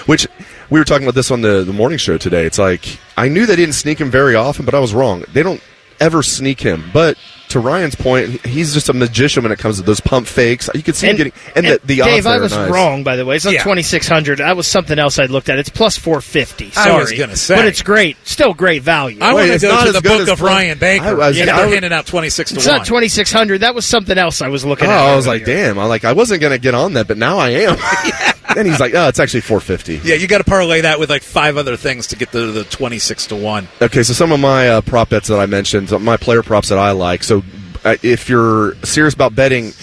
[0.07, 0.27] which
[0.69, 2.45] we were talking about this on the, the morning show today.
[2.45, 5.23] It's like, I knew they didn't sneak him very often, but I was wrong.
[5.31, 5.61] They don't
[5.99, 6.84] ever sneak him.
[6.91, 7.18] But
[7.49, 10.69] to Ryan's point, he's just a magician when it comes to those pump fakes.
[10.76, 12.69] You could see him getting, and, the, the odds Dave, I was nice.
[12.69, 13.38] wrong by the way.
[13.38, 13.64] It's not Yeah.
[13.64, 14.40] twenty six hundred.
[14.40, 15.57] That was something else I looked at.
[15.57, 16.68] It's plus four fifty.
[16.76, 17.56] I Sorry, was gonna say.
[17.56, 18.18] but it's great.
[18.28, 19.19] Still great value.
[19.22, 21.06] I Wait, want to go to the book of Paul- Ryan Baker.
[21.06, 22.78] I was- yeah, I they're was- handing out 26 to it's 1.
[22.78, 23.60] not twenty six hundred.
[23.61, 24.98] That was something else I was looking Oh, at.
[25.14, 25.68] I was like, earlier.
[25.68, 25.80] damn!
[25.80, 27.78] I like I wasn't gonna get on that, but now I am.
[28.56, 29.99] And he's like, oh, it's actually four fifty.
[30.03, 32.64] Yeah, you got to parlay that with like five other things to get the, the
[32.64, 33.68] 26 to 1.
[33.84, 36.80] Okay, so some of my uh, prop bets that I mentioned, my player props that
[36.80, 37.24] I like.
[37.24, 37.37] So
[38.02, 39.74] if you're serious about betting,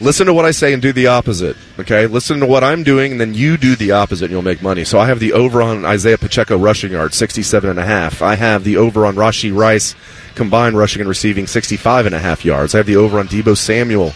[0.00, 1.56] listen to what I say and do the opposite.
[1.78, 4.62] Okay, listen to what I'm doing, and then you do the opposite, and you'll make
[4.62, 4.84] money.
[4.84, 8.22] So I have the over on Isaiah Pacheco rushing yards, 67 and a half.
[8.22, 9.94] I have the over on Rashee Rice
[10.34, 12.74] combined rushing and receiving, 65 and a half yards.
[12.74, 14.12] I have the over on Deebo Samuel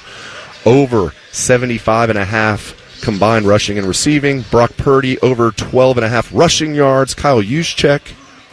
[0.66, 4.42] over 75 and a half combined rushing and receiving.
[4.42, 7.14] Brock Purdy over 12 and a half rushing yards.
[7.14, 8.00] Kyle Juszczyk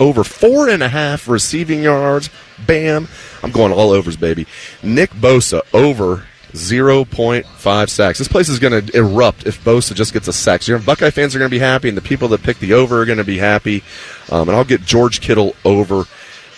[0.02, 2.30] over four and a half receiving yards.
[2.65, 3.07] Bam.
[3.44, 4.48] I'm going all overs, baby.
[4.82, 8.18] Nick Bosa over 0.5 sacks.
[8.18, 10.68] This place is going to erupt if Bosa just gets a sack.
[10.68, 13.02] Your Buckeye fans are going to be happy, and the people that pick the over
[13.02, 13.84] are going to be happy.
[14.32, 16.06] Um, and I'll get George Kittle over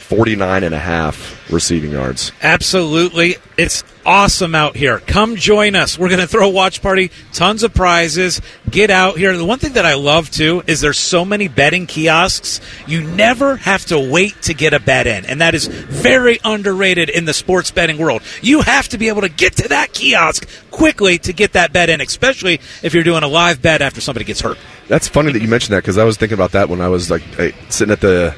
[0.04, 2.32] 49 and a half receiving yards.
[2.42, 3.38] Absolutely.
[3.58, 5.00] It's awesome out here.
[5.00, 5.98] Come join us.
[5.98, 8.42] We're going to throw a watch party, tons of prizes.
[8.70, 9.36] Get out here.
[9.38, 12.60] The one thing that I love too is there's so many betting kiosks.
[12.86, 15.26] You never have to wait to get a bet in.
[15.26, 18.22] And that is very underrated in the sports betting world.
[18.42, 21.90] You have to be able to get to that kiosk quickly to get that bet
[21.90, 24.58] in, especially if you're doing a live bet after somebody gets hurt.
[24.88, 27.10] That's funny that you mentioned that because I was thinking about that when I was
[27.10, 27.24] like
[27.70, 28.36] sitting at the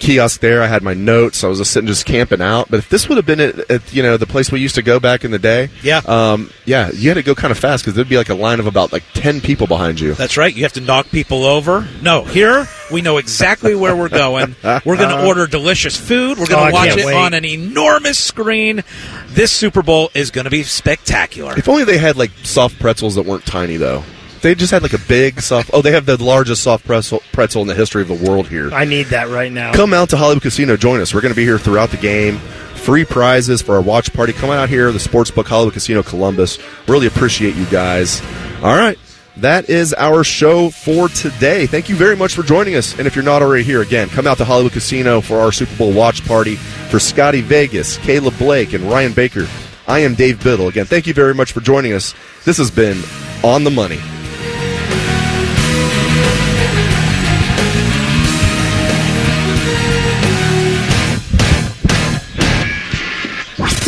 [0.00, 0.62] kiosk there.
[0.62, 1.44] I had my notes.
[1.44, 2.68] I was just sitting just camping out.
[2.70, 4.82] But if this would have been at, at you know the place we used to
[4.82, 5.98] go back in the day, Yeah.
[6.06, 8.58] um, yeah, you had to go kind of fast because there'd be like a line
[8.60, 10.14] of about like ten people behind you.
[10.14, 10.54] That's right.
[10.54, 11.86] You have to knock people over.
[12.02, 14.56] No, here we know exactly where we're going.
[14.64, 16.38] We're going to order delicious food.
[16.38, 17.14] We're Oh, going I to watch it wait.
[17.14, 18.82] on an enormous screen.
[19.28, 21.56] This Super Bowl is going to be spectacular.
[21.56, 24.02] If only they had like soft pretzels that weren't tiny though.
[24.42, 25.70] They just had like a big soft.
[25.72, 28.72] Oh, they have the largest soft pretzel, pretzel in the history of the world here.
[28.72, 29.74] I need that right now.
[29.74, 30.76] Come out to Hollywood Casino.
[30.76, 31.12] Join us.
[31.12, 32.38] We're going to be here throughout the game.
[32.38, 34.32] Free prizes for our watch party.
[34.32, 36.58] Come out here, the Sportsbook Hollywood Casino Columbus.
[36.88, 38.22] Really appreciate you guys.
[38.62, 38.98] All right.
[39.36, 41.66] That is our show for today.
[41.66, 42.98] Thank you very much for joining us.
[42.98, 45.76] And if you're not already here, again, come out to Hollywood Casino for our Super
[45.76, 49.46] Bowl watch party for Scotty Vegas, Caleb Blake, and Ryan Baker.
[49.86, 50.68] I am Dave Biddle.
[50.68, 52.14] Again, thank you very much for joining us.
[52.44, 53.02] This has been
[53.42, 54.00] On the Money.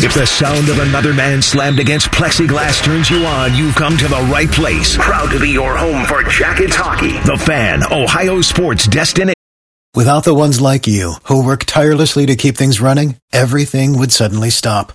[0.05, 4.09] If the sound of another man slammed against plexiglass turns you on, you've come to
[4.09, 4.97] the right place.
[4.97, 7.13] Proud to be your home for Jackets Hockey.
[7.25, 9.37] The Fan, Ohio sports destination.
[9.95, 14.51] Without the ones like you, who work tirelessly to keep things running, everything would suddenly
[14.51, 14.93] stop.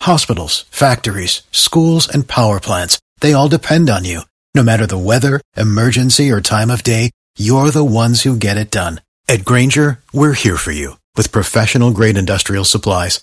[0.00, 4.22] Hospitals, factories, schools, and power plants, they all depend on you.
[4.54, 8.70] No matter the weather, emergency, or time of day, you're the ones who get it
[8.70, 9.02] done.
[9.28, 13.22] At Grainger, we're here for you with professional grade industrial supplies.